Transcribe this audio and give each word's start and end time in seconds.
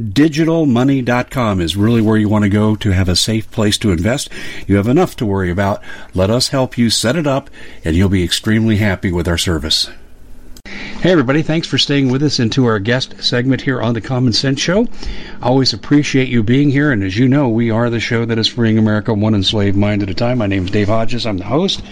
MyDigitalMoney.com 0.00 1.60
is 1.60 1.76
really 1.76 2.00
where 2.00 2.16
you 2.16 2.26
want 2.26 2.44
to 2.44 2.48
go 2.48 2.74
to 2.76 2.94
have 2.94 3.10
a 3.10 3.16
safe 3.16 3.50
place 3.50 3.76
to 3.76 3.92
invest. 3.92 4.30
You 4.66 4.76
have 4.76 4.88
enough 4.88 5.16
to 5.16 5.26
worry 5.26 5.50
about. 5.50 5.82
Let 6.14 6.30
us 6.30 6.48
help 6.48 6.78
you 6.78 6.88
set 6.88 7.14
it 7.14 7.26
up, 7.26 7.50
and 7.84 7.94
you'll 7.94 8.08
be 8.08 8.24
extremely 8.24 8.78
happy 8.78 9.12
with 9.12 9.28
our 9.28 9.36
service. 9.36 9.90
Hey, 10.64 11.10
everybody, 11.10 11.42
thanks 11.42 11.68
for 11.68 11.76
staying 11.76 12.10
with 12.10 12.22
us 12.22 12.40
into 12.40 12.64
our 12.64 12.78
guest 12.78 13.22
segment 13.22 13.60
here 13.60 13.82
on 13.82 13.92
the 13.92 14.00
Common 14.00 14.32
Sense 14.32 14.60
Show. 14.60 14.86
Always 15.42 15.74
appreciate 15.74 16.28
you 16.28 16.42
being 16.42 16.70
here, 16.70 16.90
and 16.90 17.02
as 17.04 17.18
you 17.18 17.28
know, 17.28 17.50
we 17.50 17.70
are 17.70 17.90
the 17.90 18.00
show 18.00 18.24
that 18.24 18.38
is 18.38 18.48
freeing 18.48 18.78
America 18.78 19.12
one 19.12 19.34
enslaved 19.34 19.76
mind 19.76 20.02
at 20.02 20.08
a 20.08 20.14
time. 20.14 20.38
My 20.38 20.46
name 20.46 20.64
is 20.64 20.70
Dave 20.70 20.88
Hodges, 20.88 21.26
I'm 21.26 21.36
the 21.36 21.44
host. 21.44 21.82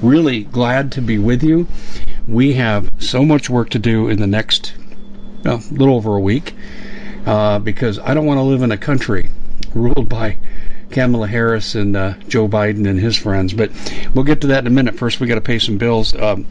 Really 0.00 0.44
glad 0.44 0.92
to 0.92 1.02
be 1.02 1.18
with 1.18 1.42
you. 1.42 1.66
We 2.26 2.54
have 2.54 2.88
so 2.98 3.22
much 3.22 3.50
work 3.50 3.68
to 3.70 3.78
do 3.78 4.08
in 4.08 4.18
the 4.18 4.26
next 4.26 4.72
well, 5.44 5.62
little 5.70 5.94
over 5.94 6.16
a 6.16 6.20
week 6.20 6.54
uh, 7.26 7.58
because 7.58 7.98
I 7.98 8.14
don't 8.14 8.26
want 8.26 8.38
to 8.38 8.42
live 8.42 8.62
in 8.62 8.72
a 8.72 8.78
country 8.78 9.30
ruled 9.74 10.08
by 10.08 10.36
Kamala 10.90 11.28
Harris 11.28 11.76
and 11.76 11.96
uh, 11.96 12.14
Joe 12.28 12.48
Biden 12.48 12.88
and 12.88 12.98
his 12.98 13.16
friends. 13.16 13.52
But 13.52 13.70
we'll 14.14 14.24
get 14.24 14.40
to 14.40 14.48
that 14.48 14.60
in 14.60 14.66
a 14.66 14.70
minute. 14.70 14.96
First, 14.96 15.20
we 15.20 15.26
got 15.26 15.36
to 15.36 15.40
pay 15.40 15.58
some 15.58 15.78
bills. 15.78 16.14
Um, 16.14 16.46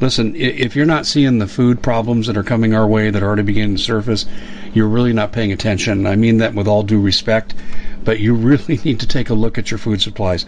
listen, 0.00 0.34
if 0.36 0.74
you're 0.74 0.86
not 0.86 1.06
seeing 1.06 1.38
the 1.38 1.46
food 1.46 1.82
problems 1.82 2.26
that 2.26 2.36
are 2.36 2.42
coming 2.42 2.74
our 2.74 2.86
way 2.86 3.10
that 3.10 3.22
are 3.22 3.26
already 3.26 3.42
beginning 3.42 3.76
to 3.76 3.82
surface, 3.82 4.26
you're 4.72 4.88
really 4.88 5.12
not 5.12 5.32
paying 5.32 5.52
attention. 5.52 6.06
I 6.06 6.16
mean 6.16 6.38
that 6.38 6.54
with 6.54 6.66
all 6.66 6.82
due 6.82 7.00
respect, 7.00 7.54
but 8.02 8.18
you 8.18 8.34
really 8.34 8.80
need 8.84 9.00
to 9.00 9.06
take 9.06 9.30
a 9.30 9.34
look 9.34 9.58
at 9.58 9.70
your 9.70 9.78
food 9.78 10.02
supplies. 10.02 10.44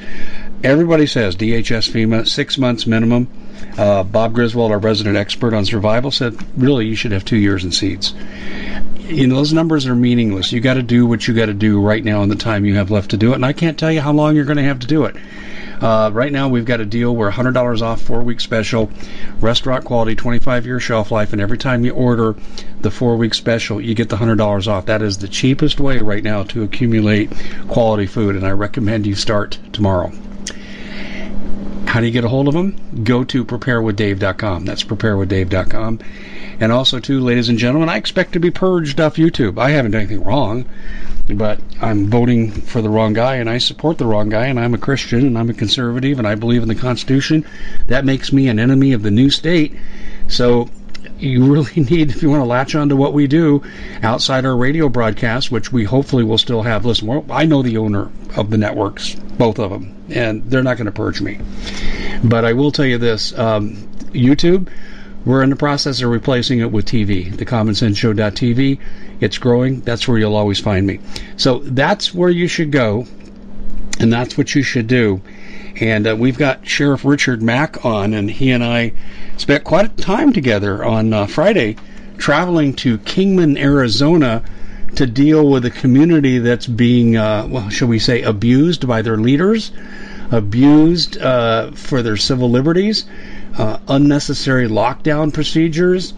Everybody 0.64 1.06
says 1.06 1.37
DHS 1.37 1.91
FEMA 1.91 2.26
six 2.26 2.58
months 2.58 2.87
minimum. 2.87 3.28
Uh, 3.78 4.03
Bob 4.03 4.34
Griswold, 4.34 4.72
our 4.72 4.78
resident 4.78 5.16
expert 5.16 5.54
on 5.54 5.64
survival, 5.64 6.10
said 6.10 6.37
really 6.60 6.87
you 6.87 6.97
should 6.97 7.12
have 7.12 7.25
two 7.25 7.37
years 7.37 7.64
in 7.64 7.72
seeds 7.72 8.14
you 9.09 9.27
know 9.27 9.37
those 9.37 9.53
numbers 9.53 9.87
are 9.87 9.94
meaningless. 9.94 10.53
You 10.53 10.61
got 10.61 10.75
to 10.75 10.83
do 10.83 11.06
what 11.06 11.27
you 11.27 11.34
got 11.34 11.47
to 11.47 11.55
do 11.55 11.81
right 11.81 12.03
now 12.03 12.22
in 12.22 12.28
the 12.28 12.37
time 12.37 12.65
you 12.65 12.75
have 12.75 12.91
left 12.91 13.11
to 13.11 13.17
do 13.17 13.33
it, 13.33 13.37
and 13.37 13.47
I 13.47 13.53
can't 13.53 13.78
tell 13.78 13.93
you 13.93 14.00
how 14.00 14.12
long 14.12 14.34
you're 14.34 14.44
going 14.44 14.56
to 14.56 14.65
have 14.65 14.81
to 14.81 14.87
do 14.87 15.05
it. 15.05 15.17
Uh, 15.81 16.11
right 16.12 16.33
now, 16.33 16.49
we've 16.49 16.65
got 16.65 16.81
a 16.81 16.87
deal 16.87 17.15
where 17.15 17.31
$100 17.31 17.83
off, 17.83 18.00
four 18.00 18.22
week 18.22 18.41
special, 18.41 18.91
restaurant 19.41 19.84
quality, 19.84 20.15
25 20.15 20.67
year 20.67 20.81
shelf 20.81 21.11
life, 21.11 21.33
and 21.33 21.43
every 21.43 21.59
time 21.59 21.84
you 21.84 21.93
order 21.93 22.34
the 22.81 22.91
four 22.91 23.17
week 23.17 23.34
special, 23.34 23.81
you 23.81 23.94
get 23.94 24.09
the 24.09 24.17
$100 24.17 24.69
off. 24.69 24.87
That 24.87 25.03
is 25.03 25.19
the 25.19 25.28
cheapest 25.28 25.78
way 25.78 25.99
right 25.99 26.23
now 26.23 26.44
to 26.44 26.62
accumulate 26.62 27.31
quality 27.69 28.06
food, 28.06 28.37
and 28.37 28.47
I 28.47 28.53
recommend 28.53 29.06
you 29.06 29.15
start 29.15 29.59
tomorrow. 29.73 30.12
How 31.87 32.00
do 32.00 32.06
you 32.06 32.12
get 32.12 32.25
a 32.25 32.28
hold 32.28 32.49
of 32.49 32.55
them? 32.55 33.05
Go 33.05 33.25
to 33.25 33.44
preparewithdave.com. 33.44 34.65
That's 34.65 34.83
preparewithdave.com. 34.83 36.00
And 36.59 36.72
also, 36.72 37.00
too, 37.00 37.21
ladies 37.21 37.49
and 37.49 37.59
gentlemen, 37.59 37.89
I 37.89 37.97
expect 37.97 38.33
to 38.33 38.41
be 38.41 38.50
purged 38.50 39.00
off 39.00 39.17
YouTube. 39.17 39.59
I 39.59 39.71
haven't 39.71 39.93
done 39.93 40.03
anything 40.03 40.25
wrong, 40.25 40.65
but 41.28 41.61
I'm 41.81 42.06
voting 42.06 42.50
for 42.50 42.81
the 42.81 42.89
wrong 42.89 43.12
guy, 43.12 43.37
and 43.37 43.50
I 43.50 43.59
support 43.59 43.99
the 43.99 44.06
wrong 44.06 44.28
guy, 44.31 44.47
and 44.47 44.59
I'm 44.59 44.75
a 44.75 44.78
Christian, 44.78 45.27
and 45.27 45.39
I'm 45.39 45.50
a 45.50 45.55
conservative, 45.55 46.19
and 46.19 46.27
I 46.27 46.34
believe 46.34 46.62
in 46.62 46.69
the 46.69 46.75
Constitution. 46.75 47.44
That 47.89 48.05
makes 48.05 48.33
me 48.33 48.49
an 48.49 48.59
enemy 48.59 48.93
of 48.93 49.03
the 49.03 49.11
new 49.11 49.28
state. 49.31 49.75
So 50.28 50.71
you 51.19 51.44
really 51.53 51.83
need, 51.83 52.11
if 52.11 52.22
you 52.22 52.31
want 52.31 52.41
to 52.41 52.47
latch 52.47 52.75
on 52.75 52.88
to 52.88 52.97
what 52.97 53.12
we 53.12 53.27
do 53.27 53.62
outside 54.03 54.44
our 54.44 54.56
radio 54.56 54.88
broadcast, 54.88 55.50
which 55.50 55.73
we 55.73 55.84
hopefully 55.84 56.25
will 56.25 56.38
still 56.38 56.62
have. 56.62 56.84
Listen, 56.84 57.25
I 57.31 57.44
know 57.44 57.62
the 57.62 57.78
owner 57.78 58.11
of 58.37 58.50
the 58.50 58.59
networks, 58.59 59.15
both 59.15 59.59
of 59.59 59.71
them, 59.71 59.94
and 60.11 60.43
they're 60.50 60.62
not 60.62 60.77
going 60.77 60.87
to 60.87 60.93
purge 60.93 61.21
me. 61.21 61.38
But 62.25 62.44
I 62.44 62.53
will 62.53 62.73
tell 62.73 62.87
you 62.87 62.99
this 62.99 63.37
um, 63.38 63.77
YouTube, 64.12 64.69
we're 65.26 65.42
in 65.42 65.50
the 65.50 65.56
process 65.56 66.00
of 66.00 66.09
replacing 66.09 66.60
it 66.60 66.70
with 66.70 66.87
TV, 66.87 67.37
the 67.37 67.44
Common 67.44 67.75
Sense. 67.75 68.03
It's 69.20 69.38
growing. 69.38 69.81
That's 69.81 70.06
where 70.06 70.19
you'll 70.19 70.37
always 70.37 70.60
find 70.60 70.87
me. 70.87 71.00
So 71.37 71.59
that's 71.59 72.14
where 72.14 72.31
you 72.31 72.47
should 72.47 72.70
go, 72.70 73.06
and 73.98 74.12
that's 74.12 74.38
what 74.38 74.54
you 74.54 74.62
should 74.62 74.87
do. 74.87 75.20
And 75.81 76.06
uh, 76.06 76.16
we've 76.16 76.38
got 76.38 76.66
Sheriff 76.66 77.04
Richard 77.04 77.42
Mack 77.42 77.84
on, 77.84 78.14
and 78.14 78.31
he 78.31 78.53
and 78.53 78.62
I 78.62 78.92
spent 79.37 79.64
quite 79.64 79.87
a 79.87 80.03
time 80.03 80.32
together 80.32 80.84
on 80.84 81.12
uh, 81.12 81.26
Friday 81.26 81.76
traveling 82.19 82.75
to 82.75 82.98
Kingman, 82.98 83.58
Arizona 83.58 84.44
to 84.94 85.06
deal 85.06 85.50
with 85.50 85.64
a 85.64 85.70
community 85.70 86.38
that's 86.38 86.66
being, 86.69 87.16
uh, 87.16 87.47
well, 87.50 87.69
shall 87.69 87.88
we 87.88 87.98
say, 87.98 88.22
abused 88.22 88.87
by 88.87 89.03
their 89.03 89.16
leaders, 89.16 89.72
abused 90.31 91.19
uh, 91.19 91.72
for 91.72 92.03
their 92.03 92.16
civil 92.16 92.48
liberties 92.48 93.05
uh, 93.58 93.79
unnecessary 93.88 94.69
lockdown 94.69 95.32
procedures, 95.32 96.12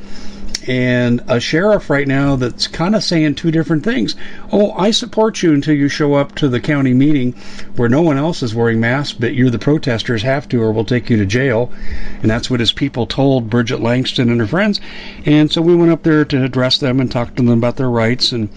and 0.69 1.23
a 1.29 1.41
sheriff 1.41 1.89
right 1.89 2.07
now 2.07 2.37
that's 2.37 2.67
kind 2.67 2.95
of 2.95 3.03
saying 3.03 3.35
two 3.35 3.51
different 3.51 3.85
things. 3.85 4.15
Oh, 4.53 4.73
I 4.73 4.91
support 4.91 5.43
you 5.43 5.55
until 5.55 5.75
you 5.75 5.89
show 5.89 6.13
up 6.13 6.35
to 6.37 6.49
the 6.49 6.61
county 6.61 6.93
meeting 6.93 7.33
where 7.77 7.89
no 7.89 8.03
one 8.03 8.19
else 8.19 8.43
is 8.43 8.55
wearing 8.55 8.79
masks, 8.79 9.17
but 9.19 9.35
you're 9.35 9.49
the 9.49 9.59
protesters, 9.59 10.23
have 10.23 10.47
to, 10.51 10.63
or 10.63 10.71
we'll 10.71 10.85
take 10.85 11.09
you 11.09 11.17
to 11.17 11.27
jail. 11.27 11.73
And 12.21 12.31
that's 12.31 12.51
what 12.51 12.61
his 12.61 12.71
people 12.71 13.07
told 13.07 13.49
Bridget 13.49 13.81
Langston 13.81 14.29
and 14.29 14.41
her 14.41 14.47
friends. 14.47 14.79
And 15.25 15.51
so 15.51 15.63
we 15.63 15.75
went 15.75 15.91
up 15.91 16.03
there 16.03 16.27
to 16.27 16.45
address 16.45 16.77
them 16.77 17.01
and 17.01 17.11
talk 17.11 17.35
to 17.37 17.43
them 17.43 17.57
about 17.57 17.77
their 17.77 17.91
rights 17.91 18.33
and 18.33 18.51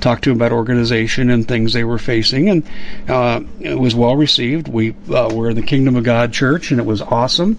talk 0.00 0.20
to 0.22 0.30
them 0.30 0.38
about 0.38 0.52
organization 0.52 1.30
and 1.30 1.48
things 1.48 1.72
they 1.72 1.84
were 1.84 1.98
facing. 1.98 2.48
And 2.48 2.62
uh, 3.08 3.40
it 3.58 3.78
was 3.78 3.92
well 3.92 4.14
received. 4.14 4.68
We 4.68 4.94
uh, 5.12 5.32
were 5.34 5.50
in 5.50 5.56
the 5.56 5.62
Kingdom 5.62 5.96
of 5.96 6.04
God 6.04 6.32
Church, 6.32 6.70
and 6.70 6.78
it 6.78 6.86
was 6.86 7.02
awesome 7.02 7.56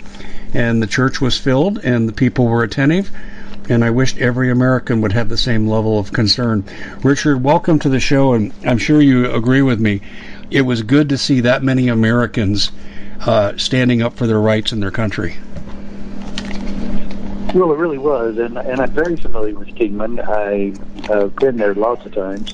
and 0.53 0.81
the 0.81 0.87
church 0.87 1.19
was 1.19 1.37
filled 1.37 1.77
and 1.79 2.07
the 2.07 2.13
people 2.13 2.47
were 2.47 2.63
attentive. 2.63 3.11
And 3.69 3.83
I 3.83 3.89
wished 3.89 4.17
every 4.17 4.49
American 4.49 5.01
would 5.01 5.11
have 5.11 5.27
the 5.27 5.37
same 5.37 5.67
level 5.67 5.99
of 5.99 6.13
concern. 6.13 6.63
Richard, 7.03 7.43
welcome 7.43 7.79
to 7.79 7.89
the 7.89 7.99
show, 7.99 8.33
and 8.33 8.53
I'm 8.65 8.77
sure 8.77 9.01
you 9.01 9.29
agree 9.31 9.61
with 9.61 9.79
me. 9.79 10.01
It 10.49 10.61
was 10.61 10.83
good 10.83 11.09
to 11.09 11.17
see 11.17 11.41
that 11.41 11.63
many 11.63 11.89
Americans 11.89 12.71
uh, 13.21 13.57
standing 13.57 14.01
up 14.01 14.13
for 14.13 14.25
their 14.25 14.39
rights 14.39 14.71
in 14.71 14.79
their 14.79 14.91
country. 14.91 15.35
Well, 17.53 17.73
it 17.73 17.77
really 17.77 17.97
was, 17.97 18.37
and 18.37 18.57
and 18.57 18.79
I'm 18.79 18.91
very 18.91 19.15
familiar 19.15 19.55
with 19.55 19.75
Kingman. 19.75 20.19
I've 20.19 21.09
uh, 21.09 21.27
been 21.27 21.57
there 21.57 21.73
lots 21.73 22.05
of 22.05 22.13
times, 22.13 22.53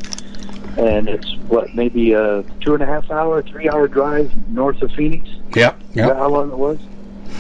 and 0.77 1.09
it's 1.09 1.36
what 1.48 1.75
maybe 1.75 2.13
a 2.13 2.44
two 2.62 2.74
and 2.74 2.81
a 2.81 2.86
half 2.86 3.12
hour, 3.12 3.42
three 3.42 3.69
hour 3.69 3.88
drive 3.88 4.31
north 4.50 4.81
of 4.81 4.92
Phoenix. 4.94 5.30
Yep. 5.56 5.80
Yep. 5.94 6.16
how 6.16 6.30
long 6.30 6.51
it 6.51 6.57
was? 6.57 6.80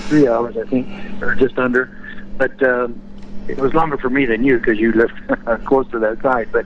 Three 0.07 0.27
hours, 0.27 0.57
I 0.57 0.65
think, 0.65 0.87
or 1.21 1.35
just 1.35 1.57
under. 1.57 1.97
But 2.37 2.61
um, 2.63 2.99
it 3.47 3.57
was 3.57 3.73
longer 3.73 3.97
for 3.97 4.09
me 4.09 4.25
than 4.25 4.43
you 4.43 4.57
because 4.57 4.79
you 4.79 4.91
lived 4.91 5.13
close 5.65 5.87
to 5.91 5.99
that 5.99 6.21
side. 6.21 6.49
But 6.51 6.65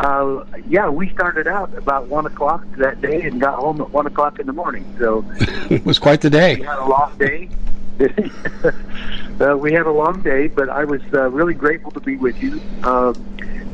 uh, 0.00 0.44
yeah, 0.66 0.88
we 0.88 1.08
started 1.10 1.46
out 1.46 1.76
about 1.76 2.08
one 2.08 2.26
o'clock 2.26 2.64
that 2.76 3.00
day 3.00 3.22
and 3.22 3.40
got 3.40 3.58
home 3.58 3.80
at 3.80 3.90
one 3.90 4.06
o'clock 4.06 4.38
in 4.38 4.46
the 4.46 4.52
morning. 4.52 4.86
So 4.98 5.24
it 5.70 5.84
was 5.84 5.98
quite 5.98 6.20
the 6.20 6.30
day. 6.30 6.56
We 6.56 6.62
had 6.62 6.78
a 6.78 6.86
long 6.86 7.16
day. 7.18 7.48
uh, 9.40 9.56
we 9.56 9.72
had 9.72 9.86
a 9.86 9.92
long 9.92 10.20
day, 10.22 10.48
but 10.48 10.68
I 10.68 10.84
was 10.84 11.00
uh, 11.12 11.30
really 11.30 11.54
grateful 11.54 11.92
to 11.92 12.00
be 12.00 12.16
with 12.16 12.42
you. 12.42 12.60
Uh, 12.82 13.12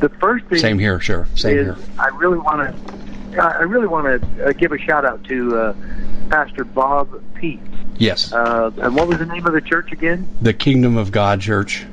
the 0.00 0.10
first 0.20 0.44
thing, 0.46 0.58
same 0.58 0.78
here, 0.78 1.00
sure, 1.00 1.26
same 1.34 1.56
here. 1.56 1.76
I 1.98 2.08
really 2.08 2.38
want 2.38 2.74
to, 2.74 3.42
I 3.42 3.62
really 3.62 3.86
want 3.86 4.22
to 4.22 4.46
uh, 4.46 4.52
give 4.52 4.72
a 4.72 4.78
shout 4.78 5.06
out 5.06 5.24
to 5.24 5.58
uh, 5.58 5.74
Pastor 6.28 6.64
Bob 6.64 7.22
Pete. 7.34 7.60
Yes. 7.96 8.32
Uh, 8.32 8.70
and 8.78 8.94
what 8.94 9.08
was 9.08 9.18
the 9.18 9.26
name 9.26 9.46
of 9.46 9.52
the 9.52 9.60
church 9.60 9.92
again? 9.92 10.28
The 10.40 10.54
Kingdom 10.54 10.96
of 10.96 11.12
God 11.12 11.40
Church. 11.40 11.86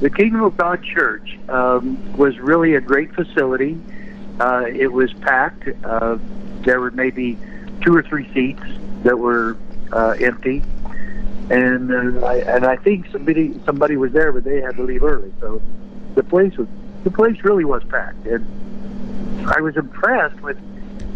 The 0.00 0.08
Kingdom 0.08 0.42
of 0.42 0.56
God 0.56 0.82
Church 0.82 1.38
um, 1.50 2.16
was 2.16 2.38
really 2.38 2.74
a 2.74 2.80
great 2.80 3.14
facility. 3.14 3.78
Uh, 4.40 4.64
it 4.66 4.90
was 4.90 5.12
packed. 5.12 5.68
Uh, 5.84 6.16
there 6.62 6.80
were 6.80 6.90
maybe 6.90 7.36
two 7.82 7.94
or 7.94 8.02
three 8.02 8.26
seats 8.32 8.62
that 9.02 9.18
were 9.18 9.58
uh, 9.92 10.14
empty, 10.18 10.62
and 11.50 11.92
uh, 11.92 12.26
I, 12.26 12.36
and 12.36 12.64
I 12.64 12.76
think 12.76 13.08
somebody 13.12 13.60
somebody 13.66 13.96
was 13.96 14.12
there, 14.12 14.32
but 14.32 14.44
they 14.44 14.62
had 14.62 14.76
to 14.76 14.82
leave 14.82 15.02
early. 15.02 15.32
So 15.38 15.60
the 16.14 16.22
place 16.22 16.56
was 16.56 16.68
the 17.04 17.10
place 17.10 17.36
really 17.44 17.66
was 17.66 17.84
packed, 17.84 18.26
and 18.26 18.46
I 19.50 19.60
was 19.60 19.76
impressed 19.76 20.40
with 20.40 20.56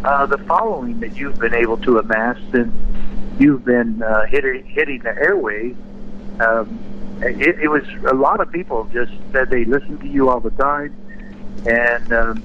uh, 0.04 0.26
the 0.26 0.38
following 0.38 1.00
that 1.00 1.16
you've 1.16 1.38
been 1.38 1.54
able 1.54 1.78
to 1.78 1.98
amass 1.98 2.36
since 2.52 2.74
you've 3.38 3.64
been 3.64 4.02
uh, 4.02 4.26
hitting 4.26 4.62
hitting 4.66 4.98
the 4.98 5.16
airways. 5.16 5.74
Um, 6.38 6.78
it, 7.22 7.58
it 7.60 7.68
was 7.68 7.82
a 8.10 8.14
lot 8.14 8.40
of 8.40 8.50
people 8.50 8.84
just 8.92 9.12
said 9.32 9.50
they 9.50 9.64
listened 9.64 10.00
to 10.00 10.08
you 10.08 10.28
all 10.28 10.40
the 10.40 10.50
time, 10.50 10.94
and 11.66 12.12
um, 12.12 12.42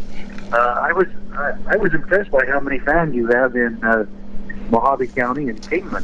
uh, 0.52 0.58
I 0.58 0.94
was 0.94 1.08
I, 1.34 1.54
I 1.68 1.78
was 1.78 1.94
impressed 1.94 2.32
by 2.32 2.46
how 2.46 2.60
many 2.60 2.80
fans 2.80 3.16
you 3.16 3.28
have 3.28 3.56
in 3.56 3.84
uh, 3.84 4.06
Mohave 4.70 5.14
County 5.16 5.50
and 5.50 5.62
Kingman. 5.70 6.04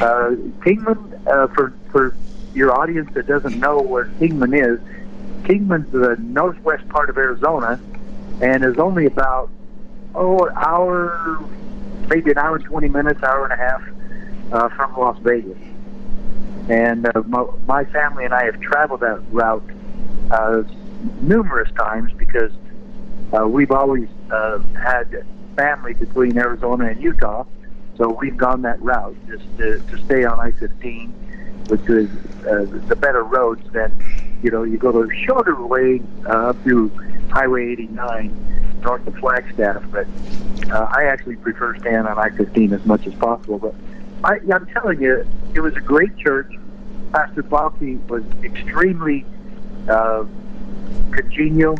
Uh, 0.00 0.34
Kingman, 0.62 1.20
uh, 1.26 1.46
for 1.48 1.72
for 1.90 2.16
your 2.54 2.78
audience 2.78 3.12
that 3.14 3.26
doesn't 3.26 3.58
know 3.58 3.80
where 3.80 4.06
Kingman 4.18 4.54
is, 4.54 4.80
Kingman's 5.44 5.90
the 5.92 6.16
northwest 6.18 6.88
part 6.88 7.10
of 7.10 7.16
Arizona, 7.16 7.80
and 8.40 8.64
is 8.64 8.78
only 8.78 9.06
about 9.06 9.50
oh 10.14 10.46
an 10.46 10.54
hour, 10.56 11.38
maybe 12.08 12.30
an 12.30 12.38
hour 12.38 12.56
and 12.56 12.64
twenty 12.64 12.88
minutes, 12.88 13.22
hour 13.22 13.44
and 13.44 13.52
a 13.52 13.56
half 13.56 13.82
uh, 14.52 14.68
from 14.70 14.96
Las 14.96 15.18
Vegas. 15.22 15.58
And 16.68 17.06
uh, 17.06 17.22
my, 17.26 17.46
my 17.66 17.84
family 17.84 18.24
and 18.24 18.34
I 18.34 18.44
have 18.44 18.60
traveled 18.60 19.00
that 19.00 19.20
route 19.30 19.68
uh, 20.30 20.62
numerous 21.20 21.70
times 21.72 22.12
because 22.14 22.52
uh, 23.32 23.46
we've 23.46 23.70
always 23.70 24.08
uh, 24.30 24.58
had 24.74 25.24
family 25.56 25.94
between 25.94 26.36
Arizona 26.36 26.86
and 26.86 27.00
Utah, 27.00 27.44
so 27.96 28.16
we've 28.20 28.36
gone 28.36 28.62
that 28.62 28.80
route 28.82 29.16
just 29.28 29.44
to, 29.58 29.78
to 29.78 30.04
stay 30.04 30.24
on 30.24 30.38
I-15, 30.38 31.68
which 31.68 31.88
is 31.88 32.10
uh, 32.46 32.66
the 32.88 32.96
better 32.96 33.22
roads 33.22 33.62
than 33.72 33.92
you 34.42 34.50
know 34.50 34.62
you 34.64 34.76
go 34.76 34.92
the 34.92 35.12
shorter 35.24 35.60
way 35.64 36.02
uh, 36.26 36.50
up 36.50 36.62
through 36.62 36.90
Highway 37.30 37.72
89 37.72 38.80
north 38.82 39.06
of 39.06 39.16
Flagstaff, 39.16 39.82
but 39.90 40.06
uh, 40.70 40.86
I 40.90 41.04
actually 41.04 41.36
prefer 41.36 41.76
staying 41.78 41.96
on 41.96 42.18
I-15 42.18 42.72
as 42.72 42.84
much 42.86 43.06
as 43.06 43.14
possible. 43.14 43.58
But 43.58 43.74
I, 44.26 44.40
I'm 44.52 44.66
telling 44.66 45.00
you, 45.00 45.24
it 45.54 45.60
was 45.60 45.76
a 45.76 45.80
great 45.80 46.16
church. 46.16 46.52
Pastor 47.12 47.44
Balky 47.44 47.94
was 48.08 48.24
extremely 48.42 49.24
uh, 49.88 50.24
congenial, 51.12 51.78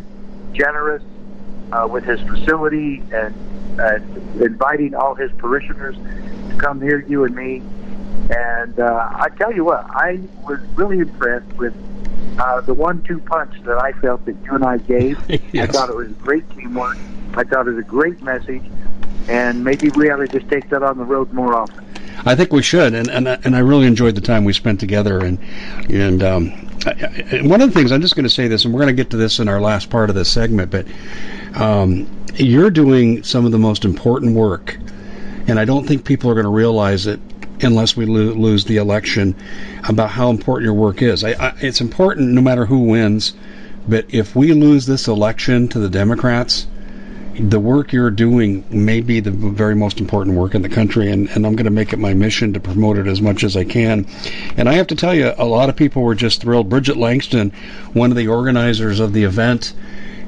generous 0.53 1.03
uh, 1.73 1.89
with 1.91 2.05
his 2.05 2.21
facility, 2.21 3.03
and 3.11 3.35
uh, 3.81 3.95
inviting 4.41 4.95
all 4.95 5.13
his 5.13 5.29
parishioners 5.33 5.97
to 5.97 6.57
come 6.57 6.79
hear 6.79 6.99
you 6.99 7.25
and 7.25 7.35
me. 7.35 7.61
And 8.33 8.79
uh, 8.79 9.09
I 9.11 9.27
tell 9.37 9.53
you 9.53 9.65
what, 9.65 9.85
I 9.89 10.21
was 10.47 10.61
really 10.75 10.99
impressed 10.99 11.51
with 11.57 11.75
uh, 12.39 12.61
the 12.61 12.73
one-two 12.73 13.19
punch 13.19 13.61
that 13.63 13.77
I 13.77 13.91
felt 13.91 14.23
that 14.23 14.41
you 14.45 14.53
and 14.53 14.63
I 14.63 14.77
gave. 14.77 15.19
Yes. 15.53 15.69
I 15.69 15.71
thought 15.71 15.89
it 15.89 15.95
was 15.95 16.07
great 16.13 16.49
teamwork. 16.51 16.97
I 17.33 17.43
thought 17.43 17.67
it 17.67 17.71
was 17.71 17.79
a 17.79 17.87
great 17.87 18.21
message, 18.21 18.63
and 19.27 19.65
maybe 19.65 19.89
we 19.89 20.09
ought 20.09 20.17
to 20.17 20.27
just 20.27 20.49
take 20.49 20.69
that 20.69 20.81
on 20.83 20.97
the 20.97 21.03
road 21.03 21.33
more 21.33 21.53
often. 21.53 21.86
I 22.25 22.35
think 22.35 22.51
we 22.51 22.61
should, 22.61 22.93
and 22.93 23.09
and 23.09 23.27
and 23.27 23.55
I 23.55 23.59
really 23.59 23.85
enjoyed 23.85 24.15
the 24.15 24.21
time 24.21 24.43
we 24.43 24.53
spent 24.53 24.79
together. 24.79 25.19
And 25.19 25.39
and 25.89 26.23
um, 26.23 26.69
I, 26.85 27.23
I, 27.31 27.41
one 27.43 27.61
of 27.61 27.69
the 27.69 27.77
things 27.77 27.91
I'm 27.91 28.01
just 28.01 28.15
going 28.15 28.23
to 28.23 28.29
say 28.29 28.47
this, 28.47 28.65
and 28.65 28.73
we're 28.73 28.81
going 28.81 28.95
to 28.95 29.01
get 29.01 29.11
to 29.11 29.17
this 29.17 29.39
in 29.39 29.47
our 29.47 29.61
last 29.61 29.89
part 29.89 30.09
of 30.09 30.15
this 30.15 30.29
segment, 30.29 30.71
but 30.71 30.87
um, 31.55 32.09
you're 32.35 32.69
doing 32.71 33.23
some 33.23 33.45
of 33.45 33.51
the 33.51 33.59
most 33.59 33.85
important 33.85 34.35
work, 34.35 34.77
and 35.47 35.59
I 35.59 35.65
don't 35.65 35.87
think 35.87 36.05
people 36.05 36.29
are 36.29 36.33
going 36.33 36.45
to 36.45 36.49
realize 36.49 37.07
it 37.07 37.19
unless 37.61 37.97
we 37.97 38.05
lo- 38.05 38.33
lose 38.33 38.65
the 38.65 38.77
election 38.77 39.35
about 39.87 40.09
how 40.09 40.29
important 40.29 40.65
your 40.65 40.75
work 40.75 41.01
is. 41.01 41.23
I, 41.23 41.55
it's 41.59 41.81
important 41.81 42.29
no 42.33 42.41
matter 42.41 42.65
who 42.65 42.79
wins, 42.79 43.33
but 43.87 44.05
if 44.09 44.35
we 44.35 44.53
lose 44.53 44.85
this 44.85 45.07
election 45.07 45.67
to 45.69 45.79
the 45.79 45.89
Democrats 45.89 46.67
the 47.39 47.59
work 47.59 47.93
you're 47.93 48.09
doing 48.09 48.65
may 48.69 48.99
be 48.99 49.19
the 49.19 49.31
very 49.31 49.75
most 49.75 49.99
important 49.99 50.35
work 50.35 50.55
in 50.55 50.63
the 50.63 50.69
country, 50.69 51.11
and, 51.11 51.29
and 51.29 51.45
I'm 51.45 51.55
going 51.55 51.65
to 51.65 51.71
make 51.71 51.93
it 51.93 51.97
my 51.97 52.13
mission 52.13 52.53
to 52.53 52.59
promote 52.59 52.97
it 52.97 53.07
as 53.07 53.21
much 53.21 53.43
as 53.43 53.55
I 53.55 53.63
can. 53.63 54.07
And 54.57 54.67
I 54.67 54.73
have 54.73 54.87
to 54.87 54.95
tell 54.95 55.13
you, 55.13 55.33
a 55.37 55.45
lot 55.45 55.69
of 55.69 55.75
people 55.75 56.01
were 56.01 56.15
just 56.15 56.41
thrilled. 56.41 56.69
Bridget 56.69 56.97
Langston, 56.97 57.51
one 57.93 58.09
of 58.09 58.17
the 58.17 58.27
organizers 58.27 58.99
of 58.99 59.13
the 59.13 59.23
event, 59.23 59.73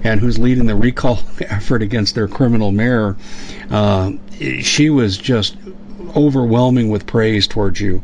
and 0.03 0.19
who's 0.19 0.37
leading 0.37 0.67
the 0.67 0.75
recall 0.75 1.19
effort 1.41 1.81
against 1.81 2.13
their 2.13 2.27
criminal 2.27 2.71
mayor, 2.71 3.17
uh, 3.71 4.11
she 4.61 4.89
was 4.89 5.17
just 5.17 5.57
overwhelming 6.15 6.89
with 6.89 7.07
praise 7.07 7.47
towards 7.47 7.81
you. 7.81 8.01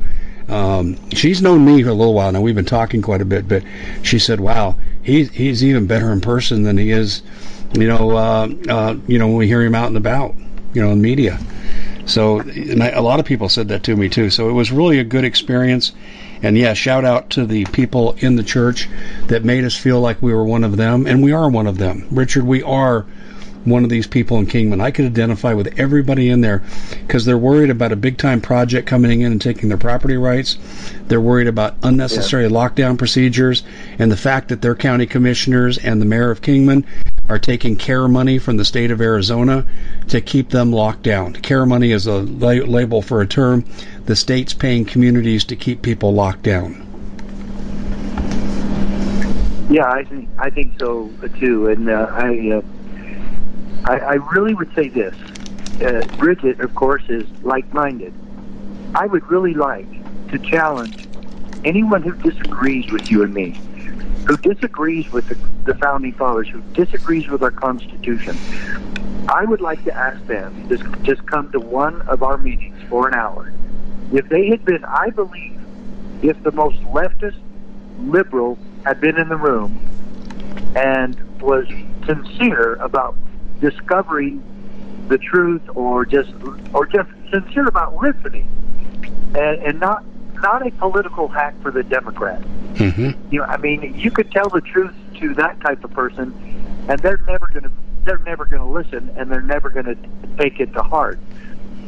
Um, 0.48 0.98
she's 1.12 1.42
known 1.42 1.66
me 1.66 1.82
for 1.84 1.90
a 1.90 1.94
little 1.94 2.14
while 2.14 2.32
now. 2.32 2.42
We've 2.42 2.56
been 2.56 2.66
talking 2.66 3.02
quite 3.02 3.22
a 3.22 3.26
bit, 3.26 3.48
but 3.48 3.64
she 4.04 4.20
said, 4.20 4.40
"Wow, 4.40 4.76
he's 5.02 5.32
he's 5.32 5.64
even 5.64 5.88
better 5.88 6.12
in 6.12 6.22
person 6.22 6.62
than 6.62 6.78
he 6.78 6.92
is, 6.92 7.24
you 7.74 7.88
know, 7.88 8.12
uh, 8.12 8.50
uh, 8.70 8.96
you 9.08 9.20
know, 9.20 9.28
when 9.28 9.38
we 9.38 9.48
hear 9.48 9.62
him 9.62 9.76
out 9.76 9.88
and 9.88 9.98
about, 9.98 10.36
you 10.74 10.82
know, 10.82 10.92
in 10.92 11.02
media." 11.02 11.40
So, 12.06 12.40
and 12.40 12.84
I, 12.84 12.90
a 12.90 13.02
lot 13.02 13.20
of 13.20 13.26
people 13.26 13.50
said 13.50 13.70
that 13.70 13.84
to 13.84 13.96
me 13.96 14.10
too. 14.10 14.30
So 14.30 14.50
it 14.50 14.54
was 14.54 14.72
really 14.72 15.00
a 15.00 15.04
good 15.04 15.24
experience. 15.24 15.92
And 16.44 16.58
yeah, 16.58 16.74
shout 16.74 17.06
out 17.06 17.32
to 17.32 17.46
the 17.46 17.66
people 17.66 18.16
in 18.20 18.36
the 18.36 18.44
church 18.44 18.88
that 19.28 19.44
made 19.44 19.64
us 19.64 19.76
feel 19.76 20.00
like 20.00 20.22
we 20.22 20.34
were 20.34 20.44
one 20.44 20.64
of 20.64 20.78
them, 20.78 21.08
and 21.08 21.24
we 21.24 21.32
are 21.32 21.50
one 21.50 21.66
of 21.66 21.78
them. 21.78 22.08
Richard, 22.12 22.46
we 22.46 22.62
are 22.62 23.06
one 23.64 23.84
of 23.84 23.90
these 23.90 24.06
people 24.06 24.38
in 24.38 24.46
Kingman. 24.46 24.80
I 24.80 24.92
could 24.92 25.06
identify 25.06 25.54
with 25.54 25.80
everybody 25.80 26.30
in 26.30 26.42
there 26.42 26.62
because 27.02 27.26
they're 27.26 27.38
worried 27.38 27.72
about 27.72 27.92
a 27.92 27.96
big 27.96 28.18
time 28.18 28.42
project 28.42 28.88
coming 28.88 29.22
in 29.22 29.32
and 29.32 29.42
taking 29.42 29.70
their 29.70 29.78
property 29.78 30.18
rights. 30.18 30.58
They're 31.08 31.22
worried 31.22 31.48
about 31.48 31.78
unnecessary 31.82 32.48
lockdown 32.48 32.98
procedures 32.98 33.64
and 33.98 34.12
the 34.12 34.18
fact 34.18 34.50
that 34.50 34.62
their 34.62 34.76
county 34.76 35.08
commissioners 35.08 35.80
and 35.80 36.00
the 36.00 36.06
mayor 36.06 36.30
of 36.30 36.42
Kingman 36.42 36.86
are 37.30 37.40
taking 37.40 37.76
care 37.76 38.08
money 38.08 38.38
from 38.38 38.58
the 38.58 38.66
state 38.66 38.92
of 38.92 39.02
Arizona 39.02 39.66
to 40.10 40.22
keep 40.22 40.50
them 40.50 40.72
locked 40.72 41.02
down. 41.02 41.34
Care 41.34 41.66
money 41.66 41.92
is 41.92 42.08
a 42.08 42.22
la- 42.24 42.66
label 42.66 43.02
for 43.02 43.22
a 43.22 43.28
term. 43.28 43.66
The 44.06 44.16
state's 44.16 44.54
paying 44.54 44.86
communities 44.86 45.44
to 45.46 45.56
keep 45.56 45.82
people 45.82 46.14
locked 46.14 46.44
down. 46.44 46.82
Yeah, 49.70 49.90
I 49.90 50.04
think 50.04 50.30
I 50.38 50.50
think 50.52 50.80
so 50.80 51.10
too, 51.40 51.68
and 51.70 51.90
uh, 51.90 52.08
I, 52.12 52.52
uh, 52.52 52.62
I 53.86 53.98
I 53.98 54.14
really 54.14 54.54
would 54.54 54.74
say 54.76 54.90
this: 54.90 55.16
uh, 55.82 56.06
Bridget, 56.18 56.60
of 56.60 56.76
course, 56.76 57.04
is 57.10 57.26
like-minded. 57.42 58.14
I 58.94 59.08
would 59.08 59.30
really 59.30 59.56
like 59.56 59.88
to 60.30 60.38
challenge 60.38 61.08
anyone 61.64 62.04
who 62.04 62.14
disagrees 62.14 62.92
with 62.92 63.10
you 63.10 63.24
and 63.24 63.34
me, 63.34 63.60
who 64.26 64.38
disagrees 64.38 65.10
with 65.12 65.28
the, 65.28 65.36
the 65.66 65.78
founding 65.80 66.14
fathers, 66.14 66.48
who 66.50 66.62
disagrees 66.74 67.28
with 67.28 67.44
our 67.44 67.52
Constitution. 67.52 68.38
I 69.30 69.46
would 69.46 69.62
like 69.62 69.84
to 69.86 69.96
ask 69.96 70.26
them 70.28 70.68
to 70.70 70.78
just, 71.04 71.26
come 71.28 71.52
to 71.52 71.60
one 71.60 72.02
of 72.04 72.24
our 72.24 72.38
meetings 72.38 72.78
for 72.90 73.08
an 73.08 73.16
hour. 73.16 73.52
If 74.14 74.30
they 74.30 74.48
had 74.48 74.64
been, 74.66 74.84
I 74.86 75.10
believe, 75.10 75.60
if 76.22 76.42
the 76.44 76.52
most 76.52 76.80
leftist 76.84 77.40
liberal 78.00 78.58
had 78.86 79.02
been 79.02 79.20
in 79.20 79.30
the 79.30 79.36
room 79.36 79.80
and 80.76 81.20
was 81.42 81.68
sincere 82.06 82.76
about 82.76 83.16
discovering 83.60 84.44
the 85.08 85.18
truth 85.18 85.62
or 85.76 86.06
just 86.06 86.32
or 86.74 86.86
just 86.86 87.10
sincere 87.32 87.68
about 87.68 87.96
listening, 88.02 88.48
and, 89.36 89.62
and 89.62 89.80
not 89.80 90.04
not 90.46 90.66
a 90.66 90.70
political 90.70 91.28
hack 91.28 91.60
for 91.64 91.72
the 91.72 91.82
Democrat. 91.82 92.40
Mm-hmm. 92.76 93.34
You 93.34 93.40
know, 93.40 93.46
I 93.46 93.58
mean, 93.58 93.96
you 93.98 94.12
could 94.12 94.32
tell 94.32 94.48
the 94.48 94.62
truth 94.62 94.94
to 95.20 95.34
that 95.34 95.60
type 95.62 95.84
of 95.84 95.92
person, 95.92 96.34
and 96.88 97.00
they're 97.00 97.24
never 97.26 97.48
going 97.48 97.64
to 97.64 97.72
they're 98.04 98.20
never 98.20 98.46
going 98.46 98.62
to 98.62 98.70
listen, 98.70 99.12
and 99.18 99.32
they're 99.32 99.42
never 99.42 99.72
going 99.72 99.88
to 99.88 99.98
take 100.38 100.60
it 100.60 100.72
to 100.74 100.84
heart. 100.84 101.20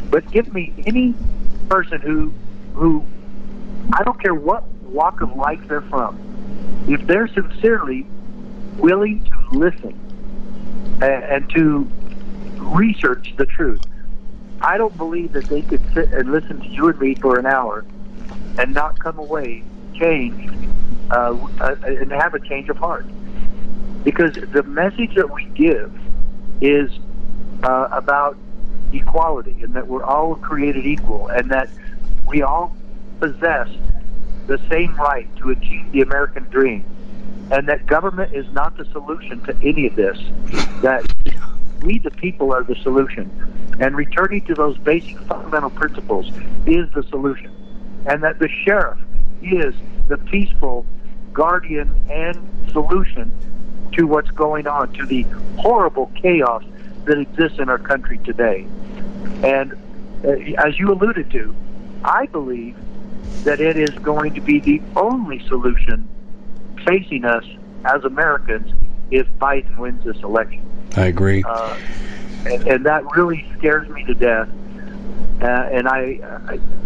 But 0.10 0.32
give 0.32 0.52
me 0.52 0.74
any 0.88 1.14
person 1.70 2.02
who 2.02 2.34
who 2.74 3.06
I 3.94 4.04
don't 4.04 4.20
care 4.20 4.34
what 4.34 4.68
walk 4.86 5.22
of 5.22 5.36
life 5.36 5.62
they're 5.68 5.82
from, 5.82 6.18
if 6.90 7.06
they're 7.06 7.28
sincerely 7.28 8.08
willing 8.78 9.24
to 9.26 9.58
listen 9.58 9.94
and, 11.04 11.24
and 11.24 11.50
to 11.52 11.88
research 12.76 13.36
the 13.38 13.46
truth, 13.46 13.82
I 14.62 14.80
don't 14.80 14.98
believe 14.98 15.34
that 15.34 15.46
they 15.46 15.62
could 15.62 15.84
sit 15.94 16.12
and 16.12 16.32
listen 16.32 16.60
to 16.60 16.68
you 16.68 16.88
and 16.88 17.00
me 17.00 17.14
for 17.14 17.38
an 17.38 17.46
hour 17.46 17.86
and 18.58 18.74
not 18.74 19.00
come 19.00 19.18
away 19.20 19.64
changed 19.96 20.54
uh, 21.12 21.36
uh, 21.60 21.76
and 21.84 22.12
have 22.12 22.34
a 22.34 22.40
change 22.40 22.70
of 22.70 22.78
heart. 22.78 23.06
Because 24.04 24.34
the 24.34 24.64
message 24.64 25.16
that 25.16 25.34
we 25.34 25.46
give 25.46 25.94
is 26.62 26.92
uh, 27.64 27.88
about 27.92 28.38
equality 28.94 29.58
and 29.62 29.74
that 29.74 29.88
we're 29.88 30.04
all 30.04 30.36
created 30.36 30.86
equal 30.86 31.28
and 31.28 31.52
that 31.52 31.70
we 32.28 32.42
all 32.42 32.76
possess 33.20 33.68
the 34.48 34.60
same 34.70 34.96
right 34.96 35.28
to 35.38 35.50
achieve 35.50 35.92
the 35.92 36.02
American 36.02 36.44
dream 36.46 36.86
and 37.52 37.68
that 37.70 37.86
government 37.88 38.34
is 38.34 38.46
not 38.52 38.78
the 38.78 38.86
solution 38.86 39.42
to 39.44 39.56
any 39.62 39.88
of 39.88 39.96
this. 39.96 40.18
That 40.82 41.06
we, 41.82 42.00
the 42.00 42.12
people, 42.12 42.54
are 42.54 42.64
the 42.64 42.76
solution. 42.76 43.32
And 43.80 43.96
returning 43.96 44.44
to 44.46 44.54
those 44.54 44.78
basic 44.80 45.18
fundamental 45.20 45.70
principles 45.70 46.28
is 46.66 46.90
the 46.94 47.04
solution. 47.10 47.52
And 48.08 48.24
that 48.24 48.40
the 48.40 48.50
sheriff 48.64 49.00
is 49.42 49.76
the 50.08 50.18
peaceful 50.18 50.86
guardian 51.34 51.94
and 52.10 52.38
solution 52.72 53.32
to 53.94 54.08
what's 54.08 54.32
going 54.32 54.68
on, 54.68 54.92
to 54.94 55.06
the 55.06 55.24
horrible 55.58 56.12
chaos 56.16 56.64
that 57.06 57.18
exists 57.18 57.60
in 57.60 57.70
our 57.70 57.78
country 57.78 58.18
today. 58.20 58.68
And 59.44 59.74
uh, 60.26 60.32
as 60.66 60.80
you 60.80 60.92
alluded 60.92 61.32
to, 61.32 61.56
I 62.04 62.26
believe 62.28 62.76
that 63.44 63.60
it 63.60 63.78
is 63.78 63.92
going 64.00 64.34
to 64.34 64.42
be 64.42 64.60
the 64.60 64.82
only 64.96 65.46
solution 65.48 66.08
facing 66.86 67.26
us 67.26 67.46
as 67.86 68.04
Americans 68.04 68.74
if 69.12 69.28
Biden 69.40 69.78
wins 69.78 70.04
this 70.04 70.18
election. 70.24 70.64
I 70.96 71.06
agree. 71.06 71.44
Uh, 71.48 71.78
and, 72.46 72.68
and 72.68 72.86
that 72.86 73.04
really 73.16 73.46
scares 73.58 73.88
me 73.90 74.04
to 74.06 74.14
death. 74.14 74.50
Uh, 75.42 75.46
and 75.46 75.88
I, 75.88 76.20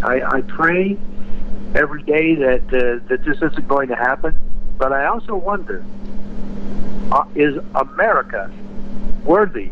I, 0.03 0.37
I 0.37 0.41
pray 0.41 0.97
every 1.73 2.03
day 2.03 2.35
that 2.35 2.63
uh, 2.67 3.07
that 3.07 3.23
this 3.23 3.37
isn't 3.37 3.67
going 3.67 3.87
to 3.89 3.95
happen. 3.95 4.37
But 4.77 4.91
I 4.91 5.05
also 5.05 5.35
wonder: 5.35 5.83
uh, 7.11 7.25
is 7.35 7.57
America 7.75 8.51
worthy 9.23 9.71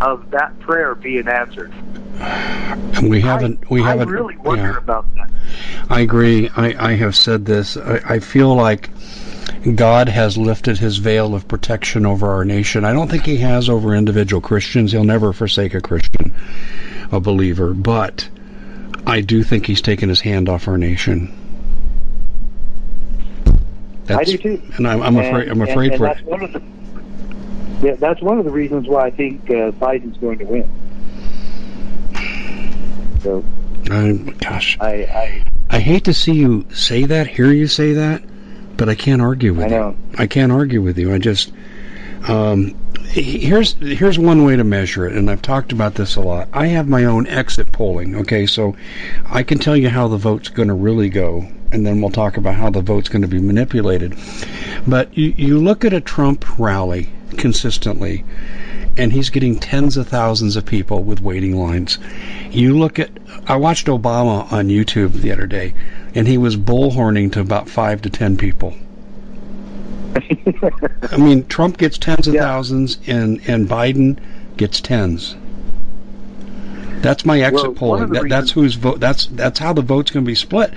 of 0.00 0.30
that 0.30 0.58
prayer 0.60 0.94
being 0.94 1.28
answered? 1.28 1.72
And 2.20 3.08
we 3.08 3.20
haven't. 3.20 3.60
I, 3.64 3.66
we 3.70 3.82
haven't. 3.82 4.08
I 4.08 4.12
really 4.12 4.36
wonder 4.38 4.70
yeah. 4.72 4.78
about 4.78 5.14
that. 5.14 5.30
I 5.88 6.00
agree. 6.00 6.50
I, 6.56 6.90
I 6.90 6.92
have 6.96 7.14
said 7.14 7.44
this. 7.46 7.76
I, 7.76 8.00
I 8.04 8.18
feel 8.18 8.54
like 8.54 8.90
God 9.74 10.08
has 10.08 10.36
lifted 10.36 10.78
his 10.78 10.98
veil 10.98 11.34
of 11.34 11.48
protection 11.48 12.06
over 12.06 12.30
our 12.30 12.44
nation. 12.44 12.84
I 12.84 12.92
don't 12.92 13.10
think 13.10 13.24
he 13.24 13.38
has 13.38 13.68
over 13.68 13.94
individual 13.94 14.40
Christians. 14.40 14.92
He'll 14.92 15.04
never 15.04 15.32
forsake 15.32 15.74
a 15.74 15.80
Christian, 15.80 16.34
a 17.10 17.20
believer. 17.20 17.74
But 17.74 18.28
I 19.06 19.20
do 19.20 19.42
think 19.42 19.66
he's 19.66 19.80
taken 19.80 20.08
his 20.08 20.20
hand 20.20 20.48
off 20.48 20.68
our 20.68 20.78
nation. 20.78 21.32
I 24.08 24.24
do 24.24 24.38
too. 24.38 24.62
And 24.76 24.86
I'm, 24.86 25.02
I'm 25.02 25.16
afraid. 25.16 25.48
I'm 25.48 25.60
afraid 25.60 25.92
and, 25.92 25.98
for. 25.98 26.06
and 26.06 26.16
that's 26.16 26.26
one 26.26 26.42
of 26.42 26.52
the 26.52 26.62
yeah, 27.82 27.94
that's 27.94 28.20
one 28.20 28.38
of 28.38 28.44
the 28.44 28.50
reasons 28.50 28.88
why 28.88 29.06
I 29.06 29.10
think 29.10 29.48
uh, 29.50 29.70
Biden's 29.72 30.16
going 30.18 30.38
to 30.38 30.44
win. 30.44 30.68
So 33.22 33.44
I, 33.90 34.12
gosh, 34.38 34.78
I, 34.80 34.88
I 34.90 35.42
I 35.70 35.78
hate 35.78 36.04
to 36.04 36.14
see 36.14 36.32
you 36.32 36.66
say 36.72 37.04
that, 37.04 37.26
hear 37.26 37.52
you 37.52 37.66
say 37.66 37.94
that, 37.94 38.22
but 38.78 38.88
I 38.88 38.94
can't 38.94 39.20
argue 39.20 39.52
with 39.52 39.66
I 39.66 39.68
know. 39.68 39.90
you. 39.90 39.96
I 40.16 40.26
can't 40.26 40.50
argue 40.52 40.80
with 40.80 40.96
you. 40.98 41.12
I 41.12 41.18
just 41.18 41.52
um, 42.26 42.74
here's 43.04 43.74
here's 43.74 44.18
one 44.18 44.44
way 44.44 44.56
to 44.56 44.64
measure 44.64 45.06
it, 45.06 45.14
and 45.14 45.30
I've 45.30 45.42
talked 45.42 45.72
about 45.72 45.94
this 45.94 46.16
a 46.16 46.20
lot. 46.20 46.48
I 46.52 46.66
have 46.68 46.88
my 46.88 47.04
own 47.04 47.26
exit 47.26 47.70
polling. 47.72 48.16
Okay, 48.16 48.46
so 48.46 48.76
I 49.26 49.42
can 49.42 49.58
tell 49.58 49.76
you 49.76 49.88
how 49.90 50.08
the 50.08 50.16
vote's 50.16 50.48
going 50.48 50.68
to 50.68 50.74
really 50.74 51.10
go, 51.10 51.46
and 51.72 51.86
then 51.86 52.00
we'll 52.00 52.10
talk 52.10 52.36
about 52.36 52.54
how 52.54 52.70
the 52.70 52.80
vote's 52.80 53.08
going 53.08 53.22
to 53.22 53.28
be 53.28 53.40
manipulated. 53.40 54.16
But 54.86 55.16
you, 55.16 55.34
you 55.36 55.58
look 55.58 55.84
at 55.84 55.92
a 55.92 56.00
Trump 56.00 56.58
rally 56.58 57.10
consistently, 57.36 58.24
and 58.96 59.12
he's 59.12 59.30
getting 59.30 59.58
tens 59.58 59.96
of 59.96 60.08
thousands 60.08 60.56
of 60.56 60.66
people 60.66 61.02
with 61.04 61.20
waiting 61.20 61.56
lines. 61.56 61.98
You 62.50 62.78
look 62.78 62.98
at, 62.98 63.10
I 63.46 63.56
watched 63.56 63.86
Obama 63.86 64.50
on 64.52 64.68
YouTube 64.68 65.12
the 65.12 65.32
other 65.32 65.46
day, 65.46 65.74
and 66.14 66.26
he 66.26 66.38
was 66.38 66.56
bullhorning 66.56 67.32
to 67.32 67.40
about 67.40 67.68
five 67.68 68.02
to 68.02 68.10
ten 68.10 68.36
people. 68.36 68.74
I 71.12 71.16
mean, 71.16 71.46
Trump 71.46 71.78
gets 71.78 71.98
tens 71.98 72.26
of 72.26 72.34
Yeah. 72.34 72.42
thousands, 72.42 72.98
and 73.06 73.40
and 73.48 73.68
Biden 73.68 74.18
gets 74.56 74.80
tens. 74.80 75.36
That's 77.00 77.24
my 77.24 77.40
exit 77.40 77.64
Well, 77.64 77.74
polling. 77.74 78.08
That, 78.10 78.28
that's 78.28 78.50
who's 78.50 78.74
vote. 78.74 78.98
That's 78.98 79.26
that's 79.26 79.58
how 79.58 79.72
the 79.72 79.82
vote's 79.82 80.10
going 80.10 80.24
to 80.24 80.28
be 80.28 80.34
split. 80.34 80.72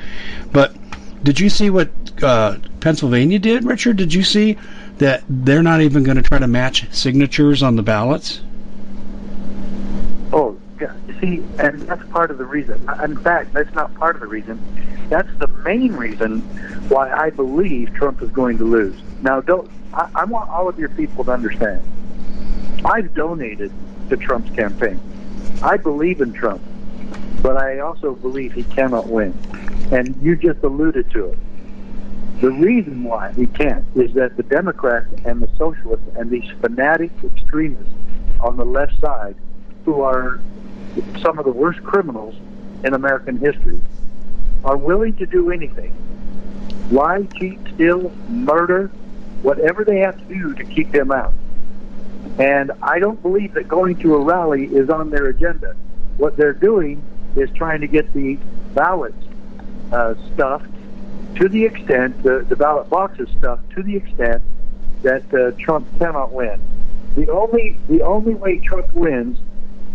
But 0.51 0.75
did 1.23 1.39
you 1.39 1.49
see 1.49 1.69
what 1.69 1.89
uh, 2.21 2.57
Pennsylvania 2.79 3.39
did, 3.39 3.63
Richard? 3.63 3.97
Did 3.97 4.13
you 4.13 4.23
see 4.23 4.57
that 4.99 5.23
they're 5.29 5.63
not 5.63 5.81
even 5.81 6.03
going 6.03 6.17
to 6.17 6.23
try 6.23 6.37
to 6.37 6.47
match 6.47 6.85
signatures 6.93 7.63
on 7.63 7.75
the 7.75 7.81
ballots? 7.83 8.41
See, 11.21 11.43
and 11.59 11.79
that's 11.83 12.03
part 12.09 12.31
of 12.31 12.39
the 12.39 12.45
reason. 12.45 12.89
In 13.03 13.15
fact, 13.17 13.53
that's 13.53 13.73
not 13.75 13.93
part 13.95 14.15
of 14.15 14.21
the 14.21 14.27
reason. 14.27 14.59
That's 15.09 15.29
the 15.37 15.47
main 15.47 15.93
reason 15.93 16.39
why 16.89 17.11
I 17.11 17.29
believe 17.29 17.93
Trump 17.93 18.21
is 18.23 18.31
going 18.31 18.57
to 18.57 18.63
lose. 18.63 18.99
Now, 19.21 19.39
don't. 19.39 19.69
I, 19.93 20.09
I 20.15 20.25
want 20.25 20.49
all 20.49 20.67
of 20.67 20.79
your 20.79 20.89
people 20.89 21.23
to 21.25 21.31
understand. 21.31 21.83
I've 22.83 23.13
donated 23.13 23.71
to 24.09 24.17
Trump's 24.17 24.49
campaign. 24.55 24.99
I 25.61 25.77
believe 25.77 26.21
in 26.21 26.33
Trump, 26.33 26.63
but 27.43 27.55
I 27.55 27.79
also 27.79 28.15
believe 28.15 28.53
he 28.53 28.63
cannot 28.63 29.07
win. 29.07 29.37
And 29.91 30.15
you 30.23 30.35
just 30.35 30.63
alluded 30.63 31.11
to 31.11 31.25
it. 31.25 31.37
The 32.41 32.49
reason 32.49 33.03
why 33.03 33.31
he 33.33 33.45
can't 33.45 33.85
is 33.95 34.13
that 34.15 34.37
the 34.37 34.43
Democrats 34.43 35.13
and 35.25 35.39
the 35.39 35.49
socialists 35.57 36.07
and 36.15 36.31
these 36.31 36.49
fanatic 36.61 37.11
extremists 37.23 37.93
on 38.39 38.57
the 38.57 38.65
left 38.65 38.99
side, 38.99 39.35
who 39.85 40.01
are 40.01 40.39
some 41.21 41.39
of 41.39 41.45
the 41.45 41.51
worst 41.51 41.83
criminals 41.83 42.35
in 42.83 42.93
American 42.93 43.37
history, 43.37 43.79
are 44.63 44.77
willing 44.77 45.13
to 45.15 45.25
do 45.25 45.51
anything 45.51 45.95
lie, 46.91 47.23
cheat, 47.37 47.57
steal, 47.73 48.09
murder, 48.27 48.87
whatever 49.43 49.85
they 49.85 49.99
have 49.99 50.17
to 50.17 50.33
do 50.33 50.53
to 50.53 50.63
keep 50.65 50.91
them 50.91 51.11
out. 51.11 51.33
And 52.37 52.71
I 52.81 52.99
don't 52.99 53.21
believe 53.21 53.53
that 53.53 53.67
going 53.67 53.95
to 53.99 54.15
a 54.15 54.19
rally 54.19 54.65
is 54.65 54.89
on 54.89 55.09
their 55.09 55.27
agenda. 55.27 55.75
What 56.17 56.35
they're 56.35 56.53
doing 56.53 57.01
is 57.35 57.49
trying 57.51 57.81
to 57.81 57.87
get 57.87 58.11
the 58.13 58.37
ballots 58.73 59.25
uh, 59.91 60.15
stuffed 60.33 60.67
to 61.35 61.47
the 61.47 61.63
extent, 61.65 62.21
the, 62.23 62.45
the 62.47 62.55
ballot 62.55 62.89
boxes 62.89 63.29
stuffed 63.37 63.69
to 63.71 63.83
the 63.83 63.95
extent 63.95 64.43
that 65.01 65.33
uh, 65.33 65.51
Trump 65.59 65.87
cannot 65.97 66.31
win. 66.31 66.59
The 67.15 67.29
only 67.29 67.77
the 67.89 68.01
only 68.03 68.35
way 68.35 68.59
Trump 68.59 68.93
wins 68.93 69.39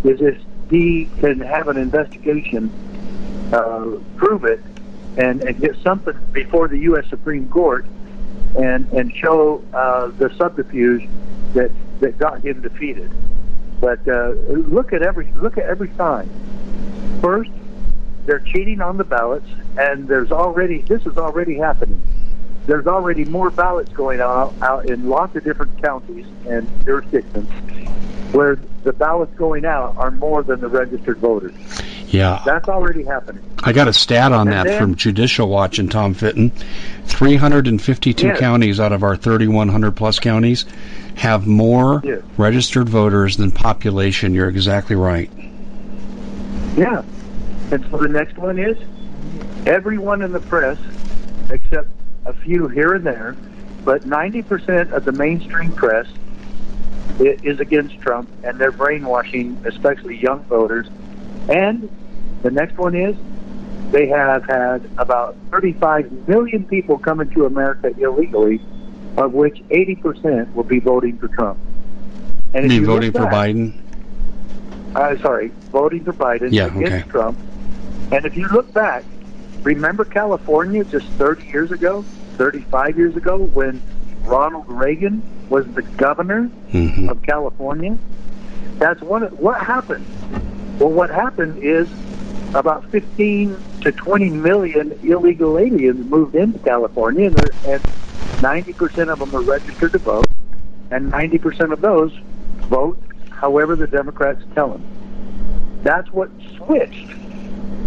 is 0.05 0.21
if 0.21 0.39
he 0.71 1.09
can 1.21 1.41
have 1.41 1.69
an 1.69 1.77
investigation, 1.77 2.71
uh, 3.53 3.99
prove 4.17 4.45
it, 4.45 4.61
and, 5.17 5.43
and 5.43 5.61
get 5.61 5.77
something 5.83 6.19
before 6.33 6.69
the 6.69 6.79
U.S. 6.81 7.07
Supreme 7.09 7.49
Court, 7.49 7.87
and 8.59 8.91
and 8.93 9.15
show 9.15 9.63
uh, 9.73 10.09
the 10.09 10.35
subterfuge 10.37 11.09
that 11.55 11.71
that 12.01 12.19
got 12.19 12.45
him 12.45 12.61
defeated. 12.63 13.11
But 13.81 14.07
uh, 14.09 14.31
look 14.49 14.93
at 14.93 15.03
every 15.03 15.33
look 15.33 15.59
at 15.59 15.65
every 15.65 15.93
sign. 15.97 16.29
First, 17.21 17.51
they're 18.25 18.41
cheating 18.41 18.81
on 18.81 18.97
the 18.97 19.05
ballots, 19.05 19.49
and 19.79 20.09
there's 20.09 20.33
already 20.33 20.83
this 20.83 21.07
is 21.07 21.17
already 21.17 21.57
happening. 21.57 22.01
There's 22.67 22.89
already 22.89 23.25
more 23.25 23.51
ballots 23.51 23.93
going 23.93 24.21
out, 24.21 24.53
out 24.61 24.91
in 24.91 25.09
lots 25.09 25.37
of 25.37 25.45
different 25.45 25.81
counties 25.81 26.27
and 26.49 26.69
jurisdictions 26.85 27.49
where 28.37 28.59
the 28.85 28.93
ballots 28.93 29.35
going 29.37 29.65
out 29.65 29.97
are 29.97 30.11
more 30.11 30.43
than 30.43 30.61
the 30.61 30.69
registered 30.69 31.17
voters. 31.19 31.55
Yeah, 32.09 32.43
That's 32.45 32.69
already 32.69 33.03
happening. 33.03 33.43
I 33.65 33.73
got 33.73 33.89
a 33.89 33.93
stat 33.93 34.31
on 34.33 34.43
And 34.49 34.53
that 34.53 34.67
then- 34.67 34.79
from 34.81 34.95
Judicial 34.95 35.49
Watch 35.49 35.79
and 35.79 35.91
Tom 35.91 36.13
Fitton. 36.15 36.53
352 37.07 38.27
Yes. 38.29 38.39
counties 38.39 38.79
out 38.79 38.93
of 38.93 39.03
our 39.03 39.17
3,100 39.17 39.93
plus 39.97 40.19
counties 40.19 40.67
have 41.15 41.47
more 41.47 42.03
Yes. 42.05 42.21
registered 42.37 42.89
voters 42.89 43.39
than 43.39 43.51
population. 43.51 44.35
You're 44.35 44.49
exactly 44.51 44.97
right. 44.97 45.31
Yeah. 46.77 47.03
And 47.73 47.85
so 47.91 47.97
the 47.97 48.09
next 48.09 48.37
one 48.39 48.59
is 48.59 48.77
everyone 49.67 50.21
in 50.23 50.33
the 50.33 50.41
press, 50.41 50.79
except 51.51 51.89
a 52.27 52.35
few 52.35 52.69
here 52.69 52.93
and 52.93 53.05
there, 53.05 53.35
but 53.85 54.05
90% 54.07 54.93
of 54.93 55.05
the 55.05 55.13
mainstream 55.13 55.73
press 55.73 56.07
is 57.19 57.61
against 57.61 57.99
Trump, 58.01 58.29
and 58.45 58.59
they're 58.59 58.73
brainwashing, 58.73 59.63
especially 59.65 60.17
young 60.17 60.43
voters. 60.45 60.87
And 61.49 61.89
the 62.43 62.51
next 62.51 62.77
one 62.77 62.95
is 62.95 63.17
they 63.91 64.09
have 64.09 64.45
had 64.45 64.89
about 64.99 65.37
35 65.51 66.29
million 66.29 66.65
people 66.65 66.99
come 66.99 67.21
into 67.21 67.47
America 67.47 67.93
illegally, 67.99 68.61
of 69.17 69.33
which 69.33 69.63
80% 69.71 70.53
will 70.55 70.65
be 70.65 70.81
voting 70.81 71.17
for 71.19 71.29
Trump. 71.29 71.59
And 72.55 72.71
you 72.71 72.85
voting 72.85 73.13
back, 73.13 73.23
for 73.23 73.29
Biden? 73.29 73.79
Uh, 74.95 75.17
sorry, 75.23 75.49
voting 75.71 76.05
for 76.05 76.13
Biden 76.13 76.53
yeah, 76.53 76.67
against 76.67 76.93
okay. 76.93 77.11
Trump. 77.11 77.39
And 78.13 78.25
if 78.25 78.37
you 78.37 78.49
look 78.49 78.73
back, 78.73 79.05
remember 79.63 80.05
California 80.05 80.85
just 80.85 81.07
30 81.13 81.47
years 81.47 81.71
ago, 81.71 82.03
35 82.37 82.97
years 82.97 83.17
ago, 83.17 83.39
when 83.39 83.81
Ronald 84.27 84.69
Reagan 84.69 85.23
was 85.49 85.67
the 85.75 85.83
governor 85.83 86.51
mm-hmm. 86.71 87.09
of 87.09 87.23
California? 87.23 87.97
That's 88.79 89.01
what 89.01 89.33
what 89.41 89.61
happened? 89.61 90.07
Well, 90.79 90.91
what 90.91 91.11
happened 91.11 91.63
is 91.63 91.89
about 92.55 92.85
15 92.91 93.57
to 93.83 93.93
20 93.93 94.31
million 94.31 94.93
illegal 95.03 95.59
aliens 95.59 96.05
moved 96.07 96.35
into 96.35 96.59
California, 96.61 97.29
and, 97.29 97.39
and 97.67 97.83
90% 98.43 99.09
of 99.09 99.19
them 99.19 99.35
are 99.35 99.43
registered 99.43 99.93
to 99.93 99.99
vote, 99.99 100.27
and 100.91 101.11
90% 101.11 101.73
of 101.73 101.81
those 101.81 102.13
vote 102.69 102.99
however 103.31 103.77
the 103.77 103.87
Democrats 103.87 104.43
tell 104.55 104.71
them. 104.71 105.81
That's 105.83 106.11
what 106.11 106.31
switched 106.57 107.11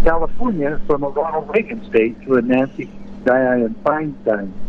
California 0.03 0.79
from 0.87 1.03
a 1.03 1.09
Ronald 1.09 1.49
Reagan 1.53 1.87
state 1.89 2.21
to 2.25 2.35
a 2.35 2.41
Nancy 2.41 2.89
Dianne 3.23 3.75
Feinstein 3.83 4.68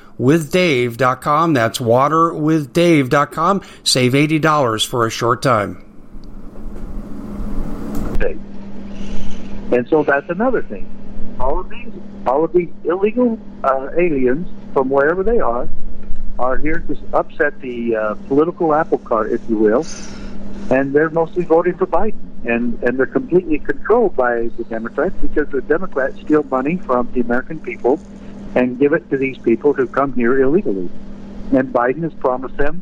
waterwithdave.com. 0.19 1.53
That's 1.53 1.79
waterwithdave.com. 1.79 3.61
Save 3.83 4.13
$80 4.13 4.85
for 4.87 5.05
a 5.05 5.09
short 5.09 5.41
time. 5.41 5.85
And 9.71 9.87
so 9.87 10.03
that's 10.03 10.29
another 10.29 10.61
thing. 10.63 10.85
All 11.39 11.59
of 11.59 11.69
these, 11.69 11.93
all 12.27 12.43
of 12.43 12.51
these 12.51 12.69
illegal 12.83 13.39
uh, 13.63 13.89
aliens 13.97 14.47
from 14.73 14.89
wherever 14.89 15.23
they 15.23 15.39
are, 15.39 15.69
are 16.37 16.57
here 16.57 16.79
to 16.79 16.97
upset 17.13 17.59
the 17.61 17.95
uh, 17.95 18.15
political 18.27 18.73
apple 18.73 18.97
cart, 18.97 19.31
if 19.31 19.41
you 19.49 19.57
will, 19.57 19.85
and 20.69 20.93
they're 20.93 21.09
mostly 21.09 21.43
voting 21.43 21.77
for 21.77 21.87
Biden, 21.87 22.15
and 22.45 22.81
and 22.83 22.97
they're 22.97 23.05
completely 23.05 23.59
controlled 23.59 24.15
by 24.15 24.49
the 24.57 24.63
Democrats 24.65 25.15
because 25.21 25.47
the 25.49 25.61
Democrats 25.61 26.19
steal 26.19 26.43
money 26.43 26.77
from 26.77 27.09
the 27.13 27.21
American 27.21 27.59
people 27.59 27.97
and 28.55 28.77
give 28.79 28.93
it 28.93 29.09
to 29.09 29.17
these 29.17 29.37
people 29.37 29.73
who 29.73 29.87
come 29.87 30.13
here 30.13 30.41
illegally. 30.41 30.89
And 31.53 31.73
Biden 31.73 32.03
has 32.03 32.13
promised 32.13 32.57
them 32.57 32.81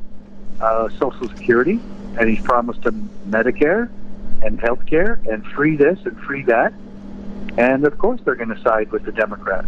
uh, 0.61 0.89
Social 0.89 1.27
Security, 1.29 1.79
and 2.19 2.29
he's 2.29 2.43
promised 2.43 2.83
them 2.83 3.09
Medicare 3.27 3.89
and 4.41 4.59
health 4.59 4.85
care 4.85 5.19
and 5.29 5.45
free 5.45 5.75
this 5.75 5.99
and 6.05 6.17
free 6.21 6.43
that. 6.43 6.73
And 7.57 7.85
of 7.85 7.97
course, 7.97 8.21
they're 8.23 8.35
going 8.35 8.49
to 8.55 8.61
side 8.61 8.91
with 8.91 9.03
the 9.03 9.11
Democrats. 9.11 9.67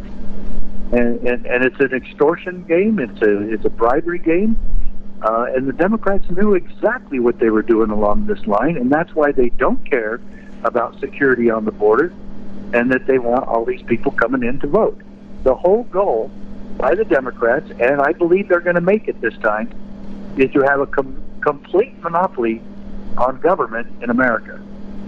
And, 0.91 1.19
and, 1.27 1.45
and 1.45 1.65
it's 1.65 1.79
an 1.79 1.93
extortion 1.93 2.63
game. 2.63 2.99
It's 2.99 3.21
a 3.21 3.53
it's 3.53 3.65
a 3.65 3.69
bribery 3.69 4.19
game. 4.19 4.57
Uh, 5.21 5.47
and 5.55 5.67
the 5.67 5.73
Democrats 5.73 6.29
knew 6.31 6.55
exactly 6.55 7.19
what 7.19 7.39
they 7.39 7.49
were 7.49 7.61
doing 7.61 7.91
along 7.91 8.25
this 8.25 8.45
line, 8.47 8.75
and 8.75 8.91
that's 8.91 9.13
why 9.13 9.31
they 9.31 9.49
don't 9.49 9.83
care 9.87 10.19
about 10.63 10.99
security 10.99 11.49
on 11.49 11.63
the 11.63 11.71
border, 11.71 12.11
and 12.73 12.91
that 12.91 13.05
they 13.05 13.19
want 13.19 13.47
all 13.47 13.63
these 13.63 13.83
people 13.83 14.11
coming 14.11 14.43
in 14.43 14.59
to 14.59 14.67
vote 14.67 14.99
the 15.43 15.56
whole 15.56 15.84
goal 15.84 16.30
by 16.77 16.95
the 16.95 17.06
Democrats, 17.06 17.69
and 17.80 18.01
I 18.01 18.13
believe 18.13 18.49
they're 18.49 18.60
going 18.60 18.75
to 18.75 18.82
make 18.82 19.08
it 19.08 19.21
this 19.21 19.38
time, 19.39 19.69
is 20.38 20.51
to 20.51 20.62
have 20.62 20.80
a 20.80 20.88
com- 20.88 21.23
complete 21.41 21.97
monopoly 22.01 22.62
on 23.17 23.39
government 23.39 23.88
in 24.01 24.10
America. 24.10 24.60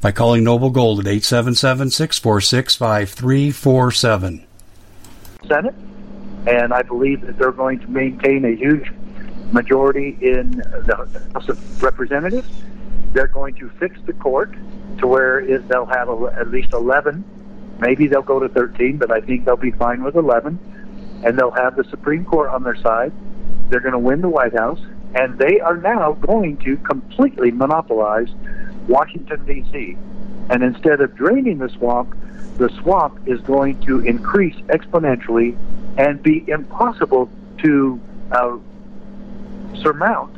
by 0.00 0.12
calling 0.12 0.44
Noble 0.44 0.70
Gold 0.70 1.00
at 1.00 1.06
877 1.06 1.90
646 1.90 2.76
5347. 2.76 4.46
Senate, 5.46 5.74
and 6.46 6.72
I 6.72 6.82
believe 6.82 7.22
that 7.22 7.38
they're 7.38 7.52
going 7.52 7.80
to 7.80 7.86
maintain 7.88 8.44
a 8.44 8.54
huge 8.54 8.92
majority 9.52 10.16
in 10.20 10.50
the 10.52 11.30
House 11.34 11.48
of 11.48 11.82
Representatives. 11.82 12.48
They're 13.12 13.26
going 13.26 13.54
to 13.56 13.70
fix 13.70 13.98
the 14.06 14.12
court 14.12 14.52
to 14.98 15.06
where 15.06 15.40
it, 15.40 15.66
they'll 15.68 15.86
have 15.86 16.08
a, 16.08 16.34
at 16.38 16.50
least 16.50 16.72
11. 16.72 17.24
Maybe 17.80 18.06
they'll 18.06 18.22
go 18.22 18.38
to 18.38 18.48
13, 18.48 18.98
but 18.98 19.10
I 19.10 19.20
think 19.20 19.44
they'll 19.44 19.56
be 19.56 19.70
fine 19.70 20.02
with 20.02 20.16
11. 20.16 20.58
And 21.24 21.38
they'll 21.38 21.50
have 21.50 21.76
the 21.76 21.84
Supreme 21.84 22.24
Court 22.24 22.50
on 22.50 22.62
their 22.62 22.76
side. 22.76 23.12
They're 23.70 23.80
going 23.80 23.92
to 23.92 23.98
win 23.98 24.20
the 24.20 24.28
White 24.28 24.54
House, 24.54 24.80
and 25.14 25.38
they 25.38 25.60
are 25.60 25.76
now 25.76 26.12
going 26.12 26.58
to 26.58 26.76
completely 26.78 27.50
monopolize 27.50 28.28
Washington, 28.88 29.44
D.C. 29.44 29.96
And 30.50 30.62
instead 30.62 31.00
of 31.00 31.14
draining 31.14 31.58
the 31.58 31.68
swamp, 31.68 32.16
the 32.56 32.68
swamp 32.80 33.20
is 33.26 33.40
going 33.42 33.80
to 33.82 34.00
increase 34.00 34.56
exponentially 34.66 35.56
and 35.98 36.22
be 36.22 36.44
impossible 36.48 37.30
to 37.58 38.00
uh, 38.32 38.56
surmount 39.82 40.36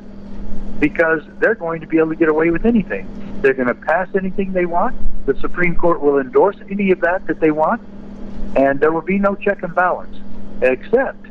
because 0.81 1.23
they're 1.39 1.55
going 1.55 1.81
to 1.81 1.87
be 1.87 1.99
able 1.99 2.09
to 2.09 2.17
get 2.17 2.29
away 2.29 2.51
with 2.51 2.65
anything. 2.65 3.07
They're 3.43 3.55
going 3.55 3.69
to 3.69 3.75
pass 3.75 4.09
anything 4.15 4.53
they 4.53 4.67
want. 4.67 4.97
The 5.27 5.35
Supreme 5.41 5.77
Court 5.77 6.01
will 6.01 6.19
endorse 6.19 6.57
any 6.71 6.91
of 6.91 7.01
that 7.01 7.27
that 7.27 7.41
they 7.41 7.51
want, 7.51 7.83
and 8.57 8.81
there 8.81 8.91
will 8.91 9.03
be 9.03 9.19
no 9.19 9.35
check 9.35 9.63
and 9.63 9.75
balance, 9.75 10.17
except 10.63 11.27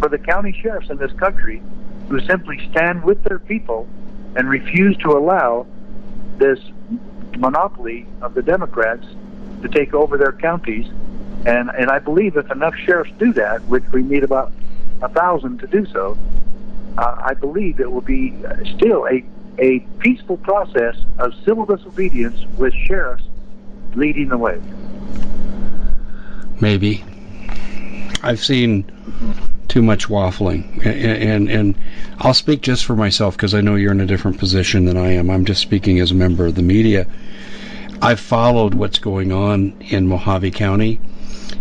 for 0.00 0.08
the 0.08 0.18
county 0.18 0.56
sheriffs 0.60 0.90
in 0.90 0.98
this 0.98 1.12
country 1.12 1.62
who 2.08 2.20
simply 2.20 2.68
stand 2.70 3.02
with 3.04 3.22
their 3.24 3.38
people 3.38 3.88
and 4.36 4.48
refuse 4.48 4.96
to 4.98 5.10
allow 5.10 5.66
this 6.38 6.58
monopoly 7.36 8.06
of 8.22 8.34
the 8.34 8.42
Democrats 8.42 9.06
to 9.62 9.68
take 9.68 9.94
over 9.94 10.16
their 10.16 10.32
counties. 10.32 10.86
And, 11.46 11.70
and 11.70 11.90
I 11.90 11.98
believe 11.98 12.36
if 12.36 12.50
enough 12.50 12.74
sheriffs 12.76 13.12
do 13.18 13.32
that, 13.34 13.62
which 13.64 13.84
we 13.92 14.02
need 14.02 14.24
about 14.24 14.52
a 15.02 15.08
thousand 15.08 15.58
to 15.60 15.66
do 15.66 15.84
so, 15.86 16.16
uh, 16.96 17.16
I 17.18 17.34
believe 17.34 17.80
it 17.80 17.90
will 17.90 18.00
be 18.00 18.34
still 18.76 19.06
a, 19.06 19.24
a 19.58 19.80
peaceful 19.98 20.36
process 20.38 20.96
of 21.18 21.34
civil 21.44 21.66
disobedience 21.66 22.44
with 22.56 22.72
sheriffs 22.72 23.24
leading 23.94 24.28
the 24.28 24.38
way. 24.38 24.60
Maybe. 26.60 27.04
I've 28.22 28.40
seen 28.40 28.84
too 29.68 29.82
much 29.82 30.08
waffling, 30.08 30.84
and 30.84 31.22
and, 31.22 31.50
and 31.50 31.74
I'll 32.18 32.34
speak 32.34 32.60
just 32.62 32.84
for 32.84 32.96
myself 32.96 33.36
because 33.36 33.54
I 33.54 33.60
know 33.60 33.74
you're 33.74 33.92
in 33.92 34.00
a 34.00 34.06
different 34.06 34.38
position 34.38 34.84
than 34.84 34.96
I 34.96 35.12
am. 35.12 35.30
I'm 35.30 35.44
just 35.44 35.62
speaking 35.62 36.00
as 36.00 36.10
a 36.10 36.14
member 36.14 36.46
of 36.46 36.54
the 36.54 36.62
media. 36.62 37.06
I've 38.02 38.20
followed 38.20 38.74
what's 38.74 38.98
going 38.98 39.32
on 39.32 39.74
in 39.80 40.08
Mohave 40.08 40.52
County, 40.54 41.00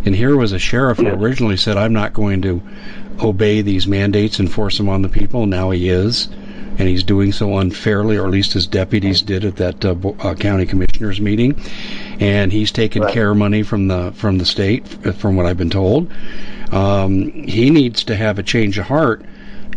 and 0.06 0.16
here 0.16 0.36
was 0.36 0.52
a 0.52 0.60
sheriff 0.60 0.98
who 0.98 1.08
originally 1.08 1.58
said, 1.58 1.78
"I'm 1.78 1.94
not 1.94 2.14
going 2.14 2.42
to 2.44 2.62
obey 3.22 3.62
these 3.62 3.88
mandates 3.88 4.40
and 4.40 4.52
force 4.52 4.78
them 4.78 4.90
on 4.90 5.02
the 5.02 5.10
people." 5.10 5.46
Now 5.46 5.72
he 5.72 5.90
is, 5.90 6.28
and 6.78 6.88
he's 6.88 7.04
doing 7.04 7.32
so 7.32 7.58
unfairly, 7.58 8.18
or 8.18 8.26
at 8.26 8.32
least 8.32 8.54
his 8.54 8.68
deputies 8.68 9.22
did 9.22 9.46
at 9.46 9.58
that 9.58 9.86
uh, 9.86 9.96
uh, 10.20 10.34
county 10.36 10.66
commissioners 10.66 11.22
meeting. 11.22 11.60
And 12.20 12.52
he's 12.52 12.72
taken 12.72 13.04
right. 13.04 13.14
care 13.14 13.36
money 13.36 13.64
from 13.64 13.88
the 13.88 14.12
from 14.16 14.38
the 14.38 14.46
state, 14.46 14.88
from 15.16 15.36
what 15.36 15.46
I've 15.46 15.58
been 15.58 15.70
told. 15.70 16.12
Um, 16.72 17.32
he 17.32 17.70
needs 17.70 18.04
to 18.06 18.16
have 18.16 18.40
a 18.40 18.44
change 18.44 18.78
of 18.80 18.86
heart, 18.86 19.24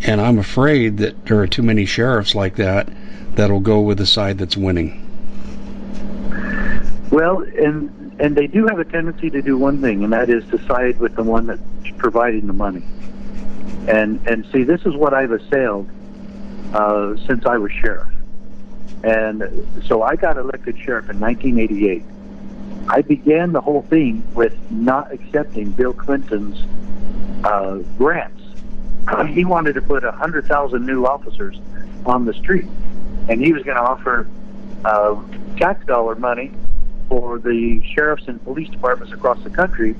and 0.03 0.19
I'm 0.19 0.39
afraid 0.39 0.97
that 0.97 1.25
there 1.25 1.39
are 1.39 1.47
too 1.47 1.63
many 1.63 1.85
sheriffs 1.85 2.33
like 2.33 2.55
that 2.55 2.89
that'll 3.35 3.59
go 3.59 3.81
with 3.81 3.99
the 3.99 4.05
side 4.05 4.39
that's 4.39 4.57
winning. 4.57 5.03
Well, 7.11 7.41
and 7.41 8.15
and 8.19 8.35
they 8.35 8.47
do 8.47 8.65
have 8.65 8.79
a 8.79 8.85
tendency 8.85 9.29
to 9.29 9.41
do 9.41 9.57
one 9.57 9.81
thing, 9.81 10.03
and 10.03 10.11
that 10.13 10.29
is 10.29 10.43
to 10.49 10.57
side 10.65 10.99
with 10.99 11.15
the 11.15 11.23
one 11.23 11.45
that's 11.45 11.61
providing 11.97 12.47
the 12.47 12.53
money. 12.53 12.83
And 13.87 14.19
and 14.27 14.45
see, 14.51 14.63
this 14.63 14.81
is 14.85 14.95
what 14.95 15.13
I've 15.13 15.31
assailed 15.31 15.87
uh, 16.73 17.15
since 17.27 17.45
I 17.45 17.57
was 17.57 17.71
sheriff. 17.71 18.07
And 19.03 19.67
so 19.85 20.03
I 20.03 20.15
got 20.15 20.37
elected 20.37 20.77
sheriff 20.79 21.09
in 21.09 21.19
1988. 21.19 22.03
I 22.89 23.01
began 23.01 23.51
the 23.51 23.61
whole 23.61 23.83
thing 23.83 24.23
with 24.33 24.55
not 24.71 25.11
accepting 25.11 25.71
Bill 25.71 25.93
Clinton's 25.93 26.57
uh, 27.43 27.77
grants. 27.97 28.41
He 29.27 29.45
wanted 29.45 29.73
to 29.73 29.81
put 29.81 30.03
a 30.03 30.11
hundred 30.11 30.47
thousand 30.47 30.85
new 30.85 31.05
officers 31.05 31.57
on 32.05 32.25
the 32.25 32.33
street, 32.33 32.65
and 33.29 33.39
he 33.41 33.53
was 33.53 33.63
going 33.63 33.77
to 33.77 33.83
offer 33.83 34.27
uh, 34.83 35.15
tax 35.57 35.85
dollar 35.85 36.15
money 36.15 36.51
for 37.07 37.39
the 37.39 37.81
sheriffs 37.93 38.27
and 38.27 38.43
police 38.43 38.69
departments 38.69 39.13
across 39.13 39.41
the 39.43 39.49
country 39.49 39.95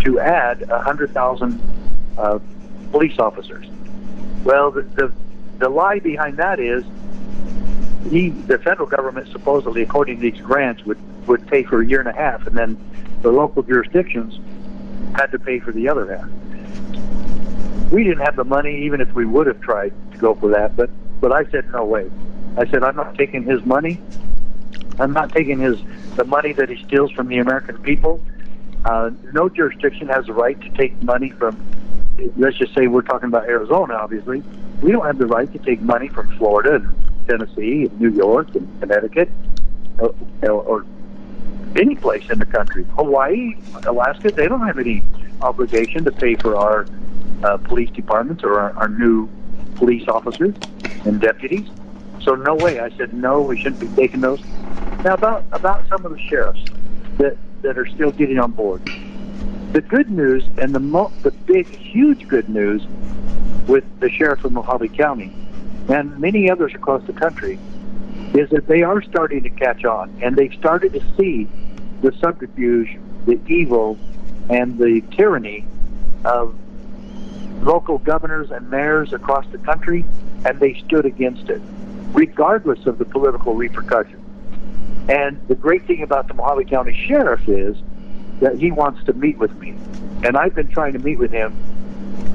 to 0.00 0.18
add 0.20 0.62
a 0.70 0.80
hundred 0.80 1.12
thousand 1.12 1.60
uh, 2.16 2.38
police 2.92 3.18
officers. 3.18 3.66
Well, 4.44 4.70
the, 4.70 4.82
the 4.82 5.12
the 5.58 5.68
lie 5.68 5.98
behind 5.98 6.36
that 6.38 6.60
is 6.60 6.84
he, 8.10 8.28
the 8.30 8.58
federal 8.58 8.88
government, 8.88 9.28
supposedly, 9.28 9.82
according 9.82 10.20
to 10.20 10.30
these 10.30 10.40
grants, 10.40 10.84
would 10.84 10.98
would 11.26 11.46
pay 11.48 11.64
for 11.64 11.82
a 11.82 11.86
year 11.86 11.98
and 11.98 12.08
a 12.08 12.12
half, 12.12 12.46
and 12.46 12.56
then 12.56 12.78
the 13.22 13.30
local 13.32 13.62
jurisdictions 13.62 14.38
had 15.16 15.26
to 15.26 15.38
pay 15.38 15.58
for 15.58 15.72
the 15.72 15.88
other 15.88 16.16
half. 16.16 17.90
We 17.90 18.04
didn't 18.04 18.24
have 18.24 18.36
the 18.36 18.44
money, 18.44 18.84
even 18.84 19.00
if 19.00 19.12
we 19.12 19.24
would 19.24 19.46
have 19.46 19.60
tried 19.60 19.92
to 20.12 20.18
go 20.18 20.34
for 20.34 20.50
that. 20.50 20.76
But 20.76 20.90
but 21.20 21.32
I 21.32 21.44
said 21.50 21.70
no 21.72 21.84
way. 21.84 22.10
I 22.56 22.66
said 22.66 22.82
I'm 22.84 22.96
not 22.96 23.16
taking 23.16 23.42
his 23.42 23.64
money. 23.64 24.00
I'm 24.98 25.12
not 25.12 25.32
taking 25.32 25.58
his 25.58 25.78
the 26.16 26.24
money 26.24 26.52
that 26.52 26.68
he 26.68 26.82
steals 26.84 27.10
from 27.12 27.28
the 27.28 27.38
American 27.38 27.78
people. 27.78 28.20
Uh, 28.84 29.10
no 29.32 29.48
jurisdiction 29.48 30.06
has 30.08 30.26
the 30.26 30.32
right 30.32 30.60
to 30.60 30.68
take 30.70 31.00
money 31.02 31.30
from. 31.30 31.60
Let's 32.36 32.56
just 32.56 32.74
say 32.74 32.86
we're 32.86 33.02
talking 33.02 33.28
about 33.28 33.46
Arizona. 33.48 33.94
Obviously, 33.94 34.42
we 34.82 34.92
don't 34.92 35.06
have 35.06 35.18
the 35.18 35.26
right 35.26 35.50
to 35.52 35.58
take 35.58 35.80
money 35.80 36.08
from 36.08 36.28
Florida 36.36 36.76
and 36.76 37.28
Tennessee 37.28 37.84
and 37.84 38.00
New 38.00 38.10
York 38.10 38.54
and 38.54 38.80
Connecticut 38.80 39.30
or, 39.98 40.14
or 40.50 40.84
any 41.78 41.96
place 41.96 42.24
in 42.30 42.38
the 42.38 42.46
country. 42.46 42.84
Hawaii, 42.96 43.56
Alaska, 43.86 44.30
they 44.30 44.46
don't 44.46 44.66
have 44.66 44.78
any 44.78 45.02
obligation 45.40 46.04
to 46.04 46.12
pay 46.12 46.36
for 46.36 46.56
our 46.56 46.86
uh, 47.44 47.56
police 47.58 47.90
departments 47.90 48.42
or 48.44 48.58
our, 48.58 48.72
our 48.72 48.88
new 48.88 49.28
police 49.76 50.06
officers 50.08 50.54
and 51.04 51.20
deputies. 51.20 51.66
So 52.22 52.34
no 52.34 52.54
way. 52.54 52.80
I 52.80 52.90
said 52.96 53.14
no. 53.14 53.40
We 53.40 53.56
shouldn't 53.58 53.80
be 53.80 53.88
taking 53.88 54.20
those. 54.20 54.40
Now 55.04 55.14
about 55.14 55.44
about 55.52 55.86
some 55.88 56.04
of 56.04 56.12
the 56.12 56.18
sheriffs 56.18 56.60
that 57.18 57.36
that 57.62 57.78
are 57.78 57.86
still 57.86 58.10
getting 58.10 58.38
on 58.38 58.52
board. 58.52 58.82
The 59.72 59.80
good 59.80 60.10
news 60.10 60.44
and 60.58 60.74
the 60.74 60.80
mo- 60.80 61.12
the 61.22 61.30
big 61.30 61.66
huge 61.68 62.28
good 62.28 62.48
news 62.48 62.86
with 63.66 63.84
the 64.00 64.08
sheriff 64.10 64.44
of 64.44 64.52
Mohave 64.52 64.96
County 64.96 65.32
and 65.88 66.18
many 66.18 66.50
others 66.50 66.74
across 66.74 67.04
the 67.06 67.12
country 67.12 67.58
is 68.34 68.48
that 68.50 68.66
they 68.66 68.82
are 68.82 69.02
starting 69.02 69.42
to 69.42 69.50
catch 69.50 69.84
on 69.84 70.18
and 70.22 70.36
they've 70.36 70.54
started 70.54 70.92
to 70.92 71.02
see 71.16 71.48
the 72.02 72.12
subterfuge, 72.20 72.98
the 73.26 73.38
evil, 73.48 73.98
and 74.48 74.78
the 74.78 75.02
tyranny 75.16 75.66
of 76.24 76.54
local 77.62 77.98
governors 77.98 78.50
and 78.50 78.70
mayors 78.70 79.12
across 79.12 79.46
the 79.50 79.58
country, 79.58 80.04
and 80.44 80.60
they 80.60 80.74
stood 80.86 81.04
against 81.04 81.48
it, 81.48 81.60
regardless 82.12 82.86
of 82.86 82.98
the 82.98 83.04
political 83.04 83.54
repercussions. 83.54 84.22
And 85.08 85.40
the 85.48 85.54
great 85.54 85.86
thing 85.86 86.02
about 86.02 86.28
the 86.28 86.34
Mohave 86.34 86.68
County 86.68 86.94
Sheriff 87.06 87.48
is 87.48 87.76
that 88.40 88.58
he 88.58 88.70
wants 88.70 89.02
to 89.04 89.12
meet 89.14 89.38
with 89.38 89.54
me. 89.56 89.76
And 90.24 90.36
I've 90.36 90.54
been 90.54 90.68
trying 90.68 90.92
to 90.94 90.98
meet 90.98 91.18
with 91.18 91.30
him 91.30 91.54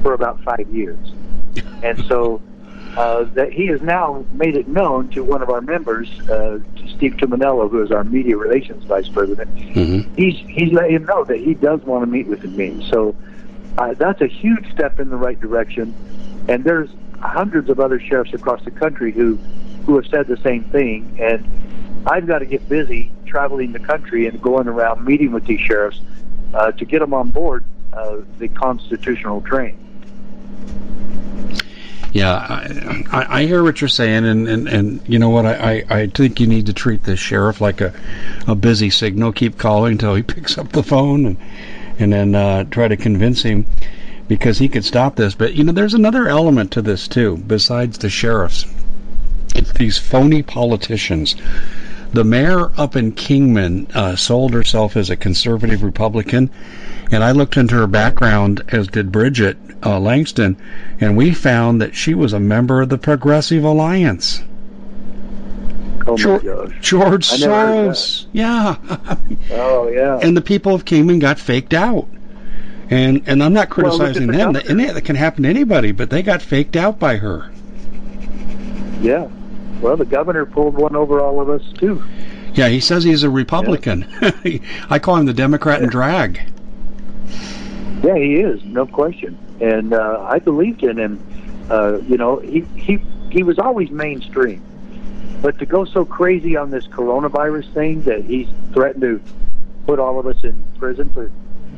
for 0.02 0.14
about 0.14 0.42
five 0.42 0.68
years. 0.68 0.98
And 1.82 1.98
so 2.04 2.40
uh, 2.96 3.24
that 3.34 3.52
he 3.52 3.66
has 3.66 3.80
now 3.82 4.24
made 4.32 4.56
it 4.56 4.68
known 4.68 5.08
to 5.08 5.24
one 5.24 5.42
of 5.42 5.50
our 5.50 5.60
members, 5.60 6.08
uh, 6.28 6.58
Steve 6.94 7.14
Tuminello, 7.14 7.70
who 7.70 7.82
is 7.82 7.90
our 7.90 8.04
media 8.04 8.36
relations 8.36 8.84
vice 8.84 9.08
president. 9.08 9.54
Mm-hmm. 9.56 10.14
He's 10.14 10.36
he's 10.48 10.72
let 10.72 10.90
him 10.90 11.04
know 11.04 11.24
that 11.24 11.38
he 11.38 11.54
does 11.54 11.80
want 11.82 12.04
to 12.04 12.06
meet 12.06 12.26
with 12.26 12.44
me. 12.44 12.86
So 12.90 13.16
uh, 13.78 13.94
that's 13.94 14.20
a 14.20 14.26
huge 14.26 14.70
step 14.72 15.00
in 15.00 15.10
the 15.10 15.16
right 15.16 15.40
direction. 15.40 15.94
And 16.48 16.64
there's 16.64 16.90
hundreds 17.20 17.70
of 17.70 17.80
other 17.80 17.98
sheriffs 17.98 18.34
across 18.34 18.62
the 18.64 18.70
country 18.70 19.10
who 19.10 19.38
who 19.84 19.96
have 19.96 20.06
said 20.06 20.26
the 20.26 20.36
same 20.38 20.64
thing. 20.64 21.18
And 21.20 22.06
I've 22.06 22.26
got 22.26 22.40
to 22.40 22.46
get 22.46 22.68
busy 22.68 23.10
traveling 23.26 23.72
the 23.72 23.78
country 23.78 24.26
and 24.26 24.40
going 24.40 24.68
around 24.68 25.04
meeting 25.04 25.32
with 25.32 25.46
these 25.46 25.60
sheriffs 25.60 26.00
uh, 26.54 26.72
to 26.72 26.84
get 26.84 27.00
them 27.00 27.14
on 27.14 27.30
board 27.30 27.64
uh, 27.92 28.18
the 28.38 28.48
constitutional 28.48 29.40
train. 29.40 29.78
Yeah, 32.12 32.34
I, 32.34 33.04
I, 33.10 33.40
I 33.40 33.46
hear 33.46 33.62
what 33.62 33.80
you're 33.80 33.88
saying, 33.88 34.26
and, 34.26 34.46
and, 34.46 34.68
and 34.68 35.08
you 35.08 35.18
know 35.18 35.30
what? 35.30 35.46
I, 35.46 35.54
I, 35.88 36.00
I 36.00 36.06
think 36.08 36.40
you 36.40 36.46
need 36.46 36.66
to 36.66 36.74
treat 36.74 37.04
the 37.04 37.16
sheriff 37.16 37.62
like 37.62 37.80
a, 37.80 37.94
a 38.46 38.54
busy 38.54 38.90
signal. 38.90 39.32
Keep 39.32 39.56
calling 39.56 39.92
until 39.92 40.14
he 40.14 40.22
picks 40.22 40.58
up 40.58 40.72
the 40.72 40.82
phone, 40.82 41.24
and 41.24 41.36
and 41.98 42.12
then 42.12 42.34
uh, 42.34 42.64
try 42.64 42.88
to 42.88 42.96
convince 42.96 43.42
him 43.42 43.64
because 44.28 44.58
he 44.58 44.68
could 44.68 44.84
stop 44.84 45.16
this. 45.16 45.34
But 45.34 45.54
you 45.54 45.64
know, 45.64 45.72
there's 45.72 45.94
another 45.94 46.28
element 46.28 46.72
to 46.72 46.82
this 46.82 47.08
too, 47.08 47.38
besides 47.38 47.98
the 47.98 48.10
sheriffs. 48.10 48.66
It's 49.54 49.72
these 49.72 49.98
phony 49.98 50.42
politicians. 50.42 51.36
The 52.12 52.24
mayor 52.24 52.70
up 52.78 52.94
in 52.96 53.12
Kingman 53.12 53.86
uh, 53.94 54.16
sold 54.16 54.52
herself 54.52 54.96
as 54.96 55.08
a 55.10 55.16
conservative 55.16 55.82
Republican, 55.82 56.50
and 57.10 57.24
I 57.24 57.32
looked 57.32 57.56
into 57.56 57.74
her 57.76 57.86
background, 57.86 58.62
as 58.68 58.86
did 58.88 59.10
Bridget 59.12 59.56
uh, 59.84 59.98
Langston, 59.98 60.56
and 61.00 61.16
we 61.16 61.32
found 61.32 61.80
that 61.80 61.94
she 61.94 62.12
was 62.14 62.32
a 62.34 62.40
member 62.40 62.82
of 62.82 62.90
the 62.90 62.98
Progressive 62.98 63.64
Alliance. 63.64 64.42
Oh 66.06 66.16
George. 66.16 66.42
George 66.80 67.32
I 67.32 67.36
never 67.38 67.54
heard 67.66 67.90
Soros. 67.92 68.26
Yeah. 68.32 68.76
Oh 69.52 69.88
yeah. 69.88 70.18
and 70.20 70.36
the 70.36 70.40
people 70.42 70.74
of 70.74 70.84
Kingman 70.84 71.20
got 71.20 71.38
faked 71.38 71.72
out. 71.74 72.08
And 72.90 73.22
and 73.26 73.42
I'm 73.42 73.52
not 73.52 73.68
Well, 73.76 73.96
criticizing 73.96 74.26
the 74.26 74.36
them. 74.36 74.52
governor. 74.52 74.92
That 74.94 75.04
can 75.04 75.16
happen 75.16 75.44
to 75.44 75.48
anybody, 75.48 75.92
but 75.92 76.10
they 76.10 76.22
got 76.22 76.42
faked 76.42 76.76
out 76.76 76.98
by 76.98 77.16
her. 77.16 77.50
yeah. 79.00 79.28
Well, 79.82 79.96
the 79.96 80.04
governor 80.04 80.46
pulled 80.46 80.74
one 80.74 80.94
over 80.94 81.20
all 81.20 81.40
of 81.40 81.50
us 81.50 81.62
too. 81.72 82.02
Yeah, 82.54 82.68
he 82.68 82.80
says 82.80 83.02
he's 83.02 83.24
a 83.24 83.30
Republican. 83.30 84.06
I 84.90 84.98
call 85.00 85.16
him 85.16 85.26
the 85.26 85.34
Democrat 85.34 85.82
in 85.82 85.88
drag. 85.88 86.40
Yeah, 88.02 88.16
he 88.16 88.36
is, 88.36 88.62
no 88.64 88.86
question. 88.86 89.38
And 89.60 89.92
uh, 89.92 90.26
I 90.28 90.38
believed 90.38 90.82
in 90.84 90.98
him. 90.98 91.66
Uh, 91.70 91.98
you 92.06 92.16
know, 92.16 92.38
he 92.38 92.60
he 92.76 92.98
he 93.30 93.42
was 93.42 93.58
always 93.58 93.90
mainstream, 93.90 94.62
but 95.40 95.58
to 95.58 95.66
go 95.66 95.84
so 95.84 96.04
crazy 96.04 96.56
on 96.56 96.70
this 96.70 96.86
coronavirus 96.86 97.72
thing 97.72 98.02
that 98.02 98.24
he's 98.24 98.48
threatened 98.72 99.02
to 99.02 99.20
put 99.86 99.98
all 99.98 100.18
of 100.18 100.26
us 100.26 100.44
in 100.44 100.62
prison 100.78 101.12
for 101.12 101.30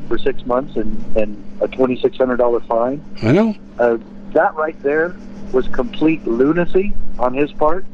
for 0.09 0.19
six 0.19 0.45
months 0.45 0.77
and 0.77 1.17
and 1.17 1.63
a 1.63 1.69
twenty 1.69 2.01
six 2.01 2.17
hundred 2.17 2.37
dollar 2.37 2.61
fine. 2.61 3.03
I 3.23 3.33
know. 3.33 3.55
Uh, 3.79 3.99
that 4.33 4.55
right 4.57 4.79
there 4.83 5.15
was 5.53 5.69
complete 5.69 6.27
lunacy 6.27 6.93
on 7.19 7.33
his 7.33 7.53
part, 7.53 7.87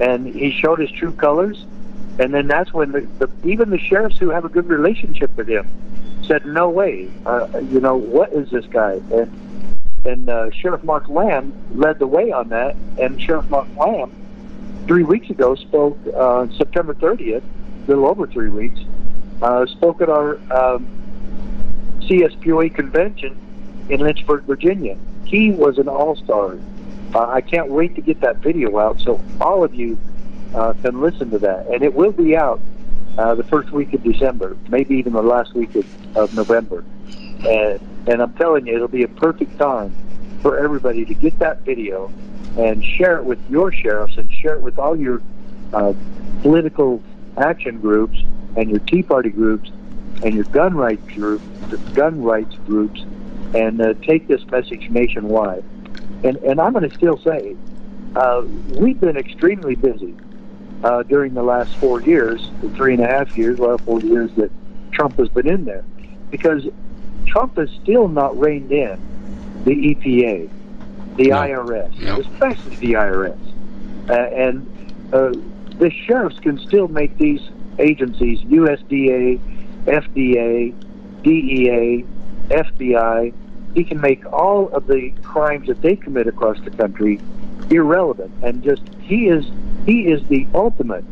and 0.00 0.26
he 0.26 0.50
showed 0.50 0.78
his 0.78 0.90
true 0.90 1.12
colors. 1.12 1.64
And 2.18 2.34
then 2.34 2.48
that's 2.48 2.72
when 2.72 2.92
the, 2.92 3.00
the 3.18 3.30
even 3.44 3.70
the 3.70 3.78
sheriffs 3.78 4.18
who 4.18 4.30
have 4.30 4.44
a 4.44 4.48
good 4.48 4.66
relationship 4.66 5.34
with 5.36 5.48
him 5.48 5.68
said, 6.26 6.44
"No 6.44 6.68
way, 6.68 7.08
uh, 7.24 7.48
you 7.70 7.80
know 7.80 7.96
what 7.96 8.32
is 8.32 8.50
this 8.50 8.66
guy?" 8.66 9.00
And 9.12 9.30
and 10.04 10.28
uh, 10.28 10.50
Sheriff 10.50 10.82
Mark 10.82 11.08
Lamb 11.08 11.52
led 11.74 11.98
the 11.98 12.06
way 12.06 12.32
on 12.32 12.48
that. 12.50 12.76
And 12.98 13.20
Sheriff 13.20 13.48
Mark 13.50 13.68
Lamb, 13.76 14.12
three 14.86 15.04
weeks 15.04 15.30
ago, 15.30 15.54
spoke 15.54 15.98
uh, 16.14 16.46
September 16.56 16.94
30th, 16.94 17.42
a 17.42 17.86
little 17.86 18.06
over 18.06 18.26
three 18.26 18.48
weeks, 18.48 18.80
uh, 19.42 19.66
spoke 19.66 20.00
at 20.00 20.08
our 20.08 20.36
um, 20.52 20.86
CSPOA 22.00 22.74
convention 22.74 23.38
in 23.88 24.00
Lynchburg, 24.00 24.44
Virginia. 24.44 24.96
He 25.26 25.50
was 25.50 25.78
an 25.78 25.88
all-star. 25.88 26.58
Uh, 27.14 27.26
I 27.26 27.40
can't 27.40 27.68
wait 27.68 27.94
to 27.96 28.00
get 28.00 28.20
that 28.20 28.36
video 28.36 28.78
out 28.78 29.00
so 29.00 29.20
all 29.40 29.64
of 29.64 29.74
you 29.74 29.98
uh, 30.54 30.74
can 30.82 31.00
listen 31.00 31.30
to 31.30 31.38
that, 31.40 31.66
and 31.66 31.82
it 31.82 31.94
will 31.94 32.12
be 32.12 32.36
out 32.36 32.60
uh, 33.18 33.34
the 33.34 33.44
first 33.44 33.70
week 33.72 33.92
of 33.92 34.02
December, 34.02 34.56
maybe 34.68 34.96
even 34.96 35.12
the 35.12 35.22
last 35.22 35.54
week 35.54 35.74
of, 35.74 36.16
of 36.16 36.34
November. 36.34 36.84
And 37.46 37.80
and 38.06 38.22
I'm 38.22 38.32
telling 38.34 38.66
you, 38.66 38.74
it'll 38.74 38.88
be 38.88 39.02
a 39.02 39.08
perfect 39.08 39.58
time 39.58 39.94
for 40.42 40.58
everybody 40.58 41.04
to 41.04 41.14
get 41.14 41.38
that 41.38 41.60
video 41.60 42.10
and 42.56 42.84
share 42.84 43.18
it 43.18 43.24
with 43.24 43.38
your 43.50 43.70
sheriffs 43.70 44.16
and 44.16 44.32
share 44.32 44.54
it 44.54 44.62
with 44.62 44.78
all 44.78 44.96
your 44.96 45.20
uh, 45.72 45.92
political 46.42 47.02
action 47.36 47.80
groups 47.80 48.18
and 48.56 48.70
your 48.70 48.80
Tea 48.80 49.02
Party 49.02 49.30
groups 49.30 49.70
and 50.24 50.34
your 50.34 50.44
gun 50.44 50.74
rights 50.74 51.06
group, 51.12 51.42
gun 51.94 52.22
rights 52.22 52.54
groups, 52.66 53.00
and 53.54 53.80
uh, 53.80 53.94
take 54.02 54.26
this 54.28 54.44
message 54.46 54.88
nationwide. 54.90 55.64
And 56.24 56.36
and 56.38 56.60
I'm 56.60 56.72
going 56.72 56.88
to 56.88 56.94
still 56.96 57.18
say, 57.18 57.56
uh, 58.16 58.42
we've 58.74 59.00
been 59.00 59.16
extremely 59.16 59.74
busy 59.74 60.14
uh, 60.84 61.02
during 61.04 61.34
the 61.34 61.42
last 61.42 61.76
four 61.76 62.02
years, 62.02 62.50
the 62.60 62.68
three 62.70 62.94
and 62.94 63.02
a 63.02 63.06
half 63.06 63.36
years, 63.36 63.58
well, 63.58 63.78
four 63.78 64.00
years 64.00 64.30
that 64.36 64.50
Trump 64.92 65.16
has 65.16 65.28
been 65.28 65.48
in 65.48 65.64
there, 65.64 65.84
because 66.30 66.66
Trump 67.26 67.56
has 67.56 67.70
still 67.82 68.08
not 68.08 68.38
reined 68.38 68.72
in 68.72 68.98
the 69.64 69.72
EPA, 69.94 70.48
the 71.16 71.28
No. 71.28 71.36
IRS, 71.36 72.02
No. 72.02 72.16
especially 72.18 72.76
the 72.76 72.92
IRS, 72.94 73.38
uh, 74.08 74.12
and 74.12 74.66
uh, 75.12 75.32
the 75.78 75.90
sheriffs 75.90 76.38
can 76.40 76.58
still 76.58 76.88
make 76.88 77.16
these 77.18 77.40
agencies, 77.78 78.40
USDA, 78.40 79.38
FDA, 79.86 80.74
DEA, 81.22 82.04
FBI, 82.48 83.32
he 83.74 83.84
can 83.84 84.00
make 84.00 84.24
all 84.32 84.68
of 84.68 84.86
the 84.86 85.10
crimes 85.22 85.66
that 85.68 85.80
they 85.82 85.96
commit 85.96 86.26
across 86.26 86.60
the 86.62 86.70
country 86.70 87.20
irrelevant 87.70 88.32
and 88.42 88.62
just 88.62 88.82
he 89.00 89.28
is 89.28 89.44
he 89.86 90.06
is 90.06 90.26
the 90.28 90.46
ultimate 90.54 91.04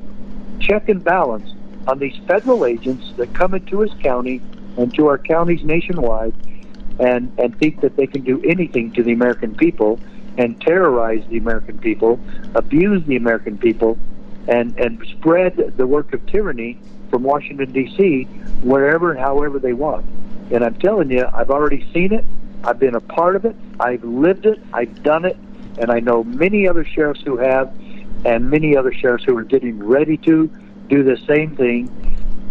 check 0.60 0.88
and 0.88 1.02
balance 1.04 1.52
on 1.86 1.98
these 1.98 2.16
federal 2.26 2.66
agents 2.66 3.12
that 3.16 3.32
come 3.32 3.54
into 3.54 3.80
his 3.80 3.92
county 4.02 4.42
and 4.76 4.94
to 4.94 5.06
our 5.06 5.18
counties 5.18 5.62
nationwide 5.64 6.34
and 6.98 7.32
and 7.38 7.56
think 7.58 7.80
that 7.80 7.96
they 7.96 8.06
can 8.06 8.22
do 8.22 8.42
anything 8.44 8.92
to 8.92 9.02
the 9.02 9.12
American 9.12 9.54
people 9.54 10.00
and 10.36 10.60
terrorize 10.60 11.24
the 11.28 11.36
American 11.36 11.78
people, 11.78 12.20
abuse 12.54 13.04
the 13.06 13.16
American 13.16 13.58
people 13.58 13.98
and 14.46 14.78
and 14.78 15.04
spread 15.18 15.74
the 15.76 15.86
work 15.86 16.12
of 16.12 16.24
tyranny 16.26 16.78
from 17.10 17.22
Washington 17.22 17.72
D.C. 17.72 18.24
wherever 18.62 19.12
and 19.12 19.20
however 19.20 19.58
they 19.58 19.72
want. 19.72 20.04
And 20.50 20.64
I'm 20.64 20.74
telling 20.76 21.10
you, 21.10 21.26
I've 21.32 21.50
already 21.50 21.90
seen 21.92 22.12
it. 22.12 22.24
I've 22.64 22.78
been 22.78 22.94
a 22.94 23.00
part 23.00 23.36
of 23.36 23.44
it. 23.44 23.56
I've 23.80 24.04
lived 24.04 24.46
it. 24.46 24.60
I've 24.72 25.02
done 25.02 25.24
it. 25.24 25.36
And 25.78 25.90
I 25.90 26.00
know 26.00 26.24
many 26.24 26.66
other 26.66 26.84
sheriffs 26.84 27.20
who 27.24 27.36
have, 27.36 27.72
and 28.24 28.50
many 28.50 28.76
other 28.76 28.92
sheriffs 28.92 29.24
who 29.24 29.36
are 29.36 29.44
getting 29.44 29.82
ready 29.82 30.16
to 30.18 30.50
do 30.88 31.02
the 31.02 31.16
same 31.26 31.54
thing. 31.54 31.90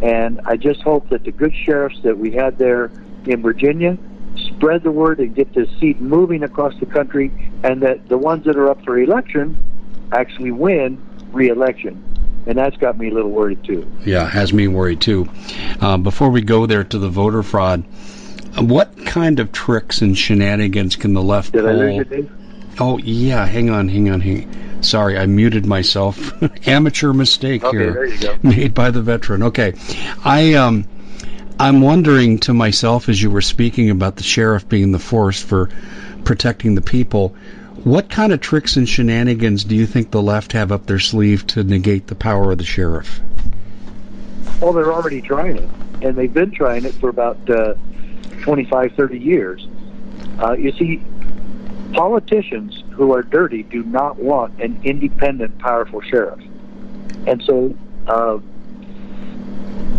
And 0.01 0.39
I 0.45 0.55
just 0.57 0.81
hope 0.81 1.09
that 1.09 1.23
the 1.23 1.31
good 1.31 1.53
sheriffs 1.53 1.99
that 2.03 2.17
we 2.17 2.31
had 2.31 2.57
there 2.57 2.91
in 3.25 3.41
Virginia 3.41 3.97
spread 4.37 4.83
the 4.83 4.91
word 4.91 5.19
and 5.19 5.35
get 5.35 5.53
this 5.53 5.67
seed 5.79 5.99
moving 5.99 6.43
across 6.43 6.79
the 6.79 6.85
country, 6.85 7.31
and 7.63 7.81
that 7.81 8.07
the 8.07 8.17
ones 8.17 8.45
that 8.45 8.55
are 8.55 8.69
up 8.69 8.83
for 8.85 8.97
election 8.99 9.57
actually 10.11 10.51
win 10.51 11.01
re-election. 11.31 12.03
And 12.45 12.57
that's 12.57 12.77
got 12.77 12.97
me 12.97 13.09
a 13.09 13.13
little 13.13 13.31
worried 13.31 13.63
too. 13.65 13.91
Yeah, 14.05 14.25
has 14.25 14.53
me 14.53 14.67
worried 14.69 15.01
too. 15.01 15.27
Uh, 15.81 15.97
before 15.97 16.29
we 16.29 16.41
go 16.41 16.65
there 16.65 16.83
to 16.85 16.97
the 16.97 17.09
voter 17.09 17.43
fraud, 17.43 17.83
what 18.59 19.05
kind 19.05 19.39
of 19.39 19.51
tricks 19.51 20.01
and 20.01 20.17
shenanigans 20.17 20.95
can 20.95 21.13
the 21.13 21.21
left 21.21 21.53
Did 21.53 21.65
I 21.65 22.03
pull? 22.03 22.29
Oh 22.79 22.97
yeah, 22.97 23.45
hang 23.45 23.69
on, 23.69 23.87
hang 23.87 24.09
on, 24.09 24.21
hang. 24.21 24.83
Sorry, 24.83 25.17
I 25.17 25.25
muted 25.25 25.65
myself. 25.65 26.31
Amateur 26.67 27.13
mistake 27.13 27.63
Okay, 27.63 27.77
here, 27.77 27.93
there 27.93 28.05
you 28.05 28.19
go. 28.19 28.37
made 28.43 28.73
by 28.73 28.91
the 28.91 29.01
veteran. 29.01 29.43
Okay, 29.43 29.73
I 30.23 30.53
um, 30.53 30.85
I'm 31.59 31.81
wondering 31.81 32.39
to 32.39 32.53
myself 32.53 33.09
as 33.09 33.21
you 33.21 33.31
were 33.31 33.41
speaking 33.41 33.89
about 33.89 34.15
the 34.15 34.23
sheriff 34.23 34.69
being 34.69 34.91
the 34.91 34.99
force 34.99 35.41
for 35.41 35.69
protecting 36.23 36.75
the 36.75 36.81
people. 36.81 37.35
What 37.83 38.09
kind 38.09 38.31
of 38.31 38.41
tricks 38.41 38.75
and 38.75 38.87
shenanigans 38.87 39.63
do 39.63 39.75
you 39.75 39.85
think 39.85 40.11
the 40.11 40.21
left 40.21 40.51
have 40.51 40.71
up 40.71 40.85
their 40.85 40.99
sleeve 40.99 41.47
to 41.47 41.63
negate 41.63 42.07
the 42.07 42.15
power 42.15 42.51
of 42.51 42.57
the 42.57 42.65
sheriff? 42.65 43.21
Well, 44.61 44.73
they're 44.73 44.93
already 44.93 45.21
trying 45.21 45.57
it, 45.57 45.69
and 46.01 46.15
they've 46.15 46.33
been 46.33 46.51
trying 46.51 46.85
it 46.85 46.93
for 46.95 47.09
about 47.09 47.37
uh, 47.49 47.75
25, 48.47 48.93
30 48.93 49.19
years. 49.19 49.67
Uh, 50.39 50.53
you 50.53 50.71
see, 50.71 51.03
politicians 51.91 52.81
who 52.91 53.13
are 53.13 53.21
dirty 53.21 53.63
do 53.63 53.83
not 53.83 54.15
want 54.15 54.57
an 54.61 54.79
independent, 54.85 55.59
powerful 55.59 55.99
sheriff. 55.99 56.39
And 57.27 57.43
so, 57.43 57.75
uh, 58.07 58.39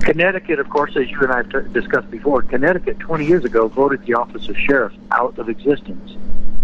Connecticut, 0.01 0.61
of 0.61 0.71
course, 0.71 0.97
as 0.97 1.11
you 1.11 1.21
and 1.21 1.31
I 1.31 1.37
have 1.37 1.51
t- 1.51 1.73
discussed 1.75 2.11
before, 2.11 2.41
Connecticut 2.41 2.99
20 3.01 3.27
years 3.27 3.45
ago 3.45 3.69
voted 3.69 4.07
the 4.07 4.15
office 4.15 4.49
of 4.49 4.57
sheriff 4.57 4.95
out 5.11 5.39
of 5.39 5.51
existence. 5.51 6.17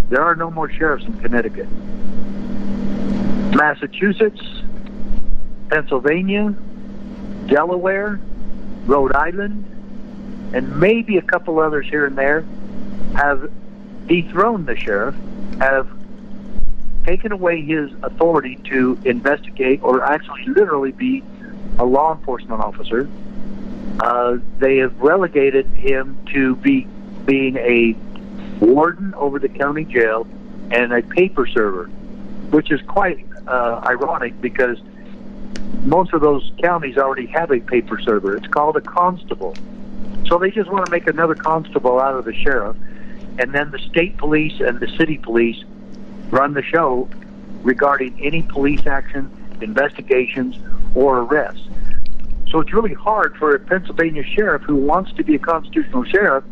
There 0.08 0.22
are 0.22 0.34
no 0.34 0.50
more 0.50 0.70
sheriffs 0.70 1.04
in 1.04 1.20
Connecticut. 1.20 1.68
Massachusetts, 3.54 4.40
Pennsylvania, 5.68 6.54
Delaware, 7.46 8.18
Rhode 8.86 9.14
Island, 9.14 9.73
and 10.54 10.78
maybe 10.78 11.16
a 11.16 11.22
couple 11.22 11.58
others 11.58 11.84
here 11.86 12.06
and 12.06 12.16
there 12.16 12.42
have 13.16 13.50
dethroned 14.06 14.66
the 14.66 14.76
sheriff, 14.76 15.16
have 15.58 15.88
taken 17.04 17.32
away 17.32 17.60
his 17.60 17.90
authority 18.04 18.56
to 18.64 18.96
investigate 19.04 19.82
or 19.82 20.04
actually 20.04 20.44
literally 20.46 20.92
be 20.92 21.24
a 21.78 21.84
law 21.84 22.14
enforcement 22.14 22.62
officer, 22.62 23.08
uh, 24.00 24.36
they 24.58 24.78
have 24.78 24.98
relegated 25.00 25.66
him 25.66 26.16
to 26.32 26.54
be 26.56 26.86
being 27.26 27.56
a 27.56 27.96
warden 28.60 29.12
over 29.14 29.40
the 29.40 29.48
county 29.48 29.84
jail 29.84 30.24
and 30.70 30.92
a 30.92 31.02
paper 31.02 31.48
server, 31.48 31.86
which 32.50 32.70
is 32.70 32.80
quite 32.82 33.26
uh, 33.48 33.80
ironic 33.86 34.40
because 34.40 34.78
most 35.84 36.12
of 36.12 36.20
those 36.20 36.52
counties 36.62 36.96
already 36.96 37.26
have 37.26 37.50
a 37.50 37.58
paper 37.58 38.00
server. 38.00 38.36
It's 38.36 38.46
called 38.46 38.76
a 38.76 38.80
constable. 38.80 39.54
So 40.26 40.38
they 40.38 40.50
just 40.50 40.70
want 40.70 40.86
to 40.86 40.90
make 40.90 41.06
another 41.06 41.34
constable 41.34 42.00
out 42.00 42.16
of 42.16 42.24
the 42.24 42.34
sheriff, 42.34 42.76
and 43.38 43.52
then 43.52 43.70
the 43.70 43.78
state 43.78 44.16
police 44.16 44.60
and 44.60 44.80
the 44.80 44.88
city 44.96 45.18
police 45.18 45.62
run 46.30 46.54
the 46.54 46.62
show 46.62 47.08
regarding 47.62 48.20
any 48.24 48.42
police 48.42 48.86
action, 48.86 49.30
investigations, 49.60 50.56
or 50.94 51.20
arrests. 51.20 51.68
So 52.50 52.60
it's 52.60 52.72
really 52.72 52.94
hard 52.94 53.36
for 53.36 53.54
a 53.54 53.58
Pennsylvania 53.58 54.22
sheriff 54.22 54.62
who 54.62 54.76
wants 54.76 55.12
to 55.14 55.24
be 55.24 55.34
a 55.34 55.38
constitutional 55.38 56.04
sheriff 56.04 56.44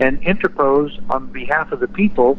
and 0.00 0.22
interpose 0.22 0.98
on 1.10 1.26
behalf 1.32 1.72
of 1.72 1.80
the 1.80 1.88
people 1.88 2.34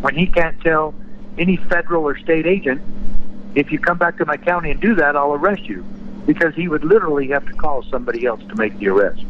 when 0.00 0.14
he 0.14 0.26
can't 0.26 0.60
tell 0.60 0.94
any 1.38 1.56
federal 1.56 2.04
or 2.04 2.18
state 2.18 2.46
agent, 2.46 2.82
if 3.54 3.72
you 3.72 3.78
come 3.78 3.98
back 3.98 4.18
to 4.18 4.26
my 4.26 4.36
county 4.36 4.70
and 4.70 4.80
do 4.80 4.94
that, 4.94 5.16
I'll 5.16 5.34
arrest 5.34 5.62
you. 5.62 5.82
Because 6.26 6.54
he 6.54 6.68
would 6.68 6.84
literally 6.84 7.28
have 7.28 7.46
to 7.46 7.52
call 7.54 7.82
somebody 7.84 8.26
else 8.26 8.40
to 8.48 8.54
make 8.56 8.78
the 8.78 8.88
arrest. 8.88 9.24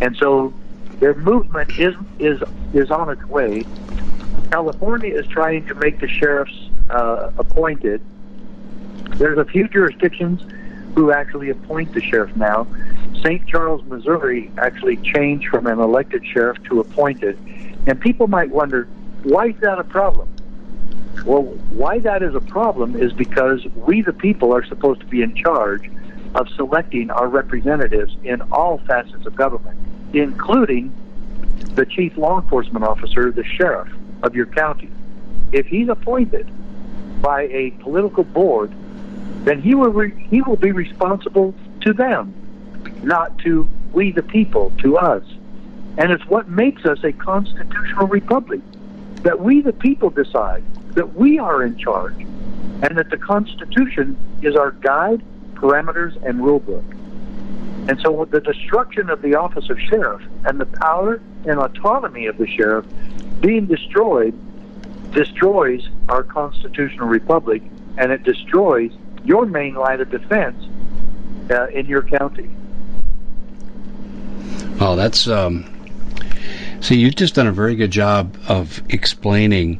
And 0.00 0.16
so 0.16 0.52
their 1.00 1.14
movement 1.14 1.78
is 1.78 1.94
is 2.18 2.42
is 2.72 2.90
on 2.90 3.10
its 3.10 3.24
way. 3.24 3.64
California 4.50 5.14
is 5.14 5.26
trying 5.26 5.66
to 5.66 5.74
make 5.74 6.00
the 6.00 6.08
sheriffs 6.08 6.70
uh, 6.90 7.30
appointed. 7.38 8.00
There's 9.16 9.38
a 9.38 9.44
few 9.44 9.68
jurisdictions 9.68 10.42
who 10.94 11.12
actually 11.12 11.50
appoint 11.50 11.92
the 11.92 12.00
sheriff 12.00 12.34
now. 12.36 12.66
St. 13.22 13.46
Charles, 13.46 13.82
Missouri 13.84 14.50
actually 14.58 14.96
changed 14.98 15.48
from 15.48 15.66
an 15.66 15.78
elected 15.78 16.24
sheriff 16.26 16.62
to 16.64 16.80
appointed. 16.80 17.38
And 17.86 18.00
people 18.00 18.28
might 18.28 18.50
wonder, 18.50 18.84
why 19.22 19.48
is 19.48 19.56
that 19.60 19.78
a 19.78 19.84
problem? 19.84 20.28
Well, 21.24 21.42
why 21.42 21.98
that 22.00 22.22
is 22.22 22.34
a 22.34 22.40
problem 22.40 22.96
is 22.96 23.12
because 23.12 23.64
we, 23.74 24.02
the 24.02 24.12
people, 24.12 24.52
are 24.54 24.64
supposed 24.64 25.00
to 25.00 25.06
be 25.06 25.22
in 25.22 25.34
charge 25.34 25.90
of 26.36 26.48
selecting 26.50 27.10
our 27.10 27.26
representatives 27.26 28.14
in 28.22 28.42
all 28.52 28.78
facets 28.86 29.26
of 29.26 29.34
government, 29.34 29.78
including 30.14 30.94
the 31.74 31.86
chief 31.86 32.16
law 32.16 32.40
enforcement 32.40 32.84
officer, 32.84 33.32
the 33.32 33.44
sheriff 33.44 33.88
of 34.22 34.34
your 34.34 34.46
county. 34.46 34.90
If 35.52 35.66
he's 35.66 35.88
appointed 35.88 36.48
by 37.22 37.42
a 37.44 37.70
political 37.80 38.22
board, 38.22 38.72
then 39.44 39.62
he 39.62 39.74
will 39.74 39.90
re- 39.90 40.26
he 40.30 40.42
will 40.42 40.56
be 40.56 40.72
responsible 40.72 41.54
to 41.80 41.92
them, 41.92 42.34
not 43.02 43.38
to 43.38 43.68
we 43.92 44.12
the 44.12 44.22
people, 44.22 44.72
to 44.82 44.98
us. 44.98 45.24
And 45.98 46.12
it's 46.12 46.26
what 46.26 46.48
makes 46.48 46.84
us 46.84 47.02
a 47.02 47.12
constitutional 47.12 48.06
republic 48.08 48.60
that 49.22 49.40
we 49.40 49.62
the 49.62 49.72
people 49.72 50.10
decide 50.10 50.62
that 50.94 51.14
we 51.14 51.38
are 51.38 51.62
in 51.62 51.78
charge 51.78 52.18
and 52.82 52.98
that 52.98 53.08
the 53.08 53.16
Constitution 53.16 54.18
is 54.42 54.54
our 54.54 54.72
guide, 54.72 55.22
parameters, 55.56 56.22
and 56.24 56.44
rule 56.44 56.60
book. 56.60 56.84
And 57.88 58.00
so 58.00 58.24
the 58.24 58.40
destruction 58.40 59.10
of 59.10 59.22
the 59.22 59.36
office 59.36 59.70
of 59.70 59.78
sheriff 59.78 60.22
and 60.44 60.60
the 60.60 60.66
power 60.66 61.20
and 61.46 61.58
autonomy 61.58 62.26
of 62.26 62.36
the 62.36 62.46
sheriff 62.46 62.84
being 63.40 63.66
destroyed 63.66 64.34
destroys 65.12 65.88
our 66.08 66.22
constitutional 66.22 67.06
republic 67.06 67.62
and 67.96 68.10
it 68.10 68.22
destroys 68.24 68.92
your 69.24 69.46
main 69.46 69.74
line 69.74 70.00
of 70.00 70.10
defense 70.10 70.66
uh, 71.50 71.66
in 71.68 71.86
your 71.86 72.02
county. 72.02 72.50
Oh, 74.80 74.96
that's 74.96 75.28
um, 75.28 75.64
see, 76.80 76.96
you've 76.96 77.16
just 77.16 77.34
done 77.34 77.46
a 77.46 77.52
very 77.52 77.76
good 77.76 77.90
job 77.90 78.36
of 78.48 78.82
explaining 78.90 79.76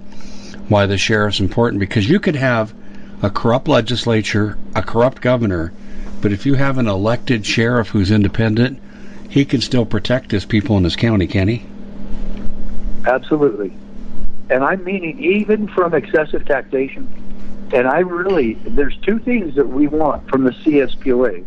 why 0.69 0.87
the 0.87 0.97
sheriff's 0.97 1.41
important 1.41 1.81
because 1.81 2.09
you 2.09 2.19
could 2.19 2.37
have 2.37 2.75
a 3.23 3.31
corrupt 3.31 3.69
legislature, 3.69 4.59
a 4.75 4.83
corrupt 4.83 5.21
governor, 5.23 5.73
but 6.21 6.33
if 6.33 6.47
you 6.47 6.55
have 6.55 6.79
an 6.79 6.89
elected 6.89 7.47
sheriff 7.47 7.89
who's 7.89 8.11
independent, 8.11 8.81
he 9.29 9.45
can 9.45 9.61
still 9.61 9.87
protect 9.87 10.31
his 10.31 10.45
people 10.45 10.77
in 10.77 10.85
his 10.85 10.97
county, 10.97 11.27
can 11.27 11.49
he? 11.49 11.65
Absolutely. 13.07 13.73
And 14.51 14.63
I'm 14.63 14.83
meaning 14.85 15.23
even 15.23 15.69
from 15.69 15.95
excessive 15.95 16.45
taxation. 16.47 17.09
And 17.73 17.89
I 17.89 18.01
really, 18.01 18.55
there's 18.55 18.97
two 18.99 19.19
things 19.19 19.57
that 19.57 19.69
we 19.69 19.89
want 19.89 20.29
from 20.29 20.45
the 20.45 20.51
CSPOA. 20.51 21.45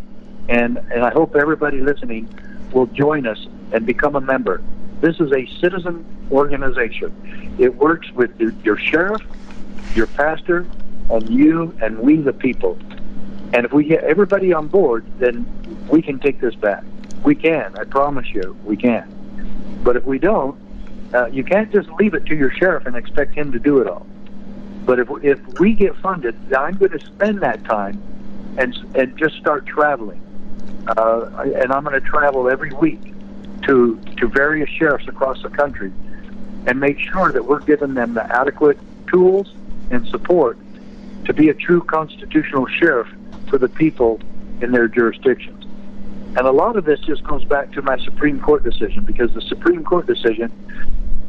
And, 0.50 0.78
and 0.78 1.04
I 1.04 1.12
hope 1.12 1.36
everybody 1.36 1.82
listening 1.82 2.28
will 2.74 2.88
join 2.88 3.26
us 3.26 3.48
and 3.72 3.86
become 3.86 4.16
a 4.16 4.22
member. 4.22 4.62
This 5.02 5.20
is 5.20 5.32
a 5.32 5.46
citizen 5.60 6.06
organization. 6.32 7.56
It 7.58 7.76
works 7.76 8.12
with 8.12 8.38
your, 8.40 8.52
your 8.64 8.78
sheriff, 8.78 9.22
your 9.96 10.08
pastor, 10.08 10.66
and 11.10 11.30
you 11.30 11.76
and 11.82 12.00
we 12.00 12.18
the 12.18 12.34
people. 12.34 12.78
And 13.54 13.66
if 13.66 13.74
we 13.74 13.84
get 13.84 14.04
everybody 14.04 14.54
on 14.54 14.68
board, 14.68 15.06
then 15.18 15.46
we 15.90 16.02
can 16.02 16.20
take 16.20 16.40
this 16.40 16.56
back. 16.56 16.84
We 17.24 17.36
can. 17.36 17.76
I 17.78 17.84
promise 17.84 18.28
you, 18.30 18.56
we 18.64 18.78
can. 18.78 19.16
But 19.84 19.96
if 19.96 20.06
we 20.06 20.20
don't, 20.20 20.60
uh, 21.14 21.28
you 21.28 21.44
can't 21.44 21.72
just 21.72 21.90
leave 21.92 22.14
it 22.14 22.26
to 22.28 22.36
your 22.36 22.52
sheriff 22.52 22.86
and 22.86 22.96
expect 22.96 23.34
him 23.34 23.52
to 23.52 23.60
do 23.60 23.80
it 23.80 23.88
all. 23.88 24.06
But 24.86 25.00
if 25.00 25.10
if 25.24 25.40
we 25.60 25.74
get 25.74 25.96
funded, 25.98 26.36
I'm 26.54 26.78
going 26.78 26.92
to 26.92 27.06
spend 27.06 27.42
that 27.42 27.64
time 27.66 28.02
and 28.58 28.76
and 28.96 29.18
just 29.18 29.36
start 29.38 29.66
traveling. 29.66 30.22
Uh, 30.88 31.30
and 31.56 31.72
I'm 31.72 31.84
going 31.84 32.00
to 32.00 32.08
travel 32.08 32.50
every 32.50 32.72
week 32.74 33.02
to 33.64 34.00
to 34.18 34.28
various 34.28 34.70
sheriffs 34.70 35.08
across 35.08 35.42
the 35.42 35.50
country 35.50 35.92
and 36.68 36.80
make 36.80 37.00
sure 37.00 37.32
that 37.32 37.46
we're 37.46 37.62
giving 37.62 37.94
them 37.94 38.14
the 38.14 38.24
adequate 38.36 38.78
tools 39.08 39.54
and 39.92 40.08
support 40.08 40.58
to 41.26 41.34
be 41.34 41.50
a 41.50 41.54
true 41.54 41.82
constitutional 41.82 42.66
sheriff 42.68 43.08
for 43.50 43.58
the 43.58 43.70
people 43.70 44.20
in 44.62 44.72
their 44.72 44.88
jurisdictions. 44.88 45.66
And 46.38 46.48
a 46.48 46.52
lot 46.52 46.76
of 46.76 46.86
this 46.86 47.00
just 47.02 47.24
goes 47.24 47.44
back 47.46 47.72
to 47.74 47.82
my 47.82 47.98
Supreme 48.00 48.40
Court 48.40 48.64
decision 48.64 49.04
because 49.04 49.34
the 49.34 49.42
Supreme 49.42 49.84
Court 49.84 50.06
decision 50.06 50.52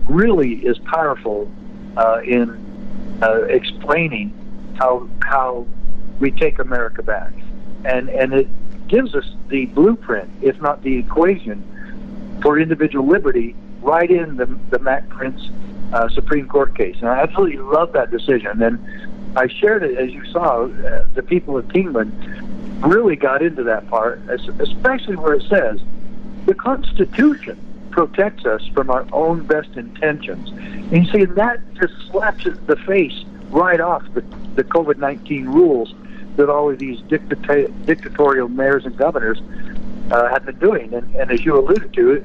really 0.09 0.55
is 0.57 0.79
powerful 0.79 1.51
uh, 1.97 2.21
in 2.23 3.19
uh, 3.23 3.43
explaining 3.45 4.35
how 4.79 5.09
how 5.23 5.67
we 6.19 6.31
take 6.31 6.59
America 6.59 7.03
back, 7.03 7.33
and 7.85 8.11
and 8.11 8.35
it 8.35 8.49
gives 8.89 9.15
us 9.15 9.25
the 9.49 9.67
blueprint, 9.67 10.31
if 10.43 10.61
not 10.61 10.83
the 10.83 10.99
equation, 10.99 12.39
for 12.43 12.59
individual 12.59 13.07
liberty 13.07 13.55
right 13.81 14.11
in 14.11 14.37
the 14.37 14.47
the 14.71 14.79
Mack 14.79 15.09
Printz 15.09 15.51
uh, 15.93 16.09
Supreme 16.11 16.47
Court 16.47 16.77
case. 16.77 16.97
And 17.01 17.09
I 17.09 17.21
absolutely 17.21 17.59
love 17.59 17.93
that 17.93 18.11
decision. 18.11 18.63
And 18.63 18.79
I 19.37 19.49
shared 19.49 19.83
it 19.83 19.97
as 19.97 20.11
you 20.11 20.25
saw. 20.33 20.65
Uh, 20.65 21.07
the 21.15 21.23
people 21.23 21.57
of 21.57 21.69
Kingman 21.69 22.11
really 22.83 23.17
got 23.17 23.43
into 23.43 23.63
that 23.65 23.89
part, 23.89 24.21
especially 24.29 25.17
where 25.17 25.35
it 25.35 25.43
says 25.49 25.81
the 26.47 26.55
Constitution 26.55 27.59
protects 27.91 28.47
us 28.47 28.67
from 28.69 28.91
our 28.91 29.07
own 29.13 29.45
best 29.45 29.77
intentions. 29.77 30.49
And 30.51 31.07
you 31.07 31.13
see, 31.13 31.25
that 31.25 31.61
just 31.75 31.93
slaps 32.11 32.45
the 32.67 32.77
face 32.77 33.25
right 33.51 33.81
off 33.81 34.03
the, 34.15 34.23
the 34.55 34.65
COVID 34.65 34.99
19 34.99 35.47
rules 35.47 35.93
that 36.37 36.49
all 36.49 36.71
of 36.71 36.79
these 36.79 37.01
dictata- 37.03 37.71
dictatorial 37.87 38.49
mayors 38.49 38.87
and 38.87 38.97
governors 38.97 39.41
uh, 40.11 40.29
have 40.29 40.47
been 40.47 40.59
doing. 40.59 40.95
And, 40.95 41.15
and 41.17 41.31
as 41.31 41.45
you 41.45 41.59
alluded 41.59 41.93
to, 41.95 42.25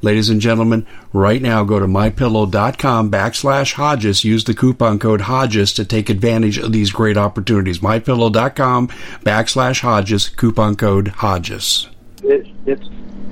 Ladies 0.00 0.30
and 0.30 0.40
gentlemen, 0.40 0.86
right 1.12 1.42
now 1.42 1.64
go 1.64 1.80
to 1.80 1.86
mypillow.com 1.86 3.10
backslash 3.10 3.72
Hodges. 3.72 4.24
Use 4.24 4.44
the 4.44 4.54
coupon 4.54 4.98
code 4.98 5.22
Hodges 5.22 5.72
to 5.72 5.84
take 5.84 6.08
advantage 6.08 6.58
of 6.58 6.72
these 6.72 6.92
great 6.92 7.16
opportunities. 7.16 7.80
Mypillow.com 7.80 8.88
backslash 9.24 9.80
Hodges, 9.80 10.28
coupon 10.28 10.76
code 10.76 11.08
Hodges. 11.08 11.88
It's, 12.22 12.48
it's, 12.66 12.88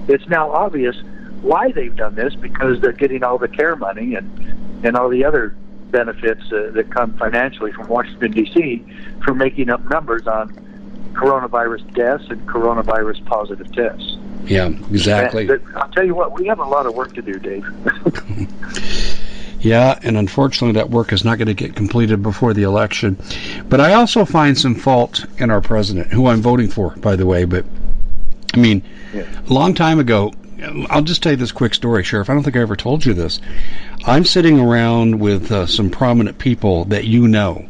it's 0.09 0.27
now 0.29 0.51
obvious 0.51 0.97
why 1.41 1.71
they've 1.71 1.95
done 1.95 2.17
this 2.17 2.35
because 2.35 2.81
they're 2.81 2.93
getting 2.93 3.23
all 3.23 3.39
the 3.39 3.49
care 3.49 3.77
money 3.77 4.17
and, 4.17 4.85
and 4.85 4.97
all 4.97 5.09
the 5.09 5.25
other 5.25 5.55
benefits 5.91 6.43
uh, 6.53 6.71
that 6.73 6.91
come 6.91 7.17
financially 7.17 7.73
from 7.73 7.87
Washington, 7.87 8.33
D.C. 8.33 8.85
for 9.25 9.35
making 9.35 9.71
up 9.71 9.89
numbers 9.89 10.27
on 10.27 10.53
coronavirus 11.15 11.95
deaths 11.95 12.25
and 12.29 12.47
coronavirus 12.49 13.25
positive 13.25 13.73
tests. 13.73 14.17
Yeah, 14.47 14.69
exactly. 14.69 15.49
And 15.49 15.61
I'll 15.77 15.91
tell 15.91 16.05
you 16.05 16.15
what, 16.15 16.33
we 16.39 16.47
have 16.47 16.61
a 16.61 16.65
lot 16.65 16.87
of 16.87 16.95
work 16.95 17.15
to 17.15 17.23
do, 17.23 17.39
Dave. 17.39 17.67
Yeah, 19.67 19.99
and 20.03 20.17
unfortunately, 20.17 20.75
that 20.75 20.91
work 20.91 21.13
is 21.13 21.25
not 21.25 21.39
going 21.39 21.49
to 21.49 21.55
get 21.55 21.75
completed 21.75 22.23
before 22.23 22.55
the 22.55 22.63
election. 22.63 23.19
But 23.69 23.81
I 23.81 23.95
also 23.95 24.25
find 24.25 24.57
some 24.57 24.77
fault 24.77 25.27
in 25.39 25.51
our 25.51 25.61
president, 25.61 26.13
who 26.13 26.29
I'm 26.29 26.41
voting 26.41 26.69
for, 26.69 26.91
by 26.91 27.17
the 27.17 27.27
way. 27.27 27.47
But 27.47 27.65
I 28.55 28.59
mean, 28.59 28.85
yeah. 29.13 29.25
a 29.49 29.53
long 29.53 29.75
time 29.75 29.99
ago, 29.99 30.33
I'll 30.89 31.03
just 31.03 31.23
tell 31.23 31.33
you 31.33 31.37
this 31.37 31.53
quick 31.53 31.75
story, 31.75 32.05
Sheriff. 32.05 32.31
I 32.31 32.35
don't 32.35 32.43
think 32.43 32.57
I 32.57 32.61
ever 32.61 32.77
told 32.77 33.05
you 33.05 33.13
this. 33.13 33.41
I'm 34.05 34.25
sitting 34.25 34.61
around 34.61 35.19
with 35.19 35.51
uh, 35.51 35.67
some 35.67 35.91
prominent 35.91 36.39
people 36.39 36.85
that 36.87 37.05
you 37.05 37.27
know, 37.27 37.67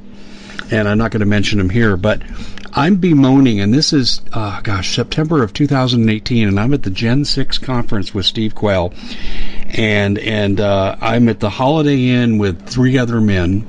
and 0.71 0.89
I'm 0.89 0.99
not 0.99 1.13
going 1.13 1.21
to 1.21 1.27
mention 1.27 1.59
them 1.59 1.71
here, 1.71 1.97
but 1.97 2.21
I'm 2.73 2.97
bemoaning, 2.97 3.61
and 3.61 3.73
this 3.73 3.93
is, 3.93 4.21
uh, 4.33 4.61
gosh, 4.61 4.95
September 4.95 5.43
of 5.43 5.53
2018, 5.53 6.49
and 6.49 6.61
I'm 6.61 6.75
at 6.75 6.83
the 6.83 6.91
Gen 6.91 7.25
6 7.25 7.59
conference 7.59 8.15
with 8.15 8.27
Steve 8.27 8.55
Quayle, 8.55 8.93
and 9.71 10.19
and 10.19 10.61
uh, 10.61 10.97
I'm 11.01 11.29
at 11.29 11.41
the 11.41 11.51
Holiday 11.51 12.09
Inn 12.09 12.39
with 12.39 12.67
three 12.67 12.99
other 12.99 13.21
men, 13.21 13.67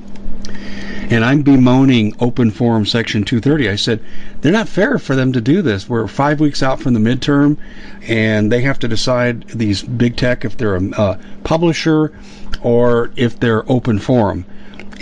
and 1.10 1.24
I'm 1.24 1.42
bemoaning 1.42 2.14
Open 2.20 2.50
Forum 2.50 2.86
Section 2.86 3.24
230. 3.24 3.68
I 3.68 3.76
said 3.76 4.00
they're 4.40 4.52
not 4.52 4.68
fair 4.68 4.98
for 4.98 5.14
them 5.14 5.32
to 5.32 5.40
do 5.40 5.62
this. 5.62 5.88
We're 5.88 6.06
five 6.06 6.40
weeks 6.40 6.62
out 6.62 6.80
from 6.80 6.94
the 6.94 7.00
midterm, 7.00 7.56
and 8.06 8.50
they 8.52 8.62
have 8.62 8.78
to 8.80 8.88
decide 8.88 9.48
these 9.48 9.82
big 9.82 10.16
tech 10.16 10.44
if 10.44 10.56
they're 10.56 10.76
a 10.76 10.90
uh, 10.90 11.18
publisher 11.44 12.12
or 12.62 13.10
if 13.16 13.38
they're 13.38 13.70
open 13.70 13.98
forum, 13.98 14.44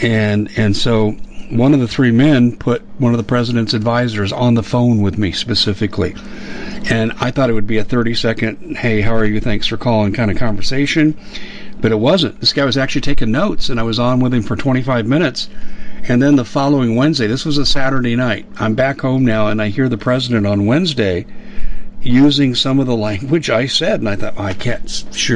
and 0.02 0.50
and 0.56 0.76
so 0.76 1.16
one 1.50 1.74
of 1.74 1.80
the 1.80 1.88
three 1.88 2.10
men 2.10 2.56
put 2.56 2.82
one 2.98 3.12
of 3.12 3.18
the 3.18 3.24
president's 3.24 3.74
advisors 3.74 4.32
on 4.32 4.54
the 4.54 4.62
phone 4.62 5.02
with 5.02 5.18
me 5.18 5.32
specifically. 5.32 6.14
And 6.90 7.12
I 7.20 7.30
thought 7.30 7.50
it 7.50 7.54
would 7.54 7.66
be 7.66 7.78
a 7.78 7.84
30 7.84 8.14
second, 8.14 8.76
hey, 8.76 9.00
how 9.00 9.14
are 9.14 9.24
you? 9.24 9.40
Thanks 9.40 9.66
for 9.66 9.76
calling 9.76 10.12
kind 10.12 10.30
of 10.30 10.36
conversation. 10.36 11.16
But 11.80 11.92
it 11.92 11.98
wasn't. 11.98 12.40
This 12.40 12.52
guy 12.52 12.64
was 12.64 12.78
actually 12.78 13.02
taking 13.02 13.32
notes, 13.32 13.68
and 13.68 13.78
I 13.78 13.82
was 13.82 13.98
on 13.98 14.20
with 14.20 14.32
him 14.32 14.42
for 14.42 14.56
25 14.56 15.06
minutes. 15.06 15.48
And 16.08 16.22
then 16.22 16.36
the 16.36 16.44
following 16.44 16.96
Wednesday, 16.96 17.26
this 17.26 17.44
was 17.44 17.58
a 17.58 17.66
Saturday 17.66 18.16
night, 18.16 18.46
I'm 18.58 18.74
back 18.74 19.00
home 19.00 19.24
now, 19.24 19.48
and 19.48 19.60
I 19.60 19.68
hear 19.68 19.88
the 19.88 19.98
president 19.98 20.46
on 20.46 20.66
Wednesday 20.66 21.26
using 22.00 22.54
some 22.54 22.78
of 22.78 22.86
the 22.86 22.96
language 23.08 23.50
I 23.50 23.66
said. 23.66 24.00
And 24.00 24.08
I 24.08 24.16
thought, 24.16 24.38
I 24.38 24.52
can't, 24.52 24.88
sure. 25.12 25.35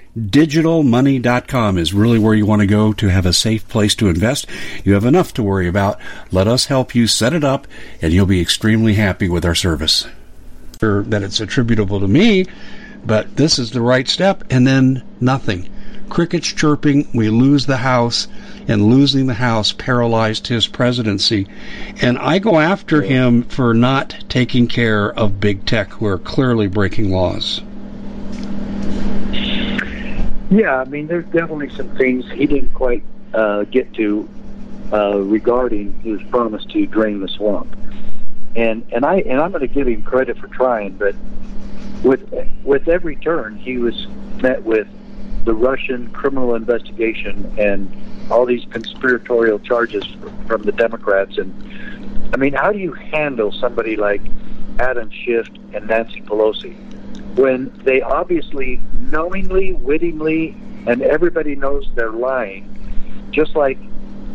MyDigitalMoney.com 0.17 1.77
is 1.77 1.93
really 1.93 2.19
where 2.19 2.33
you 2.33 2.45
want 2.45 2.59
to 2.59 2.67
go 2.67 2.91
to 2.91 3.07
have 3.07 3.25
a 3.25 3.31
safe 3.31 3.67
place 3.69 3.95
to 3.95 4.09
invest. 4.09 4.45
You 4.83 4.93
have 4.93 5.05
enough 5.05 5.33
to 5.35 5.43
worry 5.43 5.69
about. 5.69 5.99
Let 6.31 6.49
us 6.49 6.65
help 6.65 6.93
you 6.93 7.07
set 7.07 7.33
it 7.33 7.45
up, 7.45 7.65
and 8.01 8.11
you'll 8.11 8.25
be 8.25 8.41
extremely 8.41 8.95
happy 8.95 9.29
with 9.29 9.45
our 9.45 9.55
service. 9.55 10.05
Sure 10.81 11.03
That 11.03 11.23
it's 11.23 11.39
attributable 11.39 12.01
to 12.01 12.09
me, 12.09 12.45
but 13.05 13.37
this 13.37 13.57
is 13.57 13.71
the 13.71 13.81
right 13.81 14.07
step, 14.07 14.43
and 14.49 14.67
then 14.67 15.01
nothing 15.21 15.69
crickets 16.11 16.47
chirping, 16.47 17.07
we 17.13 17.29
lose 17.29 17.65
the 17.65 17.77
House, 17.77 18.27
and 18.67 18.89
losing 18.89 19.27
the 19.27 19.33
House 19.33 19.71
paralyzed 19.71 20.45
his 20.45 20.67
presidency. 20.67 21.47
And 22.01 22.19
I 22.19 22.37
go 22.39 22.59
after 22.59 23.01
him 23.01 23.43
for 23.43 23.73
not 23.73 24.25
taking 24.27 24.67
care 24.67 25.17
of 25.17 25.39
big 25.39 25.65
tech, 25.65 25.89
who 25.89 26.05
are 26.05 26.17
clearly 26.17 26.67
breaking 26.67 27.11
laws. 27.11 27.61
Yeah, 30.51 30.81
I 30.81 30.83
mean, 30.83 31.07
there's 31.07 31.25
definitely 31.25 31.69
some 31.69 31.95
things 31.95 32.29
he 32.29 32.45
didn't 32.45 32.73
quite 32.73 33.03
uh, 33.33 33.63
get 33.63 33.93
to 33.93 34.29
uh, 34.91 35.17
regarding 35.19 35.97
his 36.01 36.21
promise 36.23 36.65
to 36.65 36.85
drain 36.85 37.21
the 37.21 37.29
swamp. 37.29 37.73
And 38.57 38.85
and 38.91 39.05
I 39.05 39.19
and 39.19 39.39
I'm 39.39 39.51
going 39.51 39.61
to 39.61 39.73
give 39.73 39.87
him 39.87 40.03
credit 40.03 40.37
for 40.37 40.47
trying, 40.47 40.97
but 40.97 41.15
with 42.03 42.21
with 42.65 42.89
every 42.89 43.15
turn 43.15 43.55
he 43.55 43.77
was 43.77 44.07
met 44.41 44.63
with 44.63 44.89
the 45.45 45.53
Russian 45.53 46.09
criminal 46.11 46.53
investigation 46.53 47.49
and 47.57 47.89
all 48.29 48.45
these 48.45 48.65
conspiratorial 48.71 49.59
charges 49.59 50.03
from 50.47 50.63
the 50.63 50.73
Democrats. 50.73 51.37
And 51.37 51.53
I 52.33 52.37
mean, 52.37 52.51
how 52.51 52.73
do 52.73 52.77
you 52.77 52.91
handle 52.91 53.53
somebody 53.53 53.95
like 53.95 54.21
Adam 54.79 55.09
Schiff 55.11 55.47
and 55.73 55.87
Nancy 55.87 56.21
Pelosi 56.21 56.75
when 57.35 57.71
they 57.83 58.01
obviously 58.01 58.81
knowingly, 58.93 59.73
wittingly, 59.73 60.55
and 60.87 61.01
everybody 61.01 61.55
knows 61.55 61.89
they're 61.95 62.11
lying? 62.11 62.67
Just 63.31 63.55
like, 63.55 63.77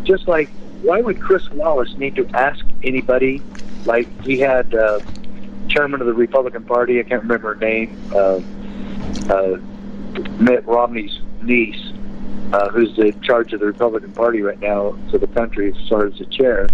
just 0.05 0.29
like, 0.29 0.49
why 0.83 1.01
would 1.01 1.21
Chris 1.21 1.51
Wallace 1.51 1.95
need 1.97 2.17
to 2.17 2.27
ask 2.29 2.65
anybody? 2.83 3.43
Like 3.85 4.09
he 4.23 4.39
had 4.39 4.75
uh, 4.75 5.01
chairman 5.69 6.01
of 6.01 6.07
the 6.07 6.15
Republican 6.15 6.65
Party, 6.65 7.01
I 7.01 7.03
can't 7.03 7.23
remember 7.23 7.55
her 7.55 7.61
name. 7.61 7.99
Uh, 8.13 8.41
uh, 9.33 9.59
Mitt 10.39 10.65
Romney's 10.67 11.21
niece, 11.43 11.93
uh, 12.53 12.69
who's 12.71 12.97
in 12.99 13.21
charge 13.21 13.53
of 13.53 13.61
the 13.61 13.67
Republican 13.67 14.13
Party 14.13 14.41
right 14.43 14.59
now 14.61 14.97
for 15.11 15.19
the 15.19 15.27
country 15.27 15.73
as 15.73 15.89
far 15.89 16.07
as 16.07 16.19
the 16.19 16.27
chair, 16.27 16.69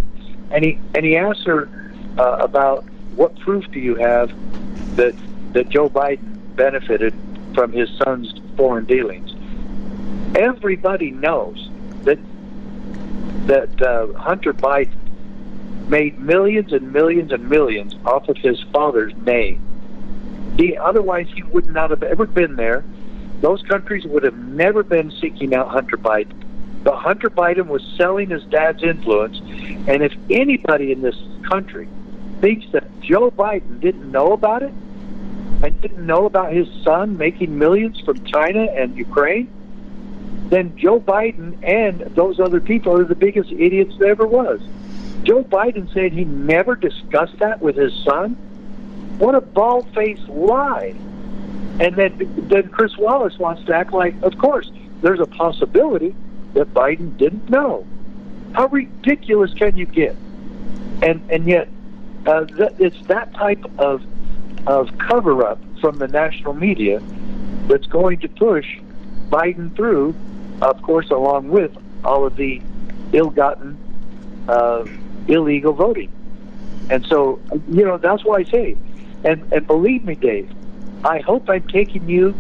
and 0.51 0.64
he 0.64 0.79
and 0.95 1.05
he 1.05 1.16
asked 1.16 1.45
her 1.45 1.68
uh, 2.18 2.37
about 2.41 2.85
what 3.16 3.39
proof 3.41 3.64
do 3.73 3.81
you 3.81 3.95
have 3.97 4.31
that 4.97 5.14
that 5.53 5.68
Joe 5.68 5.88
Biden 5.88 6.38
benefited 6.57 7.14
from 7.55 7.72
his 7.72 7.90
son's 7.98 8.32
foreign 8.57 8.84
dealings. 8.84 9.30
Everybody 10.36 11.11
knows 11.11 11.70
that 12.05 12.18
that 13.46 13.82
uh, 13.82 14.12
Hunter 14.18 14.55
Biden 14.55 14.96
made 15.88 16.18
millions 16.18 16.72
and 16.72 16.92
millions 16.92 17.32
and 17.32 17.48
millions 17.48 17.94
off 18.05 18.28
of 18.28 18.36
his 18.36 18.61
father's 18.72 19.14
name. 19.16 19.61
He 20.57 20.76
otherwise 20.76 21.28
he 21.34 21.42
would 21.42 21.66
not 21.66 21.90
have 21.90 22.03
ever 22.03 22.26
been 22.26 22.57
there 22.57 22.84
those 23.42 23.61
countries 23.62 24.07
would 24.07 24.22
have 24.22 24.38
never 24.38 24.84
been 24.84 25.11
seeking 25.11 25.53
out 25.53 25.68
Hunter 25.68 25.98
Biden. 25.98 26.32
But 26.84 26.96
Hunter 26.96 27.28
Biden 27.28 27.66
was 27.66 27.82
selling 27.96 28.30
his 28.30 28.44
dad's 28.44 28.82
influence, 28.84 29.40
and 29.88 30.03
if 30.03 30.12
anybody 30.30 30.92
in 30.92 31.03
this 31.03 31.16
country 31.48 31.88
thinks 32.40 32.66
that 32.70 32.88
Joe 33.00 33.32
Biden 33.32 33.80
didn't 33.80 34.11
know 34.11 34.32
about 34.32 34.62
it 34.62 34.72
and 35.62 35.80
didn't 35.80 36.07
know 36.07 36.26
about 36.26 36.53
his 36.53 36.68
son 36.82 37.16
making 37.16 37.59
millions 37.59 38.00
from 38.00 38.24
China 38.24 38.64
and 38.64 38.96
Ukraine, 38.96 39.50
then 40.48 40.76
Joe 40.76 41.00
Biden 41.00 41.57
and 41.62 42.00
those 42.14 42.38
other 42.38 42.61
people 42.61 42.96
are 42.96 43.05
the 43.05 43.14
biggest 43.14 43.50
idiots 43.53 43.94
there 43.98 44.11
ever 44.11 44.26
was. 44.26 44.61
Joe 45.22 45.44
Biden 45.44 45.92
said 45.94 46.12
he 46.12 46.24
never 46.24 46.74
discussed 46.74 47.38
that 47.38 47.61
with 47.61 47.76
his 47.76 47.92
son. 48.05 48.34
What 49.18 49.34
a 49.34 49.40
bald 49.40 49.92
faced 49.94 50.28
lie. 50.28 50.94
And 51.80 51.96
then, 51.96 52.48
then 52.48 52.68
Chris 52.68 52.96
Wallace 52.98 53.38
wants 53.38 53.64
to 53.64 53.74
act 53.74 53.92
like, 53.92 54.20
of 54.22 54.36
course, 54.36 54.70
there's 55.00 55.20
a 55.20 55.26
possibility 55.26 56.14
that 56.55 56.74
Biden 56.74 57.16
didn't 57.16 57.48
know. 57.48 57.86
How 58.53 58.66
ridiculous 58.66 59.55
can 59.55 59.76
you 59.76 59.86
get? 59.86 60.14
And 61.03 61.22
and 61.30 61.46
yet, 61.46 61.68
uh, 62.26 62.44
th- 62.44 62.72
it's 62.78 63.07
that 63.07 63.32
type 63.34 63.64
of 63.78 64.03
of 64.67 64.97
cover 64.99 65.47
up 65.47 65.59
from 65.81 65.99
the 65.99 66.09
national 66.09 66.55
media 66.55 67.01
that's 67.67 67.87
going 67.87 68.19
to 68.21 68.29
push 68.29 68.79
Biden 69.29 69.75
through, 69.75 70.15
of 70.61 70.81
course, 70.83 71.11
along 71.11 71.49
with 71.49 71.77
all 72.05 72.27
of 72.27 72.37
the 72.37 72.61
ill-gotten, 73.13 73.79
uh, 74.49 74.85
illegal 75.29 75.73
voting. 75.73 76.11
And 76.91 77.07
so, 77.07 77.41
you 77.69 77.85
know, 77.85 77.99
that's 77.99 78.25
why 78.25 78.39
I 78.39 78.45
say, 78.45 78.77
and 79.25 79.53
and 79.53 79.67
believe 79.67 80.05
me, 80.05 80.15
Dave, 80.17 80.51
I 81.05 81.21
hope 81.21 81.49
I'm 81.49 81.67
taking 81.69 82.09
you 82.09 82.35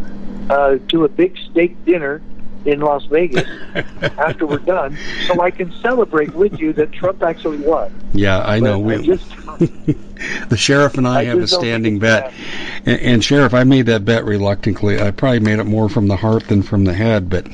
uh, 0.50 0.78
to 0.88 1.04
a 1.04 1.08
big 1.08 1.36
steak 1.50 1.84
dinner 1.84 2.20
in 2.66 2.80
Las 2.80 3.04
Vegas 3.06 3.46
after 4.02 4.46
we're 4.46 4.58
done, 4.58 4.96
so 5.26 5.40
I 5.40 5.50
can 5.50 5.72
celebrate 5.80 6.34
with 6.34 6.58
you 6.60 6.72
that 6.74 6.92
Trump 6.92 7.22
actually 7.22 7.58
won. 7.58 7.92
Yeah, 8.12 8.40
I 8.42 8.60
know. 8.60 8.78
we, 8.78 8.94
I 8.96 9.02
just, 9.02 9.28
the 10.48 10.56
sheriff 10.56 10.98
and 10.98 11.06
I, 11.08 11.20
I 11.20 11.24
have 11.24 11.38
a 11.40 11.46
standing 11.48 11.98
bet. 11.98 12.32
And, 12.86 13.00
and 13.00 13.24
Sheriff, 13.24 13.54
I 13.54 13.64
made 13.64 13.86
that 13.86 14.04
bet 14.04 14.24
reluctantly. 14.24 15.00
I 15.00 15.10
probably 15.10 15.40
made 15.40 15.58
it 15.58 15.64
more 15.64 15.88
from 15.88 16.08
the 16.08 16.16
heart 16.16 16.48
than 16.48 16.62
from 16.62 16.84
the 16.84 16.94
head, 16.94 17.28
but 17.30 17.46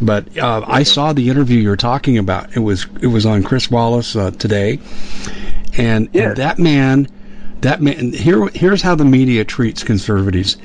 but 0.00 0.36
uh, 0.38 0.64
I 0.66 0.82
saw 0.82 1.12
the 1.12 1.28
interview 1.30 1.58
you're 1.60 1.76
talking 1.76 2.18
about. 2.18 2.56
It 2.56 2.60
was 2.60 2.86
it 3.00 3.06
was 3.08 3.26
on 3.26 3.42
Chris 3.42 3.70
Wallace 3.70 4.16
uh, 4.16 4.30
today, 4.32 4.78
and, 5.76 6.08
Yes. 6.12 6.28
and 6.28 6.36
that 6.36 6.58
man, 6.58 7.08
that 7.60 7.80
man. 7.82 8.12
Here 8.12 8.46
here's 8.54 8.82
how 8.82 8.94
the 8.94 9.04
media 9.04 9.44
treats 9.44 9.82
conservatives. 9.82 10.56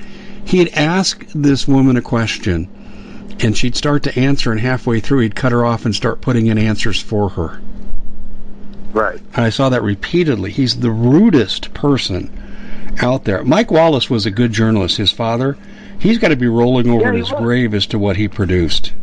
He'd 0.46 0.70
asked 0.70 1.26
this 1.36 1.68
woman 1.68 1.96
a 1.98 2.02
question, 2.02 2.68
and 3.42 3.58
she'd 3.58 3.76
start 3.76 4.04
to 4.04 4.20
answer, 4.20 4.52
and 4.52 4.60
halfway 4.60 5.00
through 5.00 5.20
he'd 5.20 5.36
cut 5.36 5.52
her 5.52 5.66
off 5.66 5.86
and 5.86 5.96
start 5.96 6.22
putting 6.22 6.48
in 6.48 6.58
answers 6.58 7.00
for 7.02 7.30
her. 7.30 7.62
Right. 8.94 9.20
And 9.36 9.46
I 9.46 9.50
saw 9.50 9.70
that 9.70 9.84
repeatedly. 9.84 10.52
He's 10.52 10.80
the 10.80 10.92
rudest 10.92 11.74
person 11.74 12.32
out 13.02 13.24
there. 13.24 13.44
Mike 13.44 13.72
Wallace 13.72 14.10
was 14.10 14.26
a 14.26 14.32
good 14.32 14.52
journalist. 14.52 14.98
His 14.98 15.12
father, 15.12 15.58
he's 16.00 16.18
got 16.18 16.30
to 16.30 16.36
be 16.36 16.48
rolling 16.48 16.90
over 16.90 17.02
Yeah, 17.04 17.10
in 17.10 17.16
his 17.18 17.32
was. 17.32 17.40
grave 17.42 17.74
as 17.74 17.86
to 17.88 18.00
what 18.00 18.18
he 18.18 18.28
produced. 18.28 18.94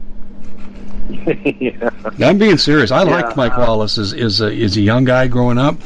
yeah. 1.08 1.90
I'm 2.18 2.38
being 2.38 2.58
serious. 2.58 2.90
I 2.90 3.04
liked 3.04 3.36
Mike 3.36 3.56
Wallace 3.56 3.96
as, 3.96 4.12
as, 4.12 4.40
a, 4.40 4.46
as 4.62 4.76
a 4.76 4.80
young 4.80 5.04
guy 5.04 5.28
growing 5.28 5.56
up. 5.58 5.76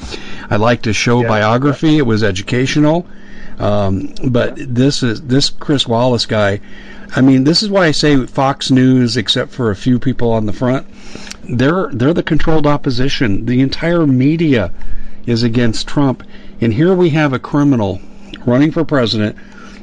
I 0.48 0.57
liked 0.57 0.86
his 0.86 0.96
show 0.96 1.20
Yeah. 1.22 1.28
biography. 1.28 1.98
It 1.98 2.07
was 2.07 2.22
educational. 2.24 3.07
Um, 3.59 4.14
but 4.26 4.55
this 4.57 5.03
is 5.03 5.20
this 5.20 5.51
Chris 5.51 5.86
Wallace 5.86 6.24
guy. 6.24 6.61
I 7.14 7.20
mean, 7.20 7.44
this 7.44 7.62
is 7.62 7.68
why 7.68 7.86
I 7.86 7.90
say 7.90 8.24
Fox 8.26 8.70
News, 8.70 9.16
except 9.16 9.50
for 9.50 9.70
a 9.70 9.76
few 9.76 9.98
people 9.98 10.30
on 10.30 10.46
the 10.46 10.52
front, 10.52 10.86
they're 11.42 11.90
they're 11.92 12.14
the 12.14 12.22
controlled 12.22 12.66
opposition. 12.66 13.46
The 13.46 13.61
entire 13.61 14.06
media 14.06 14.72
is 15.26 15.42
against 15.42 15.88
Trump, 15.88 16.22
and 16.61 16.72
here 16.72 16.94
we 16.94 17.11
have 17.11 17.32
a 17.32 17.38
criminal 17.38 18.00
running 18.46 18.70
for 18.70 18.84
president 18.84 19.36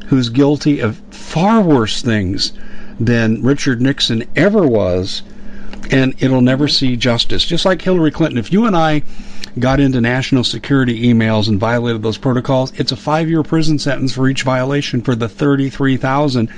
who's 0.07 0.29
guilty 0.29 0.79
of 0.79 0.97
far 1.11 1.61
worse 1.61 2.01
things 2.01 2.53
than 2.99 3.43
Richard 3.43 3.81
Nixon 3.81 4.23
ever 4.35 4.65
was, 4.65 5.21
and 5.91 6.15
it'll 6.23 6.41
never 6.41 6.67
see 6.69 6.95
justice. 6.95 7.43
Just 7.43 7.65
like 7.65 7.81
Hillary 7.81 8.11
Clinton, 8.11 8.37
if 8.37 8.53
you 8.53 8.65
and 8.65 8.75
I 8.75 9.03
got 9.59 9.79
into 9.79 9.99
national 9.99 10.43
security 10.43 11.11
emails 11.13 11.49
and 11.49 11.59
violated 11.59 12.03
those 12.03 12.17
protocols, 12.17 12.71
it's 12.79 12.91
a 12.91 12.95
five-year 12.95 13.43
prison 13.43 13.79
sentence 13.79 14.13
for 14.13 14.29
each 14.29 14.43
violation 14.43 15.01
for 15.01 15.13
the 15.13 15.27
thirty-three 15.27 15.97
thousand, 15.97 16.49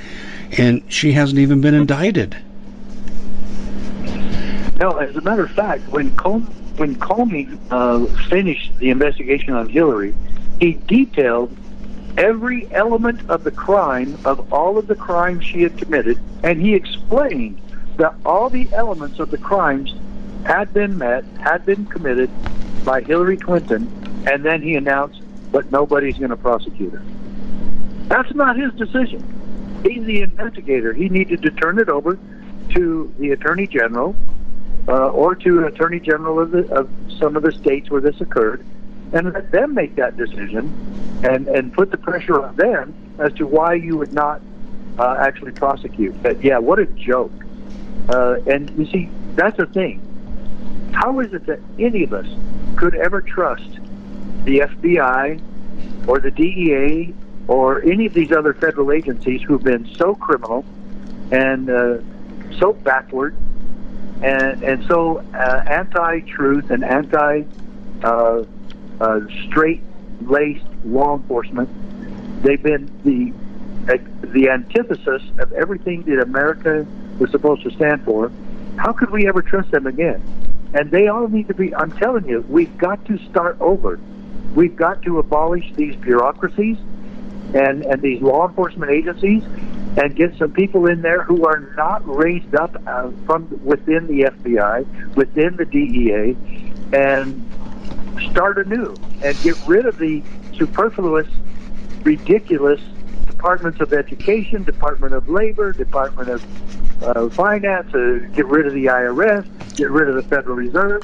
and 0.57 0.81
she 0.91 1.11
hasn't 1.11 1.39
even 1.39 1.61
been 1.61 1.73
indicted. 1.73 2.35
No, 4.79 4.97
as 4.97 5.15
a 5.15 5.21
matter 5.21 5.43
of 5.43 5.51
fact, 5.51 5.87
when 5.89 6.15
Com- 6.15 6.47
when 6.77 6.95
Comey 6.95 7.57
uh, 7.69 8.05
finished 8.29 8.77
the 8.77 8.89
investigation 8.89 9.53
on 9.53 9.67
Hillary, 9.67 10.15
he 10.59 10.79
detailed 10.87 11.55
every 12.17 12.71
element 12.71 13.29
of 13.29 13.43
the 13.43 13.51
crime 13.51 14.17
of 14.23 14.53
all 14.53 14.77
of 14.77 14.87
the 14.87 14.95
crimes 14.95 15.43
she 15.43 15.61
had 15.61 15.77
committed, 15.77 16.17
and 16.43 16.61
he 16.61 16.73
explained 16.73 17.59
that 17.97 18.13
all 18.25 18.49
the 18.49 18.69
elements 18.71 19.19
of 19.19 19.29
the 19.29 19.37
crimes 19.37 19.93
had 20.45 20.73
been 20.73 20.97
met, 20.97 21.25
had 21.41 21.65
been 21.65 21.85
committed 21.85 22.29
by 22.85 23.01
Hillary 23.01 23.35
Clinton, 23.35 23.89
and 24.25 24.45
then 24.45 24.61
he 24.61 24.75
announced, 24.75 25.21
"But 25.51 25.69
nobody's 25.71 26.17
going 26.17 26.29
to 26.29 26.37
prosecute 26.37 26.93
her." 26.93 27.03
That's 28.07 28.33
not 28.33 28.55
his 28.55 28.73
decision. 28.75 29.21
He's 29.83 30.03
the 30.05 30.21
investigator. 30.21 30.93
He 30.93 31.09
needed 31.09 31.41
to 31.43 31.51
turn 31.51 31.79
it 31.79 31.89
over 31.89 32.17
to 32.73 33.13
the 33.17 33.31
Attorney 33.31 33.67
General 33.67 34.15
uh, 34.89 35.09
or 35.09 35.35
to 35.35 35.59
an 35.59 35.65
attorney 35.65 35.99
general 35.99 36.39
of, 36.39 36.51
the, 36.51 36.67
of 36.73 36.89
some 37.19 37.35
of 37.35 37.43
the 37.43 37.51
states 37.51 37.89
where 37.89 38.01
this 38.01 38.19
occurred, 38.21 38.65
and 39.13 39.31
let 39.33 39.51
them 39.51 39.73
make 39.73 39.95
that 39.95 40.17
decision, 40.17 41.21
and 41.23 41.47
and 41.47 41.73
put 41.73 41.91
the 41.91 41.97
pressure 41.97 42.41
on 42.41 42.55
them 42.55 42.93
as 43.19 43.31
to 43.33 43.45
why 43.45 43.73
you 43.73 43.97
would 43.97 44.13
not 44.13 44.41
uh, 44.97 45.15
actually 45.19 45.51
prosecute. 45.51 46.21
But 46.23 46.43
yeah, 46.43 46.57
what 46.57 46.79
a 46.79 46.85
joke! 46.85 47.31
Uh, 48.09 48.37
and 48.47 48.69
you 48.77 48.85
see, 48.87 49.09
that's 49.35 49.57
the 49.57 49.67
thing. 49.67 50.05
How 50.93 51.19
is 51.19 51.33
it 51.33 51.45
that 51.45 51.59
any 51.77 52.03
of 52.03 52.13
us 52.13 52.27
could 52.75 52.95
ever 52.95 53.21
trust 53.21 53.69
the 54.45 54.59
FBI 54.59 56.07
or 56.07 56.19
the 56.19 56.31
DEA 56.31 57.13
or 57.49 57.81
any 57.81 58.05
of 58.05 58.13
these 58.13 58.31
other 58.31 58.53
federal 58.53 58.91
agencies 58.91 59.41
who've 59.41 59.63
been 59.63 59.83
so 59.95 60.13
criminal 60.13 60.63
and 61.31 61.67
uh, 61.67 61.97
so 62.59 62.73
backward 62.73 63.35
and 64.21 64.61
and 64.61 64.85
so 64.85 65.17
uh, 65.33 65.63
anti-truth 65.65 66.69
and 66.69 66.83
anti 66.83 67.41
uh, 68.03 68.43
uh, 69.01 69.19
straight-laced 69.47 70.65
law 70.85 71.17
enforcement. 71.17 71.67
They've 72.43 72.61
been 72.61 72.85
the 73.03 73.33
uh, 73.91 73.97
the 74.21 74.49
antithesis 74.49 75.23
of 75.39 75.51
everything 75.53 76.03
that 76.03 76.19
America 76.21 76.85
was 77.17 77.31
supposed 77.31 77.63
to 77.63 77.71
stand 77.71 78.05
for. 78.05 78.31
How 78.75 78.93
could 78.93 79.09
we 79.09 79.27
ever 79.27 79.41
trust 79.41 79.71
them 79.71 79.87
again? 79.87 80.21
And 80.75 80.91
they 80.91 81.07
all 81.07 81.27
need 81.27 81.47
to 81.47 81.55
be. 81.55 81.73
I'm 81.73 81.91
telling 81.93 82.27
you, 82.29 82.45
we've 82.47 82.77
got 82.77 83.03
to 83.05 83.17
start 83.29 83.57
over. 83.59 83.99
We've 84.53 84.75
got 84.75 85.01
to 85.03 85.17
abolish 85.17 85.73
these 85.73 85.95
bureaucracies 85.95 86.77
and 87.53 87.83
and 87.85 88.01
these 88.01 88.21
law 88.21 88.47
enforcement 88.47 88.91
agencies 88.91 89.43
and 89.97 90.15
get 90.15 90.35
some 90.37 90.51
people 90.51 90.87
in 90.87 91.01
there 91.01 91.23
who 91.23 91.45
are 91.45 91.73
not 91.75 92.07
raised 92.07 92.55
up 92.55 92.75
uh, 92.87 93.09
from 93.25 93.47
within 93.63 94.07
the 94.07 94.23
FBI, 94.23 95.15
within 95.15 95.55
the 95.57 95.65
DEA, 95.65 96.37
and 96.93 97.45
start 98.31 98.57
anew 98.59 98.95
and 99.23 99.41
get 99.41 99.57
rid 99.67 99.85
of 99.85 99.97
the 99.97 100.21
superfluous, 100.55 101.27
ridiculous 102.03 102.79
departments 103.25 103.79
of 103.79 103.93
education, 103.93 104.63
Department 104.63 105.13
of 105.13 105.27
Labor, 105.29 105.71
Department 105.71 106.29
of 106.29 107.03
uh, 107.03 107.29
Finance, 107.29 107.93
uh, 107.93 108.19
get 108.33 108.45
rid 108.45 108.67
of 108.67 108.73
the 108.73 108.85
IRS, 108.85 109.75
get 109.75 109.89
rid 109.89 110.07
of 110.07 110.15
the 110.15 110.23
Federal 110.23 110.55
Reserve, 110.55 111.03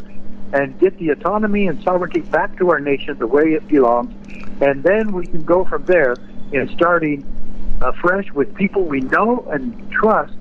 and 0.54 0.78
get 0.80 0.98
the 1.00 1.10
autonomy 1.10 1.68
and 1.68 1.82
sovereignty 1.84 2.22
back 2.22 2.58
to 2.58 2.70
our 2.70 2.80
nation 2.80 3.18
the 3.18 3.28
way 3.28 3.54
it 3.54 3.68
belongs. 3.68 4.14
And 4.62 4.84
then 4.84 5.12
we 5.12 5.26
can 5.26 5.44
go 5.44 5.66
from 5.66 5.86
there 5.86 6.16
in 6.52 6.70
starting 6.70 7.26
afresh 7.82 8.32
with 8.34 8.54
people 8.56 8.84
we 8.84 9.02
know 9.02 9.48
and 9.52 9.92
trust 9.92 10.34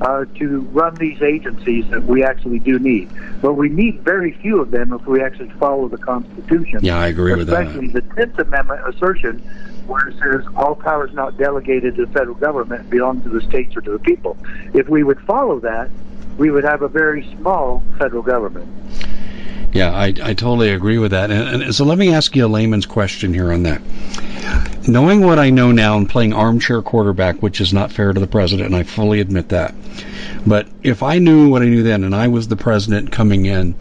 uh, 0.00 0.24
to 0.36 0.60
run 0.72 0.94
these 0.96 1.22
agencies 1.22 1.88
that 1.90 2.04
we 2.04 2.24
actually 2.24 2.58
do 2.58 2.78
need. 2.78 3.08
But 3.40 3.54
we 3.54 3.68
need 3.68 4.00
very 4.02 4.32
few 4.32 4.60
of 4.60 4.70
them 4.70 4.92
if 4.92 5.06
we 5.06 5.22
actually 5.22 5.50
follow 5.50 5.88
the 5.88 5.98
Constitution. 5.98 6.80
Yeah, 6.82 6.98
I 6.98 7.08
agree 7.08 7.34
with 7.34 7.46
that. 7.48 7.66
Especially 7.66 7.88
the 7.88 8.02
Tenth 8.14 8.38
Amendment 8.38 8.80
assertion, 8.88 9.38
where 9.86 10.08
it 10.08 10.16
says 10.18 10.44
all 10.56 10.74
powers 10.74 11.12
not 11.12 11.36
delegated 11.36 11.96
to 11.96 12.06
the 12.06 12.12
federal 12.12 12.34
government 12.36 12.90
belong 12.90 13.22
to 13.22 13.28
the 13.28 13.40
states 13.42 13.76
or 13.76 13.82
to 13.82 13.92
the 13.92 13.98
people. 13.98 14.36
If 14.72 14.88
we 14.88 15.04
would 15.04 15.20
follow 15.20 15.60
that, 15.60 15.90
we 16.36 16.50
would 16.50 16.64
have 16.64 16.82
a 16.82 16.88
very 16.88 17.28
small 17.36 17.82
federal 17.98 18.22
government. 18.22 18.68
Yeah, 19.74 19.92
I, 19.92 20.14
I 20.22 20.34
totally 20.34 20.70
agree 20.70 20.98
with 20.98 21.10
that. 21.10 21.32
And, 21.32 21.64
and 21.64 21.74
so 21.74 21.84
let 21.84 21.98
me 21.98 22.14
ask 22.14 22.36
you 22.36 22.46
a 22.46 22.48
layman's 22.48 22.86
question 22.86 23.34
here 23.34 23.52
on 23.52 23.64
that. 23.64 23.82
Knowing 24.86 25.22
what 25.22 25.40
I 25.40 25.50
know 25.50 25.72
now 25.72 25.96
and 25.96 26.08
playing 26.08 26.32
armchair 26.32 26.80
quarterback, 26.80 27.42
which 27.42 27.60
is 27.60 27.72
not 27.72 27.90
fair 27.90 28.12
to 28.12 28.20
the 28.20 28.28
president, 28.28 28.66
and 28.66 28.76
I 28.76 28.84
fully 28.84 29.18
admit 29.18 29.48
that. 29.48 29.74
But 30.46 30.68
if 30.84 31.02
I 31.02 31.18
knew 31.18 31.48
what 31.48 31.62
I 31.62 31.64
knew 31.64 31.82
then 31.82 32.04
and 32.04 32.14
I 32.14 32.28
was 32.28 32.46
the 32.46 32.56
president 32.56 33.10
coming 33.10 33.46
in, 33.46 33.74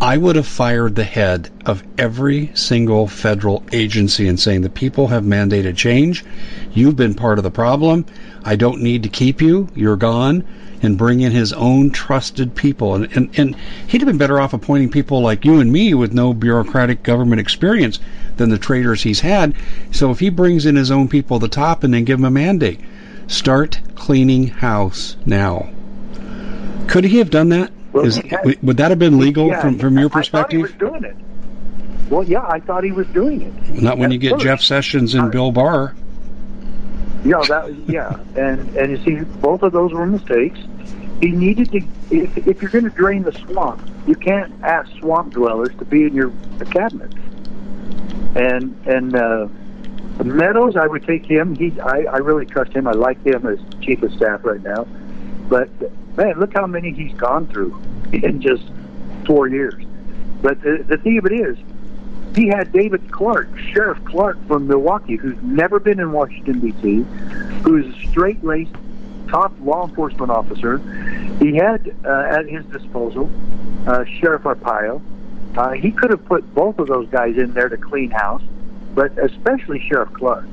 I 0.00 0.16
would 0.16 0.36
have 0.36 0.46
fired 0.46 0.94
the 0.94 1.04
head 1.04 1.50
of 1.66 1.82
every 1.98 2.50
single 2.54 3.06
federal 3.06 3.64
agency 3.70 4.28
and 4.28 4.40
saying 4.40 4.62
the 4.62 4.70
people 4.70 5.08
have 5.08 5.24
mandated 5.24 5.76
change. 5.76 6.24
You've 6.72 6.96
been 6.96 7.14
part 7.14 7.38
of 7.38 7.44
the 7.44 7.50
problem. 7.50 8.06
I 8.44 8.56
don't 8.56 8.80
need 8.80 9.02
to 9.02 9.08
keep 9.10 9.42
you. 9.42 9.68
You're 9.74 9.96
gone. 9.96 10.44
And 10.80 10.96
bring 10.96 11.20
in 11.20 11.32
his 11.32 11.52
own 11.52 11.90
trusted 11.90 12.54
people. 12.54 12.94
And, 12.94 13.12
and, 13.16 13.38
and 13.38 13.56
he'd 13.88 14.00
have 14.00 14.06
been 14.06 14.18
better 14.18 14.40
off 14.40 14.52
appointing 14.52 14.90
people 14.90 15.20
like 15.20 15.44
you 15.44 15.58
and 15.60 15.72
me 15.72 15.92
with 15.94 16.12
no 16.12 16.32
bureaucratic 16.32 17.02
government 17.02 17.40
experience 17.40 17.98
than 18.36 18.50
the 18.50 18.58
traitors 18.58 19.02
he's 19.02 19.20
had. 19.20 19.54
So 19.90 20.10
if 20.12 20.20
he 20.20 20.30
brings 20.30 20.66
in 20.66 20.76
his 20.76 20.90
own 20.92 21.08
people 21.08 21.36
at 21.36 21.40
the 21.40 21.48
top 21.48 21.82
and 21.82 21.92
then 21.92 22.04
give 22.04 22.18
them 22.18 22.24
a 22.26 22.30
mandate, 22.30 22.78
start 23.26 23.80
cleaning 23.96 24.46
house 24.48 25.16
now. 25.26 25.68
Could 26.86 27.04
he 27.04 27.18
have 27.18 27.30
done 27.30 27.48
that? 27.50 27.72
Well, 27.92 28.06
Is, 28.06 28.16
had- 28.16 28.62
would- 28.62 28.76
that 28.76 28.90
have 28.90 28.98
been 29.00 29.18
legal 29.18 29.48
Yeah, 29.48 29.60
from, 29.60 29.78
from 29.78 29.98
your 29.98 30.06
I 30.06 30.22
thought 30.22 30.52
he 30.52 30.58
perspective? 30.58 30.62
was 30.62 30.72
doing 30.72 31.04
it. 31.04 31.16
Well, 32.08 32.22
yeah, 32.22 32.46
I 32.46 32.60
thought 32.60 32.84
he 32.84 32.92
was 32.92 33.06
doing 33.08 33.42
it. 33.42 33.82
Not 33.82 33.98
when 33.98 34.10
At 34.10 34.12
you 34.12 34.18
get 34.18 34.32
first. 34.32 34.44
Jeff 34.44 34.60
Sessions 34.60 35.14
and 35.14 35.24
I- 35.24 35.28
Bill 35.28 35.50
Barr. 35.52 35.94
Yeah, 37.24 37.42
that 37.48 37.74
yeah, 37.88 38.20
and 38.36 38.76
and 38.76 38.90
you 38.92 39.04
see, 39.04 39.24
both 39.40 39.62
of 39.62 39.72
those 39.72 39.92
were 39.92 40.06
mistakes. 40.06 40.58
He 41.20 41.30
needed 41.30 41.72
to. 41.72 41.82
If, 42.10 42.46
if 42.46 42.62
you're 42.62 42.70
going 42.70 42.84
to 42.84 42.90
drain 42.90 43.22
the 43.24 43.32
swamp, 43.32 43.82
you 44.06 44.14
can't 44.14 44.52
ask 44.62 44.90
swamp 44.98 45.34
dwellers 45.34 45.76
to 45.78 45.84
be 45.84 46.04
in 46.04 46.14
your 46.14 46.32
cabinet. 46.70 47.12
And 48.36 48.76
and 48.86 49.16
uh, 49.16 49.48
Meadows, 50.24 50.76
I 50.76 50.86
would 50.86 51.04
take 51.06 51.24
him. 51.24 51.54
He, 51.54 51.78
I, 51.80 52.04
I 52.04 52.16
really 52.18 52.46
trust 52.46 52.72
him. 52.72 52.86
I 52.88 52.92
like 52.92 53.24
him 53.24 53.46
as 53.46 53.58
chief 53.80 54.02
of 54.02 54.12
staff 54.14 54.44
right 54.44 54.62
now. 54.62 54.84
But 55.48 55.70
man, 56.16 56.38
look 56.38 56.52
how 56.54 56.66
many 56.66 56.92
he's 56.92 57.14
gone 57.14 57.46
through 57.46 57.80
in 58.12 58.40
just 58.40 58.64
four 59.26 59.48
years. 59.48 59.74
But 60.42 60.60
the, 60.62 60.84
the 60.86 60.96
thing 60.98 61.18
of 61.18 61.26
it 61.26 61.32
is, 61.32 61.58
he 62.34 62.48
had 62.48 62.72
David 62.72 63.10
Clarke, 63.10 63.48
Sheriff 63.72 64.02
Clarke 64.04 64.44
from 64.46 64.66
Milwaukee, 64.66 65.16
who's 65.16 65.40
never 65.42 65.80
been 65.80 66.00
in 66.00 66.12
Washington 66.12 66.60
D.C., 66.60 67.04
who's 67.62 67.86
a 67.86 68.08
straight-laced 68.08 68.74
top 69.28 69.52
law 69.60 69.86
enforcement 69.86 70.30
officer. 70.30 70.78
He 71.40 71.56
had 71.56 71.94
uh, 72.04 72.36
at 72.38 72.48
his 72.48 72.64
disposal 72.66 73.30
uh, 73.86 74.04
Sheriff 74.20 74.42
Arpaio. 74.42 75.02
Uh, 75.56 75.72
he 75.72 75.90
could 75.90 76.10
have 76.10 76.24
put 76.26 76.54
both 76.54 76.78
of 76.78 76.86
those 76.88 77.08
guys 77.08 77.36
in 77.36 77.52
there 77.52 77.68
to 77.68 77.76
clean 77.76 78.10
house, 78.10 78.42
but 78.94 79.16
especially 79.18 79.80
Sheriff 79.88 80.12
Clarke. 80.12 80.46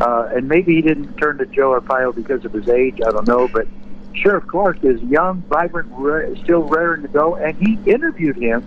Uh, 0.00 0.28
and 0.34 0.48
maybe 0.48 0.74
he 0.74 0.82
didn't 0.82 1.16
turn 1.16 1.38
to 1.38 1.46
Joe 1.46 1.78
Arpaio 1.78 2.14
because 2.14 2.44
of 2.44 2.52
his 2.52 2.68
age. 2.68 3.00
I 3.06 3.10
don't 3.10 3.26
know, 3.26 3.48
but 3.48 3.66
Sheriff 4.14 4.46
Clarke 4.46 4.84
is 4.84 5.00
young, 5.02 5.42
vibrant, 5.42 5.88
ra- 5.92 6.34
still 6.42 6.62
raring 6.62 7.02
to 7.02 7.08
go, 7.08 7.36
and 7.36 7.56
he 7.56 7.78
interviewed 7.90 8.36
him 8.36 8.62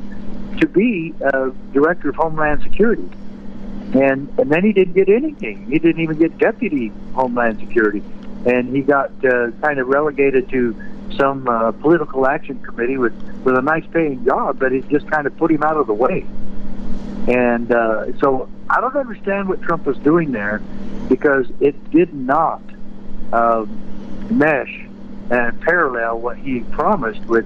to 0.59 0.67
be 0.67 1.13
director 1.73 2.09
of 2.09 2.15
Homeland 2.15 2.63
Security. 2.63 3.09
And 3.93 4.27
and 4.37 4.51
then 4.51 4.63
he 4.63 4.73
didn't 4.73 4.93
get 4.93 5.07
anything. 5.07 5.65
He 5.71 5.79
didn't 5.79 6.01
even 6.01 6.17
get 6.17 6.37
deputy 6.37 6.91
Homeland 7.13 7.59
Security, 7.59 8.03
and 8.45 8.75
he 8.75 8.81
got 8.81 9.11
uh, 9.23 9.51
kind 9.61 9.79
of 9.79 9.87
relegated 9.87 10.49
to 10.49 10.75
some 11.17 11.47
uh, 11.47 11.71
political 11.71 12.27
action 12.27 12.59
committee 12.59 12.97
with 12.97 13.13
with 13.43 13.55
a 13.55 13.61
nice 13.61 13.85
paying 13.91 14.25
job, 14.25 14.59
but 14.59 14.73
it 14.73 14.87
just 14.89 15.09
kind 15.09 15.25
of 15.25 15.37
put 15.37 15.51
him 15.51 15.63
out 15.63 15.77
of 15.77 15.87
the 15.87 15.93
way. 15.93 16.25
And 17.27 17.71
uh, 17.71 18.17
so 18.19 18.49
I 18.69 18.81
don't 18.81 18.95
understand 18.95 19.47
what 19.47 19.61
Trump 19.61 19.85
was 19.85 19.97
doing 19.99 20.31
there 20.31 20.61
because 21.07 21.45
it 21.59 21.91
did 21.91 22.13
not 22.13 22.61
uh, 23.31 23.65
mesh 24.29 24.85
and 25.29 25.59
parallel 25.61 26.19
what 26.19 26.37
he 26.37 26.61
promised 26.61 27.21
with 27.25 27.45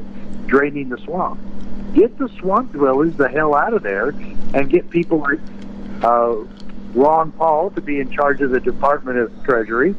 draining 0.52 0.89
the 0.89 0.97
swamp. 0.99 1.39
Get 1.95 2.18
the 2.18 2.28
swamp 2.39 2.74
dwellers 2.74 3.16
the 3.16 3.30
hell 3.30 3.56
out 3.56 3.74
of 3.74 3.84
there 3.84 4.10
and 4.54 4.70
get 4.70 4.89
people 4.89 5.20
like 5.20 5.39
uh, 6.04 6.36
Ron 6.93 7.32
Paul 7.32 7.72
to 7.72 7.82
be 7.82 7.99
in 7.99 8.12
charge 8.12 8.41
of 8.41 8.52
the 8.52 8.60
Department 8.60 9.18
of 9.18 9.32
Treasury 9.43 9.95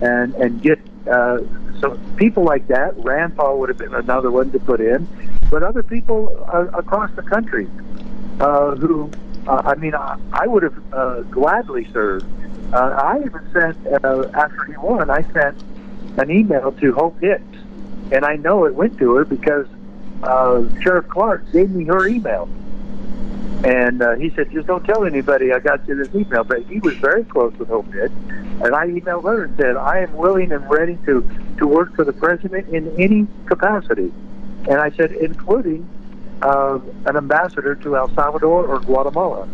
and, 0.00 0.34
and 0.34 0.60
get 0.60 0.80
uh, 1.06 1.38
so 1.80 1.98
people 2.16 2.44
like 2.44 2.66
that. 2.68 2.96
Rand 2.96 3.36
Paul 3.36 3.60
would 3.60 3.68
have 3.68 3.78
been 3.78 3.94
another 3.94 4.30
one 4.30 4.50
to 4.52 4.58
put 4.58 4.80
in, 4.80 5.06
but 5.50 5.62
other 5.62 5.82
people 5.82 6.46
uh, 6.52 6.66
across 6.74 7.10
the 7.14 7.22
country 7.22 7.68
uh, 8.40 8.74
who, 8.76 9.10
uh, 9.46 9.62
I 9.64 9.74
mean, 9.76 9.94
I, 9.94 10.18
I 10.32 10.46
would 10.46 10.62
have 10.62 10.94
uh, 10.94 11.20
gladly 11.22 11.90
served. 11.92 12.26
Uh, 12.72 12.76
I 12.76 13.18
even 13.24 13.50
sent, 13.52 14.04
uh, 14.04 14.30
after 14.34 14.64
he 14.64 14.76
won, 14.76 15.10
I 15.10 15.22
sent 15.32 15.62
an 16.18 16.30
email 16.30 16.72
to 16.72 16.92
Hope 16.92 17.18
Hicks, 17.20 17.42
and 18.12 18.24
I 18.24 18.36
know 18.36 18.64
it 18.64 18.74
went 18.74 18.98
to 18.98 19.14
her 19.16 19.24
because 19.24 19.66
uh, 20.22 20.64
Sheriff 20.80 21.08
Clarke 21.08 21.50
gave 21.52 21.70
me 21.70 21.84
her 21.84 22.06
email. 22.06 22.48
And 23.64 24.00
uh, 24.00 24.14
he 24.16 24.30
said, 24.30 24.50
just 24.50 24.66
don't 24.66 24.84
tell 24.84 25.04
anybody 25.04 25.52
I 25.52 25.58
got 25.58 25.86
you 25.86 25.94
this 25.94 26.14
email. 26.14 26.44
But 26.44 26.62
he 26.62 26.78
was 26.78 26.96
very 26.96 27.24
close 27.24 27.52
with 27.58 27.68
Hope 27.68 27.92
Hicks. 27.92 28.12
And 28.62 28.74
I 28.74 28.86
emailed 28.86 29.24
her 29.24 29.44
and 29.44 29.56
said, 29.56 29.76
I 29.76 30.00
am 30.00 30.12
willing 30.14 30.52
and 30.52 30.68
ready 30.70 30.98
to, 31.06 31.28
to 31.58 31.66
work 31.66 31.94
for 31.94 32.04
the 32.04 32.12
president 32.12 32.68
in 32.68 32.88
any 32.98 33.26
capacity. 33.46 34.12
And 34.68 34.74
I 34.74 34.90
said, 34.90 35.12
including 35.12 35.88
uh, 36.42 36.78
an 37.06 37.16
ambassador 37.16 37.74
to 37.76 37.96
El 37.96 38.14
Salvador 38.14 38.66
or 38.66 38.80
Guatemala, 38.80 39.46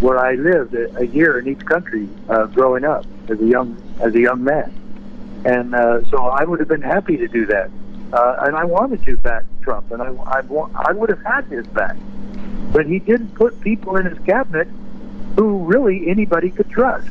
where 0.00 0.18
I 0.18 0.34
lived 0.34 0.74
a, 0.74 0.96
a 0.98 1.04
year 1.04 1.38
in 1.38 1.48
each 1.48 1.64
country 1.64 2.08
uh, 2.28 2.46
growing 2.46 2.84
up 2.84 3.06
as 3.28 3.40
a 3.40 3.46
young 3.46 3.80
as 4.00 4.14
a 4.14 4.20
young 4.20 4.42
man. 4.42 4.72
And 5.44 5.74
uh, 5.74 6.04
so 6.10 6.18
I 6.18 6.44
would 6.44 6.58
have 6.58 6.68
been 6.68 6.82
happy 6.82 7.16
to 7.18 7.28
do 7.28 7.46
that. 7.46 7.70
Uh, 8.14 8.44
and 8.46 8.54
I 8.54 8.64
wanted 8.64 9.02
to 9.06 9.16
back 9.16 9.42
Trump, 9.62 9.90
and 9.90 10.00
I, 10.00 10.06
I, 10.06 10.40
I 10.88 10.92
would 10.92 11.10
have 11.10 11.22
had 11.24 11.46
his 11.46 11.66
back. 11.66 11.96
But 12.72 12.86
he 12.86 13.00
didn't 13.00 13.34
put 13.34 13.60
people 13.60 13.96
in 13.96 14.06
his 14.06 14.18
cabinet 14.20 14.68
who 15.36 15.64
really 15.64 16.08
anybody 16.08 16.50
could 16.50 16.70
trust. 16.70 17.08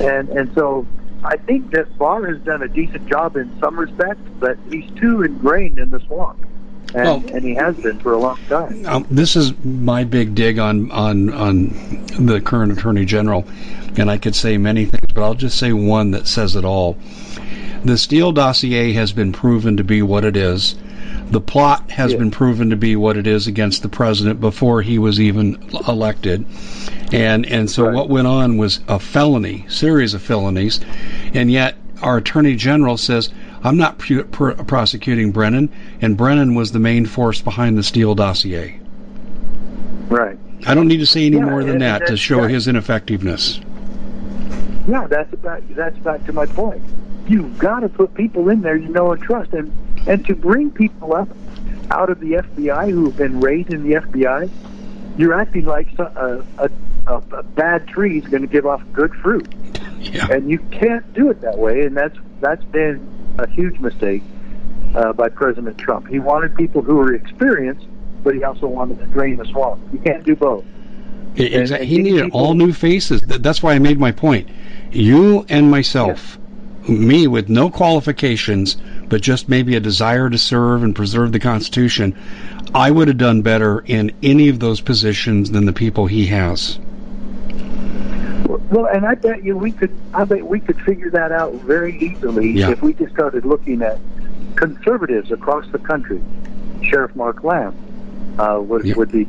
And 0.00 0.30
and 0.30 0.52
so 0.54 0.86
I 1.22 1.36
think 1.36 1.72
that 1.72 1.98
Barr 1.98 2.26
has 2.26 2.40
done 2.40 2.62
a 2.62 2.68
decent 2.68 3.06
job 3.06 3.36
in 3.36 3.52
some 3.60 3.78
respects, 3.78 4.22
but 4.40 4.56
he's 4.70 4.90
too 4.92 5.22
ingrained 5.22 5.78
in 5.78 5.90
the 5.90 6.00
swamp. 6.00 6.38
And, 6.94 7.04
Well- 7.04 7.22
and 7.34 7.44
he 7.44 7.54
has 7.54 7.76
been 7.76 7.98
for 8.00 8.12
a 8.14 8.18
long 8.18 8.38
time. 8.48 8.86
Um, 8.86 9.06
this 9.10 9.36
is 9.36 9.52
my 9.62 10.04
big 10.04 10.34
dig 10.34 10.58
on 10.58 10.90
on 10.90 11.30
on 11.34 11.68
the 12.18 12.40
current 12.40 12.72
attorney 12.72 13.04
general, 13.04 13.44
and 13.98 14.10
I 14.10 14.16
could 14.16 14.34
say 14.34 14.56
many 14.56 14.86
things, 14.86 15.12
but 15.14 15.22
I'll 15.22 15.34
just 15.34 15.58
say 15.58 15.74
one 15.74 16.12
that 16.12 16.26
says 16.26 16.56
it 16.56 16.64
all. 16.64 16.96
The 17.84 17.98
Steele 17.98 18.32
dossier 18.32 18.92
has 18.92 19.12
been 19.12 19.32
proven 19.32 19.76
to 19.76 19.84
be 19.84 20.02
what 20.02 20.24
it 20.24 20.36
is. 20.36 20.76
The 21.30 21.40
plot 21.40 21.90
has 21.90 22.12
Yeah. 22.12 22.18
been 22.18 22.30
proven 22.30 22.70
to 22.70 22.76
be 22.76 22.94
what 22.94 23.16
it 23.16 23.26
is 23.26 23.46
against 23.46 23.82
the 23.82 23.88
president 23.88 24.40
before 24.40 24.82
he 24.82 24.98
was 24.98 25.20
even 25.20 25.58
elected, 25.88 26.44
and 27.12 27.44
and 27.46 27.68
so 27.70 27.84
Right. 27.86 27.94
what 27.94 28.08
went 28.08 28.26
on 28.28 28.56
was 28.56 28.80
a 28.86 28.98
felony, 28.98 29.64
series 29.68 30.14
of 30.14 30.22
felonies, 30.22 30.80
and 31.34 31.50
yet 31.50 31.74
our 32.02 32.18
attorney 32.18 32.54
general 32.54 32.96
says. 32.96 33.30
I'm 33.64 33.76
not 33.76 33.98
pu- 33.98 34.24
pr- 34.24 34.50
prosecuting 34.66 35.30
Brennan, 35.30 35.68
and 36.00 36.16
Brennan 36.16 36.56
was 36.56 36.72
the 36.72 36.80
main 36.80 37.06
force 37.06 37.40
behind 37.40 37.78
the 37.78 37.84
Steele 37.84 38.16
dossier. 38.16 38.80
Right. 40.08 40.36
I 40.66 40.74
don't 40.74 40.88
need 40.88 40.98
to 40.98 41.06
say 41.06 41.26
any 41.26 41.36
Yeah, 41.36 41.44
more 41.44 41.62
than 41.62 41.74
and 41.74 41.82
that 41.82 42.06
to 42.08 42.16
show 42.16 42.48
his 42.48 42.66
ineffectiveness. 42.66 43.60
Yeah, 44.88 45.06
that's 45.08 45.32
back. 45.36 45.62
That's 45.76 45.96
back 45.98 46.26
to 46.26 46.32
my 46.32 46.46
point. 46.46 46.82
You've 47.26 47.58
got 47.58 47.80
to 47.80 47.88
put 47.88 48.14
people 48.14 48.48
in 48.48 48.62
there 48.62 48.76
you 48.76 48.88
know 48.88 49.12
and 49.12 49.22
trust, 49.22 49.52
and 49.52 49.72
and 50.08 50.24
to 50.26 50.34
bring 50.34 50.70
people 50.70 51.14
up 51.14 51.28
out 51.90 52.10
of 52.10 52.20
the 52.20 52.32
FBI 52.32 52.90
who 52.90 53.04
have 53.06 53.16
been 53.16 53.40
raised 53.40 53.72
in 53.72 53.82
the 53.82 53.94
FBI, 53.96 54.50
you're 55.18 55.34
acting 55.34 55.64
like 55.66 55.88
a, 55.98 56.44
a, 56.58 56.70
a, 57.06 57.22
a 57.36 57.42
bad 57.42 57.86
tree 57.86 58.18
is 58.18 58.26
going 58.26 58.42
to 58.42 58.48
give 58.48 58.66
off 58.66 58.82
good 58.92 59.14
fruit, 59.16 59.46
Yeah. 60.00 60.26
and 60.30 60.50
you 60.50 60.58
can't 60.70 61.12
do 61.12 61.30
it 61.30 61.40
that 61.42 61.58
way. 61.58 61.82
And 61.82 61.96
that's 61.96 62.16
that's 62.40 62.64
been 62.64 63.06
a 63.38 63.48
huge 63.48 63.78
mistake 63.78 64.22
uh, 64.94 65.12
by 65.12 65.28
President 65.28 65.78
Trump. 65.78 66.08
He 66.08 66.18
wanted 66.18 66.56
people 66.56 66.82
who 66.82 66.96
were 66.96 67.14
experienced, 67.14 67.86
but 68.24 68.34
he 68.34 68.42
also 68.42 68.66
wanted 68.66 68.98
to 68.98 69.06
drain 69.06 69.36
the 69.36 69.44
swamp. 69.46 69.80
You 69.92 69.98
can't 70.00 70.24
do 70.24 70.34
both. 70.34 70.64
Exa- 71.36 71.76
and 71.76 71.84
he 71.84 71.98
needed 71.98 72.24
people- 72.24 72.40
all 72.40 72.54
new 72.54 72.72
faces. 72.72 73.20
That's 73.22 73.62
why 73.62 73.74
I 73.74 73.78
made 73.78 73.98
my 74.00 74.12
point. 74.12 74.48
You 74.90 75.46
and 75.48 75.70
myself, 75.70 76.38
me 76.88 77.26
with 77.26 77.48
no 77.48 77.70
qualifications, 77.70 78.76
but 79.08 79.20
just 79.22 79.48
maybe 79.48 79.76
a 79.76 79.80
desire 79.80 80.28
to 80.30 80.38
serve 80.38 80.82
and 80.82 80.94
preserve 80.94 81.32
the 81.32 81.38
Constitution, 81.40 82.16
I 82.74 82.90
would 82.90 83.08
have 83.08 83.18
done 83.18 83.42
better 83.42 83.80
in 83.86 84.12
any 84.22 84.48
of 84.48 84.58
those 84.60 84.80
positions 84.80 85.50
than 85.50 85.66
the 85.66 85.72
people 85.72 86.06
he 86.06 86.26
has. 86.26 86.78
Well, 88.70 88.86
and 88.86 89.04
I 89.06 89.14
bet 89.14 89.44
you 89.44 89.56
we 89.56 89.72
could. 89.72 89.94
I 90.14 90.24
bet 90.24 90.46
we 90.46 90.60
could 90.60 90.80
figure 90.82 91.10
that 91.10 91.30
out 91.32 91.54
very 91.62 91.98
easily 91.98 92.50
Yeah. 92.52 92.70
if 92.70 92.82
we 92.82 92.94
just 92.94 93.12
started 93.12 93.44
looking 93.44 93.82
at 93.82 93.98
conservatives 94.56 95.30
across 95.30 95.66
the 95.72 95.78
country. 95.78 96.22
Sheriff 96.82 97.14
Mark 97.14 97.44
Lamb 97.44 97.74
uh, 98.38 98.60
would 98.62 98.84
Yeah. 98.84 98.94
would 98.96 99.12
be 99.12 99.26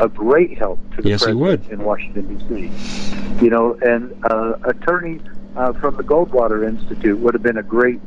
a 0.00 0.08
great 0.08 0.58
help 0.58 0.78
to 0.96 1.02
the 1.02 1.10
Yes, 1.10 1.20
he 1.20 1.32
president 1.32 1.40
would. 1.68 1.72
in 1.72 1.84
Washington 1.84 2.38
D.C. 2.38 3.44
You 3.44 3.50
know, 3.50 3.74
and 3.82 4.12
uh, 4.24 4.54
attorney 4.64 5.20
uh, 5.56 5.72
from 5.74 5.96
the 5.96 6.02
Goldwater 6.04 6.66
Institute 6.66 7.18
would 7.18 7.34
have 7.34 7.42
been 7.42 7.58
a 7.58 7.62
great 7.62 8.00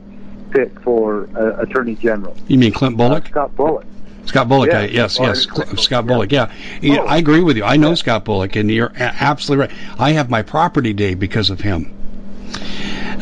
fit 0.51 0.77
for 0.81 1.29
uh, 1.35 1.61
Attorney 1.61 1.95
General. 1.95 2.35
You 2.47 2.57
mean 2.57 2.71
Clint 2.73 2.95
Uh, 2.95 2.97
Bullock? 2.97 3.27
Scott 3.27 3.55
Bullock. 3.55 3.85
Scott 4.25 4.47
Bullock, 4.49 4.69
Yeah. 4.69 4.79
I, 4.79 4.83
yes, 4.85 5.17
yes, 5.19 5.45
Bullock, 5.47 5.79
Scott. 5.79 6.05
Bullock, 6.07 6.31
yeah. 6.31 6.51
yeah 6.81 6.97
Oh. 6.99 7.05
I 7.05 7.17
agree 7.17 7.41
with 7.41 7.57
you. 7.57 7.63
I 7.63 7.77
know 7.77 7.89
Yeah. 7.89 7.95
Scott 7.95 8.25
Bullock, 8.25 8.55
and 8.55 8.69
you're 8.69 8.91
a- 8.95 8.99
absolutely 9.19 9.67
right. 9.67 9.75
I 9.99 10.11
have 10.11 10.29
my 10.29 10.41
property 10.43 10.93
day 10.93 11.15
because 11.15 11.49
of 11.49 11.59
him. 11.61 11.91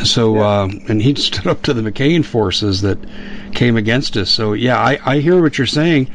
So, 0.04 0.36
Yeah. 0.36 0.42
uh, 0.48 0.70
and 0.88 1.02
he 1.02 1.16
stood 1.16 1.48
up 1.48 1.62
to 1.64 1.74
the 1.74 1.82
McCain 1.82 2.24
forces 2.26 2.82
that 2.82 2.98
came 3.54 3.78
against 3.78 4.18
us. 4.18 4.30
So, 4.30 4.54
yeah, 4.54 4.78
I, 4.78 5.00
I 5.06 5.20
hear 5.20 5.42
what 5.42 5.58
you're 5.58 5.68
saying, 5.68 6.10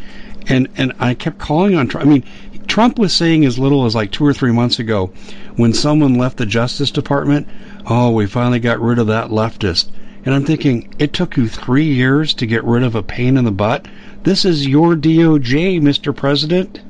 and 0.49 0.69
and 0.77 0.93
I 0.99 1.15
kept 1.15 1.39
calling 1.39 1.75
on 1.77 1.89
Trump. 1.89 2.07
I 2.07 2.11
mean, 2.11 2.25
Trump 2.67 2.99
was 2.99 3.13
saying 3.13 3.45
as 3.45 3.59
little 3.59 3.85
as 3.87 3.95
like 3.95 4.11
two 4.11 4.27
or 4.27 4.33
three 4.35 4.53
months 4.53 4.79
ago, 4.79 5.13
when 5.57 5.73
someone 5.73 6.15
left 6.15 6.37
the 6.39 6.47
Justice 6.47 6.91
Department, 6.91 7.47
oh, 7.87 8.11
we 8.11 8.27
finally 8.27 8.61
got 8.61 8.81
rid 8.81 8.99
of 8.99 9.07
that 9.09 9.31
leftist. 9.31 9.91
And 10.25 10.35
I'm 10.35 10.45
thinking, 10.45 10.95
it 10.99 11.13
took 11.13 11.37
you 11.37 11.49
three 11.49 11.85
years 11.85 12.33
to 12.35 12.47
get 12.47 12.65
rid 12.65 12.83
of 12.83 12.95
a 12.95 13.03
pain 13.03 13.37
in 13.37 13.45
the 13.45 13.53
butt. 13.53 13.87
This 14.23 14.47
is 14.47 14.67
your 14.67 14.95
DOJ, 14.95 15.81
Mr. 15.83 16.17
President. 16.17 16.81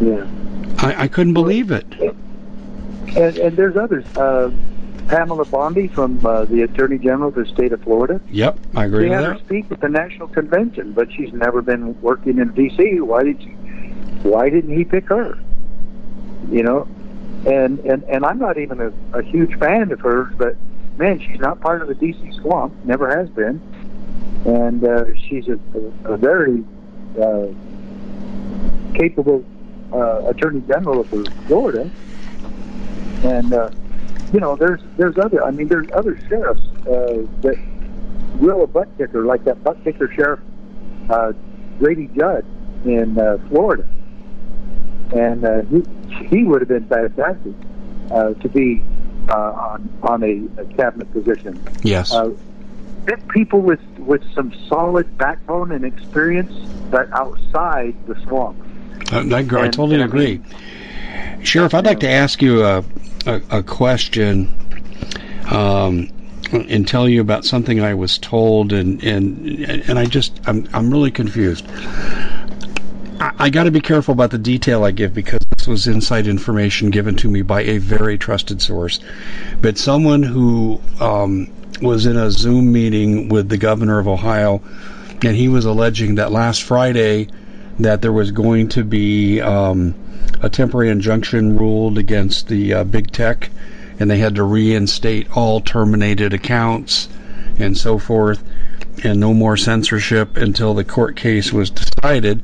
Yeah. 0.00 0.26
I, 0.78 1.04
I 1.04 1.08
couldn't 1.08 1.34
believe 1.34 1.70
it. 1.70 1.86
And, 3.16 3.36
and 3.38 3.56
there's 3.56 3.76
others. 3.76 4.04
Uh, 4.16 4.50
Pamela 5.06 5.44
Bondi 5.44 5.88
from 5.88 6.24
uh, 6.24 6.44
the 6.46 6.62
Attorney 6.62 6.98
General 6.98 7.28
of 7.28 7.34
the 7.34 7.46
state 7.46 7.72
of 7.72 7.82
Florida. 7.82 8.20
Yep, 8.30 8.58
I 8.74 8.86
agree 8.86 9.04
She 9.04 9.10
with 9.10 9.18
had 9.18 9.24
her 9.24 9.34
that. 9.34 9.44
speak 9.44 9.70
at 9.70 9.80
the 9.80 9.88
national 9.88 10.28
convention, 10.28 10.92
but 10.92 11.12
she's 11.12 11.32
never 11.32 11.60
been 11.62 12.00
working 12.00 12.38
in 12.38 12.52
D.C. 12.52 13.00
Why 13.00 13.22
did 13.24 13.40
she, 13.42 13.50
Why 14.28 14.48
didn't 14.48 14.76
he 14.76 14.84
pick 14.84 15.06
her? 15.08 15.38
You 16.50 16.62
know, 16.62 16.88
and 17.46 17.78
and 17.80 18.04
and 18.04 18.24
I'm 18.24 18.38
not 18.38 18.58
even 18.58 18.80
a, 18.80 18.92
a 19.18 19.22
huge 19.22 19.58
fan 19.58 19.92
of 19.92 20.00
hers, 20.00 20.32
but 20.36 20.56
man, 20.96 21.20
she's 21.20 21.40
not 21.40 21.60
part 21.60 21.82
of 21.82 21.88
the 21.88 21.94
D.C. 21.94 22.32
swamp. 22.40 22.72
Never 22.84 23.08
has 23.16 23.28
been, 23.30 23.60
and 24.46 24.84
uh, 24.84 25.04
she's 25.16 25.48
a, 25.48 25.58
a, 26.06 26.14
a 26.14 26.16
very 26.16 26.64
uh, 27.20 27.46
capable 28.94 29.44
uh, 29.92 30.28
Attorney 30.28 30.60
General 30.62 31.04
for 31.04 31.24
Florida, 31.46 31.90
and 33.24 33.52
uh, 33.52 33.70
you 34.32 34.40
know, 34.40 34.56
there's 34.56 34.80
there's 34.96 35.18
other. 35.18 35.44
I 35.44 35.50
mean, 35.50 35.68
there's 35.68 35.88
other 35.92 36.18
sheriffs 36.28 36.62
uh, 36.86 37.26
that 37.42 37.58
will 38.38 38.62
a 38.62 38.66
butt 38.66 38.88
kicker 38.96 39.24
like 39.24 39.44
that 39.44 39.62
butt 39.62 39.82
kicker 39.84 40.10
sheriff 40.12 40.40
uh, 41.10 41.32
Grady 41.78 42.08
Judd 42.16 42.44
in 42.86 43.18
uh, 43.18 43.38
Florida, 43.48 43.86
and 45.12 45.44
uh, 45.44 45.62
he 45.62 45.82
he 46.26 46.44
would 46.44 46.60
have 46.60 46.68
been 46.68 46.86
fantastic 46.86 47.52
uh, 48.10 48.34
to 48.34 48.48
be 48.48 48.82
uh, 49.28 49.32
on 49.34 49.98
on 50.02 50.22
a, 50.22 50.60
a 50.60 50.64
cabinet 50.76 51.10
position. 51.12 51.62
Yes. 51.82 52.12
Uh, 52.12 52.32
get 53.06 53.26
people 53.28 53.60
with 53.60 53.80
with 53.98 54.22
some 54.34 54.52
solid 54.68 55.16
backbone 55.18 55.72
and 55.72 55.84
experience, 55.84 56.52
but 56.90 57.12
outside 57.12 57.94
the 58.06 58.20
swamp. 58.22 58.56
I, 59.10 59.18
I, 59.18 59.38
I 59.38 59.44
totally 59.44 59.94
and 59.94 60.04
I 60.04 60.06
agree. 60.06 60.38
mean- 60.38 61.44
Sheriff, 61.44 61.74
I'd 61.74 61.84
like 61.84 62.00
to 62.00 62.08
ask 62.08 62.40
you 62.40 62.64
a, 62.64 62.84
a, 63.26 63.42
a 63.50 63.62
question 63.64 64.48
um, 65.50 66.08
and 66.52 66.86
tell 66.86 67.08
you 67.08 67.20
about 67.20 67.44
something 67.44 67.80
I 67.80 67.94
was 67.94 68.16
told, 68.16 68.72
and, 68.72 69.02
and, 69.02 69.44
and 69.88 69.98
I 69.98 70.04
just, 70.04 70.40
I'm, 70.46 70.68
I'm 70.72 70.88
really 70.88 71.10
confused. 71.10 71.66
I, 73.38 73.50
got 73.50 73.64
to 73.64 73.70
be 73.70 73.80
careful 73.80 74.12
about 74.12 74.32
the 74.32 74.38
detail 74.38 74.82
I 74.82 74.90
give 74.90 75.14
because 75.14 75.38
this 75.56 75.68
was 75.68 75.86
inside 75.86 76.26
information 76.26 76.90
given 76.90 77.14
to 77.16 77.30
me 77.30 77.42
by 77.42 77.62
a 77.62 77.78
very 77.78 78.18
trusted 78.18 78.60
source. 78.60 78.98
But 79.60 79.78
someone 79.78 80.24
who 80.24 80.80
um, 80.98 81.48
was 81.80 82.04
in 82.06 82.16
a 82.16 82.32
Zoom 82.32 82.72
meeting 82.72 83.28
with 83.28 83.48
the 83.48 83.58
governor 83.58 84.00
of 84.00 84.08
Ohio, 84.08 84.60
and 85.22 85.36
he 85.36 85.48
was 85.48 85.64
alleging 85.64 86.16
that 86.16 86.32
last 86.32 86.64
Friday 86.64 87.28
that 87.78 88.02
there 88.02 88.12
was 88.12 88.32
going 88.32 88.68
to 88.70 88.82
be 88.82 89.40
um, 89.40 89.94
a 90.40 90.50
temporary 90.50 90.90
injunction 90.90 91.56
ruled 91.56 91.98
against 91.98 92.48
the 92.48 92.74
uh, 92.74 92.84
big 92.84 93.12
tech, 93.12 93.50
and 94.00 94.10
they 94.10 94.18
had 94.18 94.34
to 94.34 94.42
reinstate 94.42 95.36
all 95.36 95.60
terminated 95.60 96.32
accounts 96.34 97.08
and 97.58 97.78
so 97.78 97.98
forth, 97.98 98.42
and 99.04 99.20
no 99.20 99.32
more 99.32 99.56
censorship 99.56 100.36
until 100.36 100.74
the 100.74 100.84
court 100.84 101.14
case 101.14 101.52
was 101.52 101.70
decided. 101.70 102.42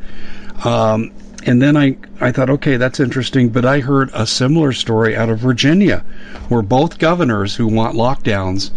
Um, 0.64 1.12
and 1.46 1.62
then 1.62 1.76
I, 1.76 1.96
I 2.20 2.32
thought, 2.32 2.50
okay, 2.50 2.76
that's 2.76 3.00
interesting. 3.00 3.48
But 3.48 3.64
I 3.64 3.80
heard 3.80 4.10
a 4.12 4.26
similar 4.26 4.72
story 4.72 5.16
out 5.16 5.28
of 5.28 5.38
Virginia, 5.38 6.04
where 6.48 6.62
both 6.62 6.98
governors 6.98 7.54
who 7.54 7.66
want 7.66 7.96
lockdowns 7.96 8.70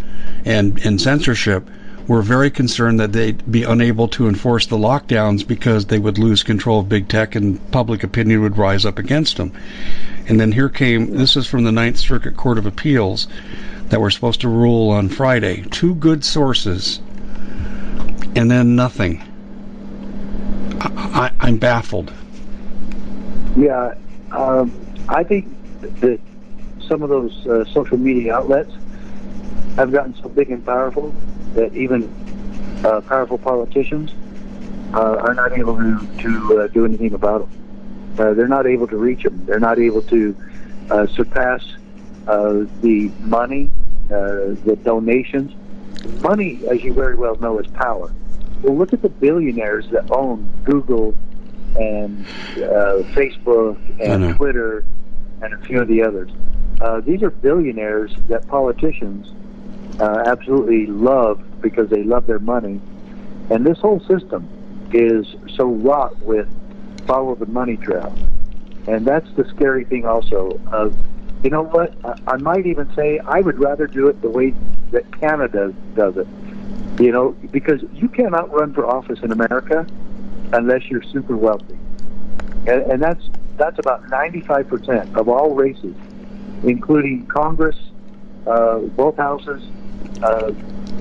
and, 0.45 0.79
and 0.85 1.01
censorship 1.01 1.67
were 2.07 2.21
very 2.21 2.49
concerned 2.49 2.99
that 2.99 3.13
they'd 3.13 3.49
be 3.51 3.63
unable 3.63 4.07
to 4.07 4.27
enforce 4.27 4.65
the 4.65 4.77
lockdowns 4.77 5.47
because 5.47 5.85
they 5.85 5.99
would 5.99 6.17
lose 6.17 6.43
control 6.43 6.79
of 6.79 6.89
big 6.89 7.07
tech 7.07 7.35
and 7.35 7.71
public 7.71 8.03
opinion 8.03 8.41
would 8.41 8.57
rise 8.57 8.85
up 8.85 8.99
against 8.99 9.37
them. 9.37 9.51
And 10.27 10.39
then 10.39 10.51
here 10.51 10.69
came 10.69 11.15
this 11.15 11.35
is 11.35 11.47
from 11.47 11.63
the 11.63 11.71
Ninth 11.71 11.97
Circuit 11.97 12.35
Court 12.35 12.57
of 12.57 12.65
Appeals 12.65 13.27
that 13.89 14.01
were 14.01 14.11
supposed 14.11 14.41
to 14.41 14.49
rule 14.49 14.89
on 14.89 15.09
Friday. 15.09 15.63
Two 15.71 15.95
good 15.95 16.23
sources, 16.23 16.99
and 18.35 18.49
then 18.49 18.75
nothing. 18.75 19.23
I, 20.79 21.31
I'm 21.39 21.57
baffled. 21.57 22.13
Yeah, 23.55 23.95
um, 24.31 24.71
I 25.09 25.23
think 25.23 25.47
that 26.01 26.19
some 26.87 27.03
of 27.03 27.09
those 27.09 27.47
uh, 27.47 27.65
social 27.65 27.97
media 27.97 28.35
outlets 28.35 28.73
have 29.75 29.91
gotten 29.91 30.15
so 30.15 30.29
big 30.29 30.51
and 30.51 30.65
powerful 30.65 31.13
that 31.53 31.73
even 31.73 32.09
uh, 32.83 33.01
powerful 33.01 33.37
politicians 33.37 34.13
uh, 34.93 35.15
are 35.17 35.33
not 35.33 35.53
able 35.57 35.77
to, 35.77 36.17
to 36.17 36.59
uh, 36.59 36.67
do 36.67 36.85
anything 36.85 37.13
about 37.13 37.49
them. 37.49 38.19
Uh, 38.19 38.33
they're 38.33 38.47
not 38.47 38.67
able 38.67 38.87
to 38.87 38.97
reach 38.97 39.23
them. 39.23 39.45
They're 39.45 39.59
not 39.59 39.79
able 39.79 40.01
to 40.03 40.35
uh, 40.89 41.07
surpass 41.07 41.63
the 42.25 43.11
money, 43.21 43.71
the 44.07 44.77
donations. 44.83 45.53
Money, 46.21 46.61
as 46.69 46.83
you 46.83 46.93
very 46.93 47.15
well 47.15 47.37
know, 47.37 47.59
is 47.59 47.67
power. 47.67 48.11
Well, 48.63 48.77
look 48.77 48.93
at 48.93 49.01
the 49.01 49.09
billionaires 49.09 49.87
that 49.89 50.11
own 50.11 50.49
Google 50.63 51.17
and 51.79 52.25
uh, 52.57 53.03
Facebook 53.13 53.77
and 53.99 54.35
Twitter 54.35 54.85
and 55.41 55.53
a 55.53 55.57
few 55.59 55.81
of 55.81 55.87
the 55.87 56.03
others. 56.03 56.29
Uh, 56.79 56.99
these 57.01 57.23
are 57.23 57.29
billionaires 57.29 58.11
that 58.27 58.47
politicians 58.47 59.31
uh, 59.99 60.23
absolutely 60.25 60.87
love 60.87 61.41
because 61.61 61.89
they 61.89 62.03
love 62.03 62.25
their 62.27 62.39
money. 62.39 62.81
And 63.49 63.65
this 63.65 63.77
whole 63.79 63.99
system 64.01 64.47
is 64.93 65.25
so 65.55 65.65
wrought 65.65 66.17
with 66.19 66.47
follow 67.05 67.35
the 67.35 67.45
money 67.45 67.77
trail. 67.77 68.13
And 68.87 69.05
that's 69.05 69.29
the 69.33 69.47
scary 69.49 69.85
thing 69.85 70.05
also. 70.05 70.59
Of, 70.71 70.95
you 71.43 71.49
know 71.49 71.63
what? 71.63 71.93
I, 72.03 72.33
I 72.33 72.37
might 72.37 72.65
even 72.65 72.93
say 72.95 73.19
I 73.19 73.41
would 73.41 73.59
rather 73.59 73.87
do 73.87 74.07
it 74.07 74.21
the 74.21 74.29
way 74.29 74.53
that 74.91 75.19
Canada 75.19 75.73
does 75.95 76.17
it. 76.17 76.27
You 76.99 77.11
know, 77.11 77.31
because 77.51 77.81
you 77.93 78.09
cannot 78.09 78.51
run 78.51 78.73
for 78.73 78.85
office 78.85 79.19
in 79.21 79.31
America 79.31 79.87
unless 80.53 80.85
you're 80.89 81.03
super 81.03 81.35
wealthy. 81.35 81.77
And, 82.67 82.83
and 82.91 83.01
that's 83.01 83.23
that's 83.57 83.79
about 83.79 84.03
95% 84.05 85.15
of 85.15 85.29
all 85.29 85.53
races, 85.53 85.95
including 86.63 87.27
Congress, 87.27 87.77
uh, 88.47 88.79
both 88.79 89.17
houses, 89.17 89.63
uh, 90.23 90.51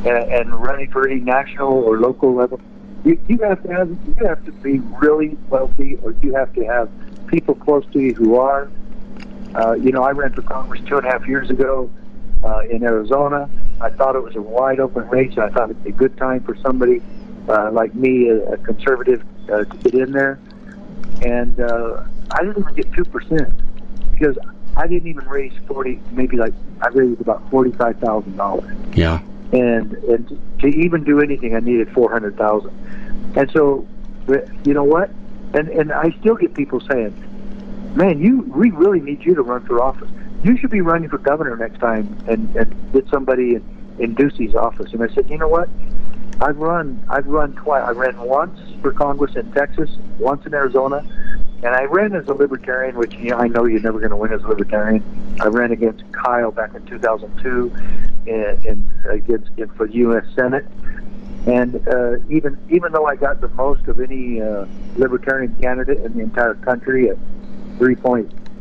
and, 0.05 0.33
and 0.33 0.55
running 0.55 0.91
for 0.91 1.09
any 1.09 1.21
national 1.21 1.73
or 1.73 1.99
local 1.99 2.35
level. 2.35 2.61
You, 3.05 3.18
you 3.29 3.39
have 3.39 3.62
to 3.62 3.68
have 3.68 3.89
you 3.89 4.27
have 4.27 4.45
to 4.45 4.53
be 4.53 4.79
really 4.79 5.37
wealthy, 5.49 5.97
or 6.03 6.14
you 6.23 6.35
have 6.35 6.53
to 6.55 6.64
have 6.64 6.91
people 7.29 7.55
close 7.55 7.85
to 7.93 8.01
you 8.01 8.14
who 8.14 8.37
are. 8.37 8.71
Uh, 9.55 9.73
you 9.73 9.91
know, 9.91 10.03
I 10.03 10.11
ran 10.11 10.33
for 10.33 10.43
Congress 10.43 10.83
two 10.87 10.99
and 10.99 11.07
a 11.07 11.11
half 11.11 11.27
years 11.27 11.51
ago 11.51 11.91
uh, 12.45 12.61
in 12.71 12.83
Arizona. 12.83 13.49
I 13.81 13.91
thought 13.91 14.14
it 14.16 14.22
was 14.22 14.37
a 14.37 14.43
wide 14.43 14.81
open 14.81 15.09
race. 15.09 15.37
I 15.39 15.49
thought 15.49 15.70
it'd 15.70 15.83
be 15.85 15.91
a 15.91 15.93
good 15.93 16.16
time 16.16 16.43
for 16.43 16.55
somebody 16.57 17.03
uh, 17.49 17.70
like 17.72 17.95
me, 17.95 18.28
a, 18.28 18.53
a 18.53 18.57
conservative, 18.59 19.24
uh, 19.51 19.64
to 19.64 19.76
get 19.78 19.95
in 19.95 20.12
there. 20.12 20.39
And 21.22 21.59
uh, 21.61 22.03
I 22.31 22.43
didn't 22.43 22.59
even 22.59 22.74
get 22.74 22.93
two 22.93 23.05
percent 23.05 23.53
because 24.11 24.39
I 24.76 24.87
didn't 24.87 25.09
even 25.09 25.26
raise 25.26 25.53
forty, 25.66 26.01
maybe 26.12 26.37
like 26.37 26.55
I 26.83 26.89
raised 26.89 27.20
about 27.20 27.49
forty 27.51 27.72
five 27.72 27.99
thousand 27.99 28.37
dollars 28.37 28.70
Yeah. 28.95 29.20
and 29.53 29.93
and 29.93 30.41
to 30.61 30.66
even 30.68 31.05
do 31.05 31.20
anything, 31.20 31.55
I 31.57 31.61
needed 31.61 31.91
four 31.93 32.11
hundred 32.11 32.37
thousand. 32.37 32.72
And 33.37 33.51
so, 33.53 33.87
you 34.64 34.74
know 34.74 34.85
what? 34.85 35.11
And 35.55 35.68
and 35.68 35.93
I 35.93 36.14
still 36.20 36.37
get 36.37 36.55
people 36.55 36.81
saying, 36.81 37.12
"Man, 37.97 38.20
you 38.20 38.43
we 38.55 38.70
really 38.70 39.01
need 39.01 39.24
you 39.24 39.35
to 39.35 39.43
run 39.43 39.64
for 39.66 39.83
office. 39.83 40.09
You 40.43 40.57
should 40.57 40.70
be 40.70 40.80
running 40.80 41.09
for 41.09 41.18
governor 41.18 41.57
next 41.57 41.78
time." 41.78 42.16
And 42.28 42.55
and 42.57 42.93
get 42.93 43.09
somebody 43.09 43.55
in 43.55 43.97
in 43.99 44.14
Ducey's 44.14 44.55
office. 44.55 44.93
And 44.93 45.03
I 45.03 45.09
said, 45.14 45.28
"You 45.30 45.38
know 45.38 45.49
what? 45.49 45.68
I've 46.41 46.57
run 46.57 47.05
I've 47.09 47.26
run 47.26 47.53
twice. 47.55 47.84
I 47.86 47.91
ran 47.91 48.18
once 48.18 48.59
for 48.82 48.93
Congress 48.93 49.36
in 49.36 49.51
Texas, 49.53 49.91
once 50.18 50.47
in 50.47 50.55
Arizona." 50.55 51.05
And 51.62 51.74
I 51.74 51.84
ran 51.84 52.14
as 52.14 52.26
a 52.28 52.32
libertarian, 52.32 52.97
which 52.97 53.14
you 53.16 53.30
know, 53.30 53.36
I 53.36 53.47
know 53.47 53.66
you're 53.66 53.82
never 53.82 53.99
going 53.99 54.11
to 54.11 54.16
win 54.16 54.32
as 54.32 54.43
a 54.43 54.49
libertarian. 54.49 55.05
I 55.41 55.49
ran 55.49 55.72
against 55.72 56.11
Kyl 56.12 56.53
back 56.53 56.74
in 56.74 56.86
2002 56.86 57.72
in, 58.26 58.62
in 58.64 58.91
against 59.11 59.51
in, 59.59 59.68
for 59.70 59.86
the 59.86 59.95
U.S. 59.97 60.24
Senate, 60.34 60.64
and 61.47 61.86
uh, 61.86 62.16
even 62.30 62.59
even 62.70 62.93
though 62.93 63.05
I 63.05 63.14
got 63.14 63.43
the 63.43 63.49
most 63.49 63.86
of 63.88 64.01
any 64.01 64.41
uh, 64.41 64.64
libertarian 64.97 65.55
candidate 65.61 65.99
in 65.99 66.14
the 66.14 66.20
entire 66.20 66.55
country 66.55 67.11
at 67.11 67.18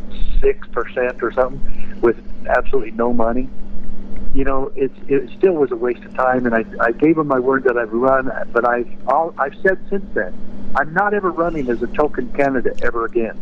3.6 0.10 0.72
percent 0.72 1.24
or 1.24 1.32
something, 1.32 1.99
with 2.01 2.18
absolutely 2.47 2.91
no 2.91 3.14
money, 3.14 3.49
you 4.34 4.43
know, 4.43 4.72
it 4.76 4.91
it 5.07 5.30
still 5.38 5.53
was 5.53 5.72
a 5.72 5.76
waste 5.76 6.03
of 6.03 6.14
time. 6.16 6.45
And 6.45 6.55
I 6.55 6.66
I 6.80 6.91
gave 6.91 7.18
him 7.18 7.28
my 7.28 7.39
word 7.39 7.64
that 7.64 7.78
I'd 7.78 7.91
run, 7.91 8.32
but 8.51 8.68
I've 8.68 8.89
all 9.07 9.34
I've 9.38 9.55
said 9.62 9.80
since 9.89 10.05
then, 10.14 10.34
I'm 10.76 10.93
not 10.93 11.14
ever 11.14 11.32
running 11.32 11.70
as 11.70 11.82
a 11.82 11.88
token 11.88 12.32
candidate 12.34 12.84
ever 12.84 13.05
again. 13.05 13.38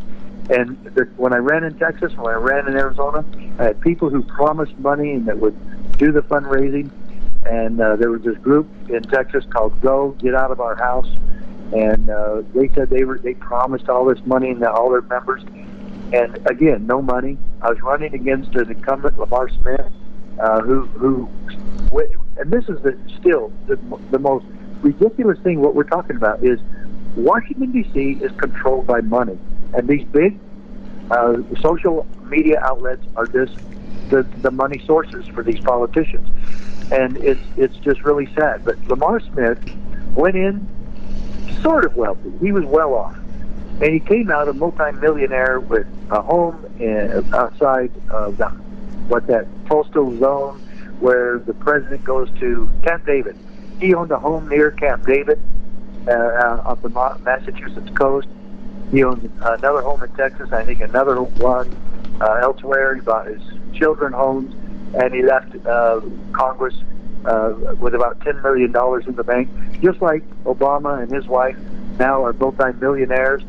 And 0.50 0.82
the, 0.96 1.04
when 1.18 1.34
I 1.34 1.38
ran 1.38 1.66
in 1.66 1.78
Texas, 1.78 2.16
when 2.16 2.34
I 2.34 2.38
ran 2.38 2.68
in 2.70 2.78
Arizona, 2.78 3.26
I 3.60 3.66
had 3.66 3.82
people 3.82 4.10
who 4.10 4.24
promised 4.24 4.78
money 4.80 5.12
and 5.12 5.26
that 5.26 5.40
would 5.40 5.58
do 5.98 6.12
the 6.12 6.22
fundraising. 6.22 6.90
And 7.46 7.82
uh, 7.82 7.98
there 7.98 8.10
was 8.10 8.22
this 8.22 8.38
group 8.38 8.68
in 8.90 9.04
Texas 9.04 9.46
called 9.50 9.80
Go 9.82 10.12
Get 10.20 10.36
Out 10.36 10.52
of 10.52 10.60
Our 10.60 10.76
House, 10.76 11.08
and 11.74 12.10
uh, 12.10 12.42
they 12.54 12.70
said 12.70 12.90
they 12.90 13.04
were 13.06 13.20
they 13.20 13.36
promised 13.36 13.88
all 13.88 14.06
this 14.06 14.20
money 14.26 14.54
to 14.54 14.72
all 14.72 14.90
their 14.90 15.02
members. 15.02 15.44
And 16.14 16.40
again, 16.48 16.88
no 16.88 17.02
money. 17.02 17.38
I 17.62 17.70
was 17.70 17.82
running 17.82 18.14
against 18.14 18.56
an 18.56 18.72
incumbent, 18.72 19.20
Lamar 19.20 19.50
Smith, 19.50 19.92
uh, 20.40 20.62
who 20.62 20.86
who, 20.86 21.30
and 22.38 22.52
this 22.52 22.70
is 22.70 22.82
the 22.82 22.98
still 23.20 23.52
the, 23.68 23.76
the 24.12 24.20
most 24.20 24.46
ridiculous 24.82 25.40
thing. 25.40 25.60
What 25.60 25.76
we're 25.76 25.84
talking 25.84 26.16
about 26.16 26.44
is 26.44 26.60
Washington 27.16 27.72
D.C. 27.72 28.24
is 28.24 28.32
controlled 28.38 28.88
by 28.88 29.02
money, 29.02 29.38
and 29.74 29.88
these 29.88 30.06
big 30.06 30.40
uh, 31.12 31.38
social 31.62 32.06
media 32.24 32.60
outlets 32.62 33.06
are 33.16 33.28
just 33.28 33.58
the 34.10 34.24
the 34.42 34.52
money 34.52 34.80
sources 34.86 35.28
for 35.28 35.44
these 35.44 35.60
politicians, 35.60 36.30
and 36.92 37.18
it's 37.18 37.42
it's 37.58 37.76
just 37.78 38.04
really 38.04 38.32
sad. 38.34 38.64
But 38.64 38.78
Lamar 38.88 39.20
Smith 39.20 39.60
went 40.16 40.36
in 40.36 40.66
sort 41.62 41.86
of 41.86 41.96
wealthy. 41.96 42.32
He 42.40 42.52
was 42.52 42.66
well 42.66 42.94
off, 42.94 43.18
And 43.82 43.94
he 43.94 44.00
came 44.00 44.32
out 44.32 44.48
a 44.48 44.54
multimillionaire 44.54 45.60
with 45.60 45.88
a 46.10 46.22
home 46.22 46.66
in, 46.80 47.34
outside 47.34 47.92
of 48.10 48.38
the, 48.38 48.48
what 49.08 49.28
that 49.28 49.46
postal 49.66 50.18
zone 50.18 50.60
where 51.00 51.38
the 51.38 51.54
president 51.54 52.04
goes 52.04 52.30
to 52.40 52.70
Camp 52.84 53.06
David. 53.06 53.38
He 53.80 53.94
owned 53.94 54.12
a 54.12 54.18
home 54.18 54.50
near 54.50 54.72
Camp 54.72 55.06
David 55.06 55.40
uh, 56.08 56.12
up 56.12 56.82
the 56.82 56.90
Massachusetts 56.90 57.90
coast. 57.96 58.28
He 58.90 59.04
owns 59.04 59.30
another 59.42 59.82
home 59.82 60.02
in 60.02 60.10
Texas. 60.16 60.52
I 60.52 60.64
think 60.64 60.82
another 60.82 61.22
one 61.22 61.76
uh, 62.20 62.40
elsewhere. 62.42 62.96
He 62.96 63.02
bought 63.02 63.28
his 63.28 63.42
children 63.74 64.14
homes, 64.14 64.56
and 64.96 65.14
he 65.14 65.22
left 65.22 65.54
uh, 65.68 66.02
Congress 66.32 66.74
uh, 67.26 67.76
with 67.80 67.94
about 67.94 68.20
ten 68.22 68.42
million 68.42 68.72
dollars 68.72 69.06
in 69.06 69.16
the 69.16 69.24
bank. 69.24 69.50
Just 69.82 70.02
like 70.02 70.28
Obama 70.46 71.04
and 71.04 71.12
his 71.12 71.28
wife 71.28 71.58
now 72.00 72.24
are 72.24 72.34
multi-millionaires. 72.34 73.44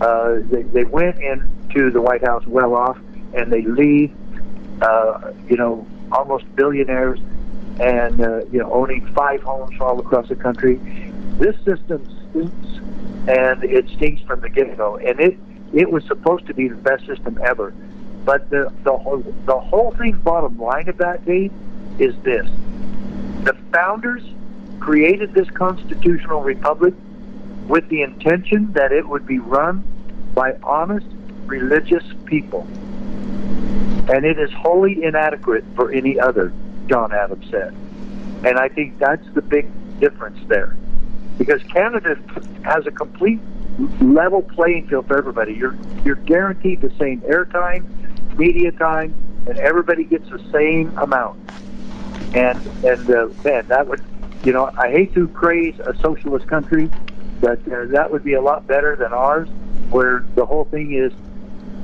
Uh, 0.00 0.40
they, 0.50 0.62
they 0.62 0.84
went 0.84 1.18
into 1.20 1.90
the 1.90 2.00
White 2.00 2.24
House 2.24 2.44
well 2.46 2.74
off, 2.74 2.98
and 3.34 3.52
they 3.52 3.62
leave, 3.62 4.12
uh, 4.82 5.32
you 5.48 5.56
know, 5.56 5.86
almost 6.10 6.44
billionaires, 6.56 7.20
and 7.80 8.20
uh, 8.20 8.44
you 8.52 8.58
know, 8.58 8.72
owning 8.72 9.06
five 9.14 9.42
homes 9.42 9.80
all 9.80 9.98
across 10.00 10.28
the 10.28 10.36
country. 10.36 10.76
This 11.38 11.56
system 11.64 12.04
stinks, 12.30 13.28
and 13.28 13.64
it 13.64 13.88
stinks 13.96 14.22
from 14.22 14.40
the 14.40 14.48
get-go. 14.48 14.96
And 14.96 15.20
it 15.20 15.38
it 15.72 15.90
was 15.90 16.04
supposed 16.06 16.46
to 16.46 16.54
be 16.54 16.68
the 16.68 16.76
best 16.76 17.06
system 17.06 17.38
ever, 17.42 17.70
but 18.24 18.50
the 18.50 18.72
the 18.82 18.96
whole 18.96 19.18
the 19.46 19.58
whole 19.58 19.92
thing. 19.92 20.12
Bottom 20.18 20.58
line 20.58 20.88
of 20.88 20.98
that, 20.98 21.24
Dave, 21.24 21.52
is 21.98 22.14
this: 22.22 22.46
the 23.44 23.56
founders 23.72 24.22
created 24.78 25.32
this 25.34 25.48
constitutional 25.50 26.42
republic 26.42 26.94
with 27.68 27.88
the 27.88 28.02
intention 28.02 28.72
that 28.72 28.92
it 28.92 29.08
would 29.08 29.26
be 29.26 29.38
run 29.38 29.82
by 30.34 30.56
honest, 30.62 31.06
religious 31.46 32.04
people. 32.26 32.66
And 34.12 34.24
it 34.24 34.38
is 34.38 34.52
wholly 34.52 35.02
inadequate 35.02 35.64
for 35.74 35.90
any 35.90 36.18
other, 36.20 36.52
John 36.88 37.12
Adams 37.12 37.48
said. 37.50 37.74
And 38.44 38.58
I 38.58 38.68
think 38.68 38.98
that's 38.98 39.26
the 39.34 39.40
big 39.40 39.66
difference 39.98 40.38
there. 40.48 40.76
Because 41.38 41.62
Canada 41.64 42.18
has 42.64 42.86
a 42.86 42.90
complete 42.90 43.40
level 44.00 44.42
playing 44.42 44.88
field 44.88 45.06
for 45.06 45.16
everybody. 45.16 45.54
You're 45.54 45.76
you're 46.04 46.16
guaranteed 46.16 46.80
the 46.80 46.92
same 46.98 47.20
airtime, 47.22 47.84
media 48.38 48.72
time, 48.72 49.14
and 49.48 49.58
everybody 49.58 50.04
gets 50.04 50.28
the 50.30 50.42
same 50.52 50.96
amount. 50.98 51.40
And 52.34 52.58
and 52.84 53.10
uh, 53.10 53.28
man, 53.42 53.66
that 53.68 53.86
would 53.86 54.02
you 54.44 54.52
know 54.52 54.70
I 54.76 54.90
hate 54.90 55.14
to 55.14 55.26
praise 55.28 55.78
a 55.80 55.96
socialist 56.00 56.46
country, 56.46 56.90
but 57.44 57.60
uh, 57.70 57.84
that 57.88 58.10
would 58.10 58.24
be 58.24 58.32
a 58.32 58.40
lot 58.40 58.66
better 58.66 58.96
than 58.96 59.12
ours, 59.12 59.50
where 59.90 60.24
the 60.34 60.46
whole 60.46 60.64
thing 60.64 60.94
is 60.94 61.12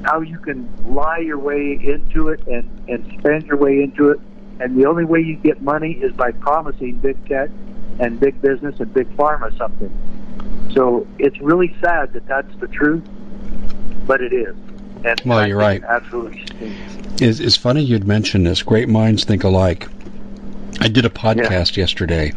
how 0.05 0.23
you 0.23 0.39
can 0.39 0.67
lie 0.87 1.19
your 1.19 1.39
way 1.39 1.79
into 1.83 2.29
it 2.29 2.47
and 2.47 2.67
and 2.89 3.05
spend 3.19 3.45
your 3.45 3.59
way 3.59 3.83
into 3.83 4.09
it. 4.09 4.19
And 4.59 4.75
the 4.79 4.87
only 4.87 5.05
way 5.05 5.21
you 5.21 5.37
get 5.37 5.61
money 5.61 5.93
is 5.93 6.13
by 6.15 6.33
promising 6.33 6.97
big 6.99 7.29
tech 7.29 7.51
and 7.99 8.19
big 8.19 8.41
business 8.41 8.81
and 8.81 8.93
big 8.95 9.15
pharma 9.19 9.57
something. 9.59 9.93
So 10.75 11.07
it's 11.19 11.39
really 11.41 11.77
sad 11.83 12.15
that 12.15 12.27
that's 12.27 12.55
the 12.57 12.69
truth, 12.69 13.07
but 14.07 14.23
it 14.23 14.33
is. 14.33 14.57
And 15.05 15.21
well, 15.27 15.47
you're 15.47 15.59
right. 15.59 15.83
Absolutely. 15.85 16.43
It's, 17.21 17.39
it's 17.39 17.57
funny 17.57 17.83
you'd 17.83 18.07
mention 18.07 18.45
this. 18.45 18.63
Great 18.63 18.89
minds 18.89 19.25
think 19.25 19.45
alike. 19.45 19.89
I 20.81 20.89
did 20.89 21.05
a 21.05 21.11
podcast 21.11 21.77
yeah. 21.77 21.83
yesterday 21.83 22.33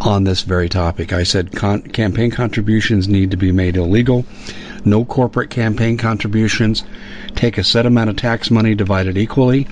on 0.00 0.24
this 0.24 0.42
very 0.42 0.68
topic. 0.68 1.12
I 1.12 1.22
said 1.22 1.52
con- 1.52 1.82
campaign 1.82 2.30
contributions 2.30 3.08
need 3.08 3.30
to 3.32 3.36
be 3.36 3.52
made 3.52 3.76
illegal. 3.76 4.24
No 4.84 5.04
corporate 5.04 5.50
campaign 5.50 5.98
contributions. 5.98 6.84
Take 7.34 7.58
a 7.58 7.64
set 7.64 7.86
amount 7.86 8.10
of 8.10 8.16
tax 8.16 8.50
money 8.50 8.74
divided 8.74 9.16
equally 9.16 9.66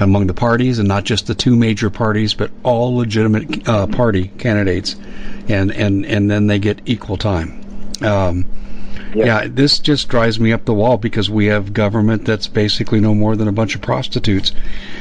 among 0.00 0.26
the 0.26 0.34
parties, 0.34 0.78
and 0.78 0.88
not 0.88 1.04
just 1.04 1.26
the 1.26 1.34
two 1.34 1.56
major 1.56 1.90
parties, 1.90 2.34
but 2.34 2.50
all 2.62 2.96
legitimate 2.96 3.68
uh, 3.68 3.86
party 3.86 4.28
candidates, 4.38 4.96
and 5.48 5.70
and 5.70 6.04
and 6.06 6.30
then 6.30 6.46
they 6.46 6.58
get 6.58 6.80
equal 6.86 7.16
time. 7.16 7.60
Um, 8.02 8.46
yeah. 9.14 9.24
yeah. 9.24 9.48
this 9.48 9.78
just 9.78 10.08
drives 10.08 10.40
me 10.40 10.52
up 10.52 10.64
the 10.64 10.74
wall 10.74 10.96
because 10.96 11.30
we 11.30 11.46
have 11.46 11.72
government 11.72 12.24
that's 12.24 12.48
basically 12.48 13.00
no 13.00 13.14
more 13.14 13.36
than 13.36 13.48
a 13.48 13.52
bunch 13.52 13.74
of 13.74 13.82
prostitutes. 13.82 14.52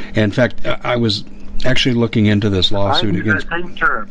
And 0.09 0.17
in 0.17 0.31
fact, 0.31 0.65
I 0.65 0.97
was 0.97 1.23
actually 1.65 1.95
looking 1.95 2.25
into 2.25 2.49
this 2.49 2.71
lawsuit 2.71 3.15
against. 3.15 3.49
The 3.49 3.61
same 3.61 3.75
term. 3.75 4.09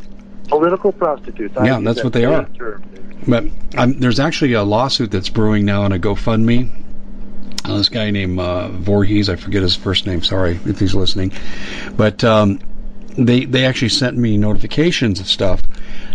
Political 0.51 0.91
prostitutes. 0.91 1.57
I 1.57 1.65
yeah, 1.65 1.79
that's 1.79 1.97
that 1.97 2.03
what 2.03 2.13
they 2.13 2.25
are. 2.25 2.45
Term. 2.45 2.83
But 3.25 3.45
um, 3.77 3.99
there's 3.99 4.19
actually 4.19 4.53
a 4.53 4.63
lawsuit 4.63 5.11
that's 5.11 5.29
brewing 5.29 5.65
now 5.65 5.83
on 5.83 5.93
a 5.93 5.99
GoFundMe. 5.99 6.69
Uh, 7.63 7.77
this 7.77 7.89
guy 7.89 8.11
named 8.11 8.39
uh, 8.39 8.67
Voorhees, 8.67 9.29
I 9.29 9.37
forget 9.37 9.61
his 9.61 9.75
first 9.75 10.05
name. 10.05 10.21
Sorry 10.21 10.59
if 10.65 10.79
he's 10.79 10.93
listening, 10.93 11.31
but 11.95 12.23
um, 12.23 12.59
they 13.17 13.45
they 13.45 13.65
actually 13.65 13.89
sent 13.89 14.17
me 14.17 14.37
notifications 14.37 15.19
of 15.19 15.27
stuff. 15.27 15.61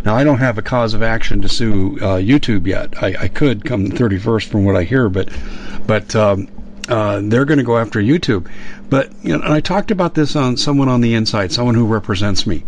Now 0.05 0.16
I 0.16 0.24
don't 0.24 0.39
have 0.39 0.59
a 0.59 0.62
cause 0.62 0.93
of 0.93 1.03
action 1.03 1.41
to 1.43 1.49
sue 1.49 1.99
uh, 2.01 2.16
YouTube 2.16 2.66
yet. 2.66 3.03
I, 3.03 3.14
I 3.22 3.28
could 3.28 3.64
come 3.64 3.87
the 3.87 3.97
31st 3.97 4.45
from 4.49 4.64
what 4.64 4.76
I 4.76 4.82
hear, 4.82 5.09
but 5.09 5.30
but 5.87 6.14
um, 6.14 6.49
uh, 6.89 7.20
they're 7.22 7.45
going 7.45 7.59
to 7.59 7.64
go 7.64 7.78
after 7.78 8.01
YouTube. 8.01 8.49
But 8.89 9.12
you 9.22 9.37
know, 9.39 9.43
I 9.45 9.61
talked 9.61 9.91
about 9.91 10.14
this 10.14 10.37
on 10.37 10.57
someone 10.57 10.89
on 10.89 11.01
the 11.01 11.14
inside, 11.14 11.53
someone 11.53 11.74
who 11.74 11.87
represents 11.87 12.47
me, 12.47 12.64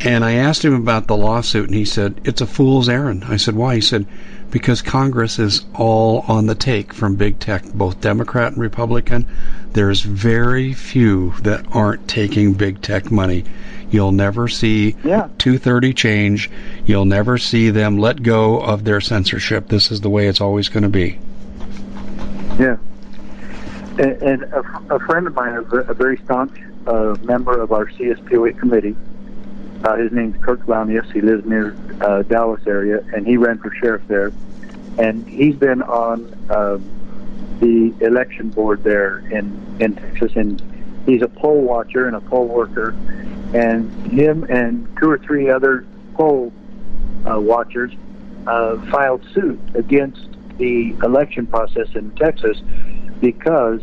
and 0.00 0.24
I 0.24 0.34
asked 0.34 0.64
him 0.64 0.74
about 0.74 1.06
the 1.06 1.16
lawsuit, 1.16 1.66
and 1.66 1.74
he 1.74 1.84
said 1.84 2.20
it's 2.24 2.40
a 2.40 2.46
fool's 2.46 2.88
errand. 2.88 3.24
I 3.24 3.36
said 3.36 3.54
why? 3.54 3.76
He 3.76 3.80
said 3.80 4.06
because 4.50 4.80
Congress 4.82 5.38
is 5.38 5.64
all 5.74 6.24
on 6.28 6.46
the 6.46 6.54
take 6.54 6.92
from 6.92 7.16
big 7.16 7.38
tech, 7.38 7.64
both 7.64 8.00
Democrat 8.00 8.52
and 8.52 8.60
Republican. 8.60 9.26
There's 9.72 10.02
very 10.02 10.72
few 10.72 11.32
that 11.42 11.66
aren't 11.72 12.08
taking 12.08 12.52
big 12.52 12.80
tech 12.80 13.10
money. 13.10 13.44
You'll 13.90 14.12
never 14.12 14.48
see 14.48 14.96
yeah. 15.04 15.28
230 15.38 15.94
change. 15.94 16.50
You'll 16.86 17.04
never 17.04 17.38
see 17.38 17.70
them 17.70 17.98
let 17.98 18.22
go 18.22 18.60
of 18.60 18.84
their 18.84 19.00
censorship. 19.00 19.68
This 19.68 19.90
is 19.90 20.00
the 20.00 20.10
way 20.10 20.26
it's 20.26 20.40
always 20.40 20.68
going 20.68 20.82
to 20.84 20.88
be. 20.88 21.18
Yeah. 22.58 22.76
And, 23.98 24.22
and 24.22 24.42
a, 24.44 24.94
a, 24.94 24.98
friend 25.00 25.26
of 25.26 25.34
mine, 25.34 25.54
a, 25.54 25.60
a 25.60 25.94
very 25.94 26.18
staunch 26.18 26.52
uh, 26.86 27.16
member 27.22 27.60
of 27.60 27.72
our 27.72 27.86
CSPOA 27.86 28.58
committee, 28.58 28.96
uh, 29.84 29.96
his 29.96 30.12
name's 30.12 30.42
Kirk 30.42 30.60
Launius. 30.66 31.10
He 31.12 31.20
lives 31.20 31.44
near 31.46 31.76
uh, 32.00 32.22
Dallas 32.22 32.62
area, 32.66 33.04
and 33.14 33.26
he 33.26 33.36
ran 33.36 33.58
for 33.58 33.72
sheriff 33.74 34.02
there. 34.08 34.32
And 34.98 35.26
he's 35.28 35.56
been 35.56 35.82
on 35.82 36.32
uh, 36.50 36.78
the 37.60 37.94
election 38.00 38.50
board 38.50 38.82
there 38.82 39.18
in 39.30 39.76
in 39.80 39.94
Texas, 39.94 40.32
and 40.36 40.62
he's 41.06 41.22
a 41.22 41.28
poll 41.28 41.60
watcher 41.62 42.06
and 42.06 42.16
a 42.16 42.20
poll 42.20 42.46
worker. 42.46 42.94
And 43.54 43.90
him 44.10 44.44
and 44.44 44.88
two 44.98 45.10
or 45.10 45.18
three 45.18 45.50
other 45.50 45.86
poll 46.14 46.52
uh, 47.28 47.40
watchers 47.40 47.92
uh, 48.46 48.78
filed 48.90 49.24
suit 49.32 49.60
against 49.74 50.28
the 50.58 50.90
election 51.02 51.46
process 51.46 51.88
in 51.94 52.10
Texas 52.12 52.58
because 53.20 53.82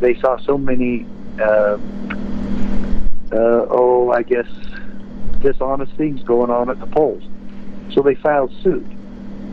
they 0.00 0.18
saw 0.20 0.38
so 0.38 0.58
many, 0.58 1.06
uh, 1.40 1.78
uh, 3.32 3.66
oh, 3.70 4.12
I 4.12 4.22
guess, 4.22 4.46
dishonest 5.46 5.92
things 5.92 6.22
going 6.24 6.50
on 6.50 6.68
at 6.70 6.80
the 6.80 6.86
polls. 6.86 7.22
So 7.94 8.02
they 8.02 8.16
filed 8.16 8.52
suit. 8.62 8.86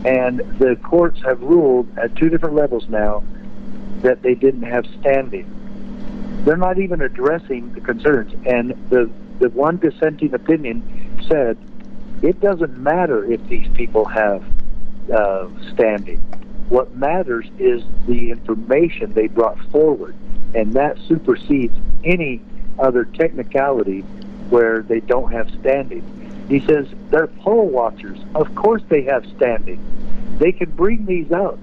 And 0.04 0.40
the 0.58 0.76
courts 0.82 1.20
have 1.22 1.40
ruled 1.40 1.86
at 1.96 2.14
two 2.16 2.28
different 2.28 2.56
levels 2.56 2.88
now 2.88 3.22
that 4.02 4.22
they 4.22 4.34
didn't 4.34 4.64
have 4.64 4.84
standing. 5.00 5.48
They're 6.44 6.56
not 6.56 6.78
even 6.78 7.00
addressing 7.00 7.72
the 7.72 7.80
concerns. 7.80 8.32
And 8.44 8.70
the, 8.90 9.10
the 9.38 9.48
one 9.50 9.78
dissenting 9.78 10.34
opinion 10.34 10.82
said 11.28 11.56
it 12.22 12.40
doesn't 12.40 12.76
matter 12.76 13.24
if 13.24 13.46
these 13.48 13.68
people 13.74 14.04
have 14.04 14.44
uh, 15.12 15.48
standing. 15.72 16.18
What 16.68 16.94
matters 16.96 17.46
is 17.58 17.82
the 18.06 18.30
information 18.30 19.12
they 19.12 19.28
brought 19.28 19.58
forward, 19.70 20.16
and 20.54 20.72
that 20.74 20.98
supersedes 21.06 21.74
any 22.02 22.42
other 22.78 23.04
technicality 23.04 24.04
where 24.50 24.82
they 24.82 25.00
don't 25.00 25.32
have 25.32 25.50
standing. 25.60 26.02
He 26.48 26.60
says 26.60 26.86
they're 27.10 27.26
poll 27.26 27.68
watchers. 27.68 28.18
Of 28.34 28.54
course, 28.54 28.82
they 28.88 29.02
have 29.02 29.24
standing. 29.36 29.82
They 30.38 30.52
can 30.52 30.70
bring 30.70 31.06
these 31.06 31.32
up, 31.32 31.58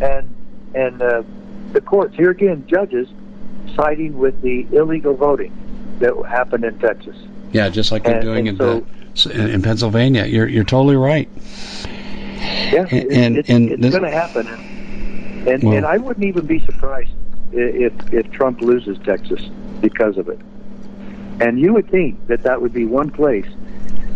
and 0.00 0.34
and 0.74 1.00
uh, 1.00 1.22
the 1.72 1.80
courts 1.80 2.14
here 2.14 2.30
again, 2.30 2.66
judges 2.66 3.08
siding 3.74 4.18
with 4.18 4.40
the 4.42 4.66
illegal 4.72 5.14
voting 5.14 5.52
that 6.00 6.14
happened 6.28 6.64
in 6.64 6.78
Texas. 6.78 7.16
Yeah, 7.52 7.68
just 7.68 7.92
like 7.92 8.04
they're 8.04 8.14
and, 8.14 8.22
doing 8.22 8.48
and 8.48 8.60
in, 8.60 8.86
so, 9.14 9.28
the, 9.28 9.50
in 9.50 9.62
Pennsylvania. 9.62 10.26
You're 10.26 10.48
you're 10.48 10.64
totally 10.64 10.96
right. 10.96 11.28
Yeah, 12.72 12.86
and, 12.90 13.38
it, 13.38 13.48
and 13.48 13.70
it's 13.70 13.96
going 13.96 14.02
to 14.02 14.10
happen, 14.10 14.46
and 15.46 15.62
well, 15.62 15.76
and 15.76 15.86
I 15.86 15.98
wouldn't 15.98 16.26
even 16.26 16.46
be 16.46 16.60
surprised 16.64 17.12
if 17.52 17.92
if 18.12 18.30
Trump 18.30 18.60
loses 18.60 18.98
Texas 19.04 19.40
because 19.80 20.16
of 20.18 20.28
it. 20.28 20.40
And 21.40 21.58
you 21.58 21.72
would 21.74 21.90
think 21.90 22.26
that 22.28 22.42
that 22.42 22.60
would 22.60 22.72
be 22.72 22.84
one 22.84 23.10
place 23.10 23.46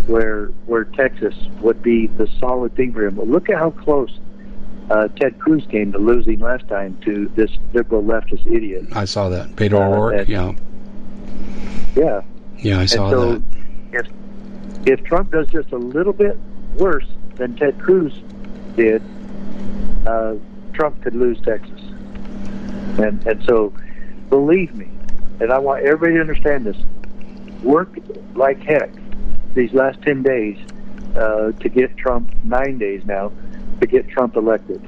where 0.07 0.47
where 0.67 0.85
Texas 0.85 1.35
would 1.61 1.83
be 1.83 2.07
the 2.07 2.29
solid 2.39 2.75
thing 2.77 2.93
for 2.93 3.05
him. 3.07 3.17
But 3.17 3.29
look 3.29 3.49
at 3.49 3.59
how 3.59 3.71
close 3.71 4.19
uh, 4.91 5.09
Ted 5.09 5.39
Cruz 5.39 5.67
came 5.71 5.93
to 5.93 5.99
losing 5.99 6.39
last 6.41 6.69
time 6.69 6.99
to 7.05 7.31
this 7.35 7.51
liberal 7.73 8.03
leftist 8.03 8.47
idiot. 8.47 8.87
I 8.93 9.05
saw 9.05 9.29
that. 9.31 9.49
Beto 9.57 9.75
uh, 9.75 9.89
O'Rourke, 9.89 10.29
yeah. 10.29 10.55
Yeah. 11.97 12.23
Yeah, 12.59 12.81
I 12.81 12.87
saw 12.87 13.11
that. 13.11 13.17
so 13.17 13.33
that. 13.33 13.43
If, 14.87 14.99
if 15.01 15.05
Trump 15.05 15.33
does 15.33 15.49
just 15.49 15.73
a 15.73 15.79
little 15.79 16.13
bit 16.13 16.39
worse 16.77 17.07
than 17.35 17.57
Ted 17.57 17.79
Cruz 17.81 18.13
did, 18.77 19.03
uh, 20.07 20.35
Trump 20.73 21.03
could 21.03 21.15
lose 21.15 21.41
Texas. 21.41 21.81
And, 22.99 23.27
and 23.27 23.45
so, 23.45 23.73
believe 24.31 24.75
me, 24.75 24.89
and 25.41 25.53
I 25.53 25.59
want 25.59 25.85
everybody 25.85 26.15
to 26.15 26.21
understand 26.21 26.65
this, 26.65 26.77
work 27.63 27.97
like 28.35 28.63
heck 28.63 28.91
these 29.55 29.73
last 29.73 30.01
10 30.03 30.23
days 30.23 30.59
uh, 31.17 31.53
to 31.53 31.69
get 31.69 31.97
Trump, 31.97 32.33
nine 32.45 32.79
days 32.79 33.05
now, 33.05 33.33
to 33.81 33.87
get 33.87 34.09
Trump 34.09 34.37
elected. 34.37 34.83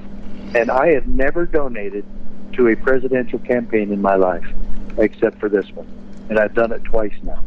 And 0.55 0.71
I 0.71 0.89
have 0.89 1.07
never 1.07 1.47
donated 1.47 2.05
to 2.53 2.69
a 2.69 2.77
presidential 2.77 3.39
campaign 3.41 3.93
in 3.93 4.01
my 4.01 4.15
life, 4.15 4.47
except 4.99 5.41
for 5.41 5.49
this 5.49 5.71
one. 5.73 5.87
And 6.29 6.39
I've 6.39 6.55
done 6.55 6.73
it 6.73 6.85
twice 6.85 7.15
now. 7.23 7.43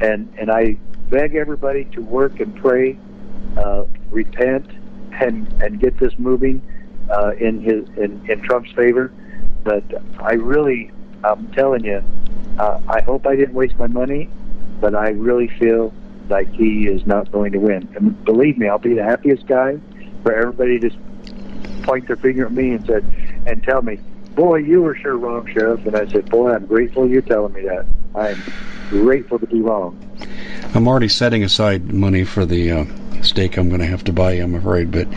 And, 0.00 0.32
and 0.38 0.50
I 0.50 0.76
beg 1.08 1.34
everybody 1.34 1.84
to 1.86 2.02
work 2.02 2.40
and 2.40 2.54
pray, 2.56 2.98
uh, 3.56 3.84
repent, 4.10 4.70
and, 5.12 5.50
and 5.62 5.80
get 5.80 5.98
this 5.98 6.12
moving 6.18 6.60
uh, 7.10 7.32
in, 7.38 7.60
his, 7.60 7.88
in, 7.96 8.28
in 8.30 8.40
Trump's 8.42 8.72
favor. 8.72 9.12
But 9.64 9.84
I 10.18 10.34
really, 10.34 10.90
I'm 11.32 11.50
telling 11.52 11.84
you, 11.84 12.02
uh, 12.58 12.80
I 12.88 13.00
hope 13.02 13.26
I 13.26 13.36
didn't 13.36 13.54
waste 13.54 13.78
my 13.78 13.86
money, 13.86 14.30
but 14.80 14.94
I 14.94 15.10
really 15.10 15.48
feel 15.48 15.92
like 16.28 16.50
he 16.52 16.88
is 16.88 17.06
not 17.06 17.30
going 17.30 17.52
to 17.52 17.58
win. 17.58 17.88
And 17.94 18.24
believe 18.24 18.58
me, 18.58 18.68
I'll 18.68 18.78
be 18.78 18.94
the 18.94 19.04
happiest 19.04 19.46
guy 19.46 19.78
for 20.22 20.32
everybody 20.32 20.78
to 20.80 20.90
point 21.82 22.06
their 22.06 22.16
finger 22.16 22.46
at 22.46 22.52
me 22.52 22.72
and 22.72 22.86
said 22.86 23.04
and 23.46 23.62
tell 23.62 23.82
me, 23.82 23.98
"Boy, 24.34 24.56
you 24.56 24.82
were 24.82 24.96
sure 24.96 25.16
wrong, 25.16 25.46
sheriff." 25.52 25.86
And 25.86 25.96
I 25.96 26.06
said, 26.06 26.28
"Boy, 26.28 26.52
I'm 26.52 26.66
grateful 26.66 27.08
you're 27.08 27.22
telling 27.22 27.52
me 27.52 27.62
that. 27.62 27.86
I'm 28.14 28.42
grateful 28.88 29.38
to 29.38 29.46
be 29.46 29.60
wrong." 29.60 29.98
I'm 30.74 30.86
already 30.88 31.08
setting 31.08 31.42
aside 31.42 31.92
money 31.92 32.24
for 32.24 32.44
the 32.44 32.70
uh, 32.70 32.84
steak 33.22 33.56
I'm 33.56 33.68
going 33.68 33.80
to 33.80 33.86
have 33.86 34.04
to 34.04 34.12
buy. 34.12 34.32
I'm 34.32 34.54
afraid, 34.54 34.90
but 34.90 35.08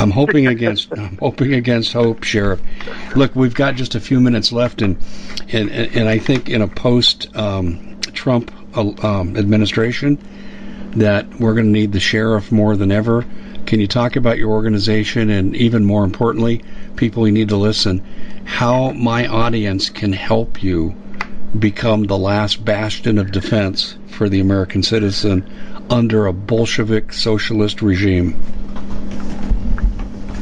I'm 0.00 0.10
hoping 0.10 0.46
against 0.46 0.92
I'm 0.98 1.18
hoping 1.18 1.54
against 1.54 1.92
hope, 1.92 2.22
Sheriff. 2.22 2.60
Look, 3.14 3.34
we've 3.34 3.54
got 3.54 3.74
just 3.74 3.94
a 3.94 4.00
few 4.00 4.20
minutes 4.20 4.52
left, 4.52 4.82
and 4.82 4.96
and 5.48 5.70
and 5.70 6.08
I 6.08 6.18
think 6.18 6.48
in 6.48 6.62
a 6.62 6.68
post 6.68 7.34
um, 7.36 8.00
Trump 8.12 8.52
uh, 8.76 8.92
um, 9.06 9.36
administration 9.36 10.18
that 10.92 11.26
we're 11.40 11.52
going 11.52 11.66
to 11.66 11.72
need 11.72 11.92
the 11.92 12.00
sheriff 12.00 12.50
more 12.50 12.74
than 12.74 12.90
ever 12.90 13.26
can 13.66 13.80
you 13.80 13.88
talk 13.88 14.14
about 14.14 14.38
your 14.38 14.50
organization 14.50 15.28
and 15.28 15.56
even 15.56 15.84
more 15.84 16.04
importantly, 16.04 16.62
people 16.94 17.26
you 17.26 17.32
need 17.32 17.48
to 17.48 17.56
listen, 17.56 18.00
how 18.44 18.92
my 18.92 19.26
audience 19.26 19.90
can 19.90 20.12
help 20.12 20.62
you 20.62 20.94
become 21.58 22.04
the 22.04 22.18
last 22.18 22.64
bastion 22.64 23.18
of 23.18 23.32
defense 23.32 23.96
for 24.08 24.28
the 24.28 24.40
American 24.40 24.82
citizen 24.82 25.48
under 25.90 26.26
a 26.26 26.32
Bolshevik 26.32 27.12
socialist 27.12 27.82
regime? 27.82 28.40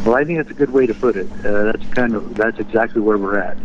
Well, 0.05 0.17
I 0.17 0.25
think 0.25 0.39
that's 0.39 0.51
a 0.51 0.55
good 0.55 0.71
way 0.71 0.87
to 0.87 0.95
put 0.95 1.17
it. 1.17 1.31
Uh, 1.45 1.65
that's 1.65 1.87
kind 1.95 2.15
of 2.15 2.35
that's 2.35 2.59
exactly 2.59 3.01
where 3.01 3.17
we're 3.17 3.39
at. 3.39 3.57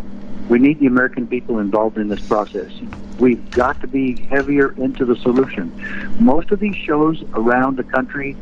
We 0.47 0.57
need 0.57 0.79
the 0.79 0.87
American 0.87 1.27
people 1.27 1.59
involved 1.59 1.97
in 1.97 2.07
this 2.07 2.25
process. 2.25 2.71
We've 3.19 3.51
got 3.51 3.81
to 3.81 3.87
be 3.87 4.15
heavier 4.15 4.71
into 4.77 5.05
the 5.05 5.15
solution. 5.17 5.71
Most 6.19 6.51
of 6.51 6.59
these 6.59 6.75
shows 6.75 7.21
around 7.33 7.77
the 7.77 7.83
country 7.83 8.35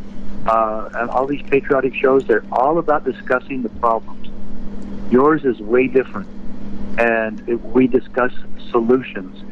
uh, 0.45 0.89
and 0.93 1.09
all 1.09 1.25
these 1.25 1.41
patriotic 1.43 1.95
shows, 1.95 2.25
they're 2.25 2.45
all 2.51 2.77
about 2.77 3.03
discussing 3.03 3.63
the 3.63 3.69
problems. 3.69 4.29
Yours 5.11 5.43
is 5.43 5.59
way 5.59 5.87
different. 5.87 6.27
And 6.97 7.47
it, 7.47 7.55
we 7.55 7.87
discuss 7.87 8.31
solutions. 8.71 9.43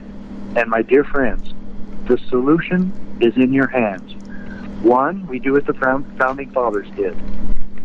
And 0.58 0.70
my 0.70 0.82
dear 0.82 1.04
friends, 1.04 1.54
the 2.08 2.18
solution 2.30 3.18
is 3.22 3.36
in 3.36 3.54
your 3.54 3.68
hands. 3.68 4.14
One, 4.84 5.26
we 5.28 5.40
do 5.40 5.58
as 5.58 5.64
the 5.66 5.74
founding 5.74 6.52
fathers 6.52 6.88
did. 6.96 7.16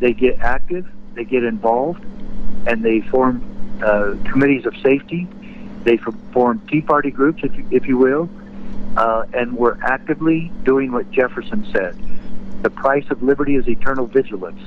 They 0.01 0.13
get 0.13 0.39
active, 0.41 0.87
they 1.15 1.25
get 1.25 1.45
involved, 1.45 2.05
and 2.67 2.85
they 2.85 3.01
form 3.01 3.43
uh, 3.83 4.17
committees 4.31 4.67
of 4.67 4.77
safety. 4.79 5.27
They 5.85 5.97
form 5.97 6.61
Tea 6.69 6.83
Party 6.83 7.11
groups, 7.11 7.43
if 7.43 7.57
you, 7.57 7.67
if 7.71 7.87
you 7.87 7.97
will, 7.97 8.29
uh, 8.97 9.25
and 9.33 9.57
we're 9.57 9.79
actively 9.83 10.53
doing 10.63 10.93
what 10.93 11.11
Jefferson 11.11 11.67
said. 11.73 11.97
The 12.63 12.69
price 12.71 13.07
of 13.11 13.23
liberty 13.23 13.57
is 13.57 13.67
eternal 13.67 14.07
vigilance. 14.07 14.61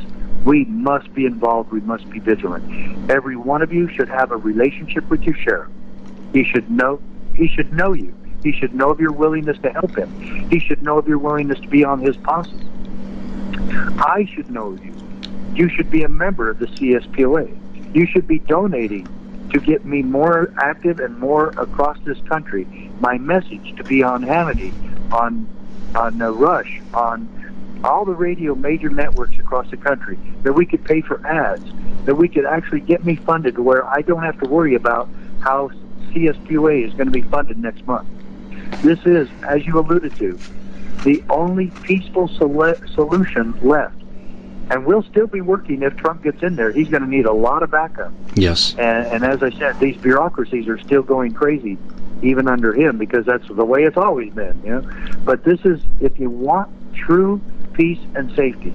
We 0.46 0.66
must 0.66 1.14
be 1.14 1.26
involved. 1.26 1.72
We 1.72 1.82
must 1.82 2.10
be 2.10 2.20
vigilant. 2.20 3.10
Every 3.10 3.36
one 3.36 3.62
of 3.62 3.72
you 3.72 3.88
should 3.88 4.10
have 4.10 4.32
a 4.32 4.38
relationship 4.38 5.10
with 5.10 5.24
your 5.24 5.36
sheriff. 5.36 5.72
He 6.34 6.44
should 6.44 6.70
know. 6.70 7.02
He 7.36 7.48
should 7.48 7.72
know 7.74 7.94
you. 7.94 8.14
He 8.44 8.52
should 8.52 8.76
know 8.76 8.90
of 8.90 9.00
your 9.00 9.14
willingness 9.14 9.58
to 9.60 9.72
help 9.72 9.98
him. 9.98 10.50
He 10.50 10.60
should 10.60 10.84
know 10.84 10.98
of 10.98 11.08
your 11.08 11.18
willingness 11.18 11.60
to 11.62 11.68
be 11.68 11.86
on 11.86 12.02
his 12.02 12.18
posse. 12.18 12.60
I 13.98 14.28
should 14.34 14.52
know 14.52 14.74
you. 14.74 14.94
You 15.56 15.70
should 15.70 15.90
be 15.90 16.04
a 16.04 16.10
member 16.10 16.50
of 16.50 16.60
the 16.60 16.66
CSPOA. 16.66 17.96
You 17.96 18.06
should 18.08 18.28
be 18.28 18.40
donating 18.40 19.08
to 19.54 19.60
get 19.60 19.86
me 19.86 20.02
more 20.02 20.54
active 20.58 21.00
and 21.00 21.18
more 21.20 21.50
across 21.50 21.98
this 22.04 22.20
country. 22.22 22.66
My 23.00 23.18
message 23.18 23.76
to 23.78 23.84
be 23.84 24.04
on 24.04 24.24
Hannity, 24.24 24.74
on 25.14 25.48
on 25.96 26.22
uh, 26.22 26.32
Rush, 26.32 26.82
on 26.94 27.28
all 27.84 28.06
the 28.06 28.14
radio 28.14 28.56
major 28.56 28.90
networks 28.90 29.38
across 29.38 29.70
the 29.70 29.78
country, 29.78 30.18
that 30.44 30.54
we 30.54 30.66
could 30.66 30.84
pay 30.84 31.02
for 31.02 31.26
ads, 31.26 31.66
that 32.06 32.16
we 32.16 32.28
could 32.28 32.46
actually 32.46 32.80
get 32.80 33.04
me 33.06 33.16
funded 33.16 33.56
to 33.56 33.62
where 33.62 33.86
I 33.86 34.02
don't 34.02 34.24
have 34.24 34.40
to 34.40 34.48
worry 34.48 34.76
about 34.76 35.10
how 35.42 35.70
CSPOA 36.12 36.88
is 36.88 36.94
going 36.94 37.08
to 37.08 37.12
be 37.12 37.22
funded 37.22 37.58
next 37.58 37.86
month. 37.86 38.08
This 38.82 39.00
is, 39.06 39.28
as 39.44 39.66
you 39.66 39.80
alluded 39.80 40.16
to, 40.18 40.40
the 41.04 41.24
only 41.30 41.68
peaceful 41.82 42.28
sol- 42.30 42.76
solution 42.94 43.54
left. 43.62 43.96
And 44.70 44.86
we'll 44.86 45.04
still 45.04 45.28
be 45.28 45.42
working 45.42 45.84
if 45.84 45.96
Trump 45.98 46.24
gets 46.24 46.42
in 46.42 46.56
there. 46.56 46.72
He's 46.72 46.88
going 46.88 47.04
to 47.04 47.10
need 47.10 47.26
a 47.26 47.34
lot 47.34 47.64
of 47.64 47.72
backup. 47.72 48.14
Yes. 48.36 48.74
And, 48.78 49.08
and 49.08 49.24
as 49.26 49.44
I 49.44 49.50
said, 49.52 49.80
these 49.80 49.98
bureaucracies 49.98 50.68
are 50.70 50.80
still 50.80 51.04
going 51.04 51.34
crazy, 51.34 51.78
even 52.22 52.48
under 52.48 52.74
him, 52.74 52.98
because 52.98 53.26
that's 53.26 53.46
the 53.50 53.66
way 53.66 53.84
it's 53.84 53.98
always 53.98 54.34
been. 54.34 54.60
You 54.64 54.70
know? 54.70 55.18
But 55.26 55.44
this 55.44 55.60
is, 55.66 55.82
if 56.00 56.18
you 56.18 56.30
want 56.30 56.72
true 56.94 57.42
peace, 57.74 58.00
and 58.16 58.34
safety. 58.36 58.74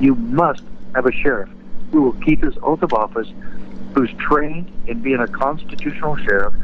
You 0.00 0.14
must 0.14 0.62
have 0.94 1.06
a 1.06 1.12
sheriff 1.12 1.50
who 1.92 2.02
will 2.02 2.12
keep 2.24 2.42
his 2.42 2.56
oath 2.62 2.82
of 2.82 2.92
office, 2.92 3.28
who's 3.94 4.12
trained 4.18 4.70
in 4.86 5.00
being 5.00 5.20
a 5.20 5.26
constitutional 5.28 6.16
sheriff, 6.16 6.54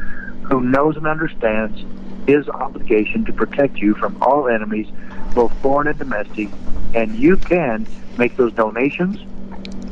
who 0.49 0.61
knows 0.61 0.95
and 0.95 1.07
understands 1.07 1.83
his 2.27 2.47
obligation 2.49 3.25
to 3.25 3.33
protect 3.33 3.77
you 3.77 3.93
from 3.95 4.21
all 4.21 4.47
enemies, 4.47 4.87
both 5.33 5.53
foreign 5.61 5.87
and 5.87 5.97
domestic, 5.99 6.49
and 6.93 7.15
you 7.15 7.37
can 7.37 7.87
make 8.17 8.35
those 8.37 8.53
donations 8.53 9.19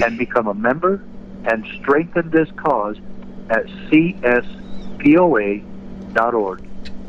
and 0.01 0.17
become 0.17 0.47
a 0.47 0.53
member 0.53 1.03
and 1.45 1.65
strengthen 1.79 2.29
this 2.29 2.49
cause 2.57 2.97
at 3.49 3.65
cspoa.org. 3.89 4.59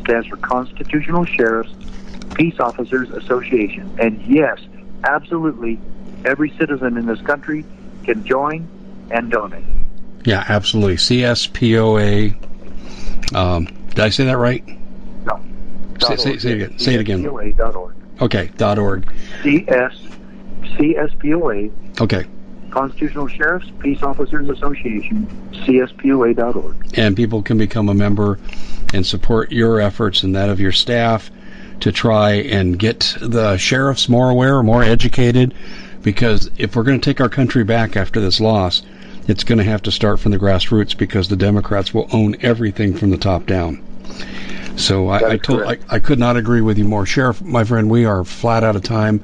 Stands 0.01 0.29
for 0.29 0.37
Constitutional 0.37 1.25
Sheriffs 1.25 1.73
Peace 2.37 2.61
Officers 2.61 3.11
Association. 3.11 3.97
And 3.99 4.21
yes, 4.23 4.61
absolutely, 5.05 5.81
every 6.25 6.51
citizen 6.59 6.99
in 6.99 7.07
this 7.07 7.21
country 7.23 7.65
can 8.05 8.25
join 8.25 8.69
and 9.11 9.31
donate. 9.31 9.65
Yeah, 10.25 10.45
absolutely. 10.47 10.97
CSPOA. 10.97 12.35
Um, 13.35 13.65
did 13.89 14.01
I 14.01 14.11
say 14.11 14.25
that 14.27 14.37
right? 14.37 14.63
No. 15.25 15.41
Say, 16.01 16.17
say, 16.17 16.39
say, 16.39 16.51
it 16.51 16.55
again. 16.55 16.79
Say 16.79 16.95
it 16.95 17.01
again. 17.01 17.23
CSPOA.org. 17.23 17.95
Okay, 18.21 18.51
dot 18.57 18.79
org. 18.79 19.11
CS, 19.43 19.97
CSPOA. 20.63 22.01
Okay. 22.01 22.25
Constitutional 22.71 23.29
Sheriffs 23.29 23.71
Peace 23.79 24.03
Officers 24.03 24.51
Association, 24.51 25.27
CSPOA.org. 25.53 26.99
And 26.99 27.17
people 27.17 27.43
can 27.43 27.57
become 27.57 27.89
a 27.89 27.95
member 27.95 28.39
and 28.93 29.07
support 29.07 29.51
your 29.51 29.81
efforts 29.81 30.23
and 30.23 30.35
that 30.35 30.51
of 30.51 30.61
your 30.61 30.73
staff 30.73 31.31
to 31.81 31.93
try 31.93 32.33
and 32.33 32.79
get 32.79 33.17
the 33.21 33.57
sheriffs 33.57 34.09
more 34.09 34.31
aware, 34.31 34.63
more 34.63 34.83
educated, 34.83 35.55
because 36.03 36.51
if 36.59 36.77
we're 36.77 36.83
going 36.83 37.01
to 37.01 37.05
take 37.05 37.21
our 37.21 37.29
country 37.29 37.65
back 37.65 37.97
after 37.97 38.21
this 38.21 38.41
loss, 38.41 38.83
it's 39.29 39.45
going 39.45 39.59
to 39.59 39.65
have 39.65 39.83
to 39.83 39.91
start 39.91 40.21
from 40.21 40.33
the 40.33 40.39
grassroots 40.39 40.97
because 40.97 41.29
the 41.29 41.37
Democrats 41.37 41.93
will 41.93 42.09
own 42.13 42.37
everything 42.41 42.95
from 42.95 43.11
the 43.11 43.19
top 43.19 43.47
down. 43.47 43.83
So 44.77 45.09
I, 45.09 45.33
I 45.33 45.37
told 45.39 45.63
I, 45.63 45.79
I 45.89 45.99
could 45.99 46.19
not 46.19 46.37
agree 46.37 46.61
with 46.61 46.79
you 46.79 46.85
more, 46.85 47.07
Sheriff. 47.07 47.41
My 47.41 47.65
friend, 47.65 47.91
we 47.91 48.05
are 48.05 48.25
flat 48.25 48.63
out 48.63 48.77
of 48.77 48.83
time. 48.83 49.23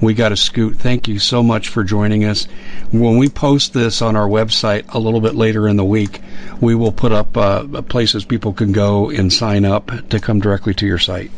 We 0.00 0.14
got 0.14 0.30
to 0.30 0.36
scoot. 0.36 0.76
Thank 0.76 1.08
you 1.08 1.18
so 1.18 1.42
much 1.42 1.68
for 1.68 1.84
joining 1.84 2.24
us. 2.24 2.46
When 2.90 3.18
we 3.18 3.28
post 3.28 3.74
this 3.74 4.02
on 4.02 4.16
our 4.16 4.26
website 4.26 4.92
a 4.92 4.98
little 4.98 5.20
bit 5.20 5.34
later 5.34 5.68
in 5.68 5.76
the 5.76 5.84
week, 5.84 6.20
we 6.60 6.74
will 6.74 6.90
put 6.90 7.12
up 7.12 7.36
uh, 7.36 7.82
places 7.82 8.24
people 8.24 8.54
can 8.54 8.72
go 8.72 9.10
and 9.10 9.32
sign 9.32 9.64
up 9.64 9.90
to 10.08 10.18
come 10.20 10.40
directly 10.40 10.74
to 10.74 10.86
your 10.86 10.98
site. 10.98 11.30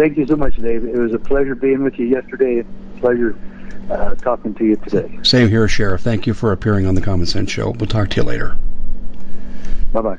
Thank 0.00 0.16
you 0.16 0.26
so 0.26 0.34
much, 0.34 0.56
Dave. 0.56 0.86
It 0.86 0.96
was 0.96 1.12
a 1.12 1.18
pleasure 1.18 1.54
being 1.54 1.84
with 1.84 1.98
you 1.98 2.06
yesterday. 2.06 2.64
Pleasure 3.00 3.36
uh, 3.90 4.14
talking 4.14 4.54
to 4.54 4.64
you 4.64 4.76
today. 4.76 5.18
Same 5.22 5.50
here, 5.50 5.68
Sheriff. 5.68 6.00
Thank 6.00 6.26
you 6.26 6.32
for 6.32 6.52
appearing 6.52 6.86
on 6.86 6.94
the 6.94 7.02
Common 7.02 7.26
Sense 7.26 7.50
Show. 7.50 7.72
We'll 7.72 7.86
talk 7.86 8.08
to 8.08 8.16
you 8.16 8.22
later. 8.22 8.56
Bye 9.92 10.00
bye. 10.00 10.18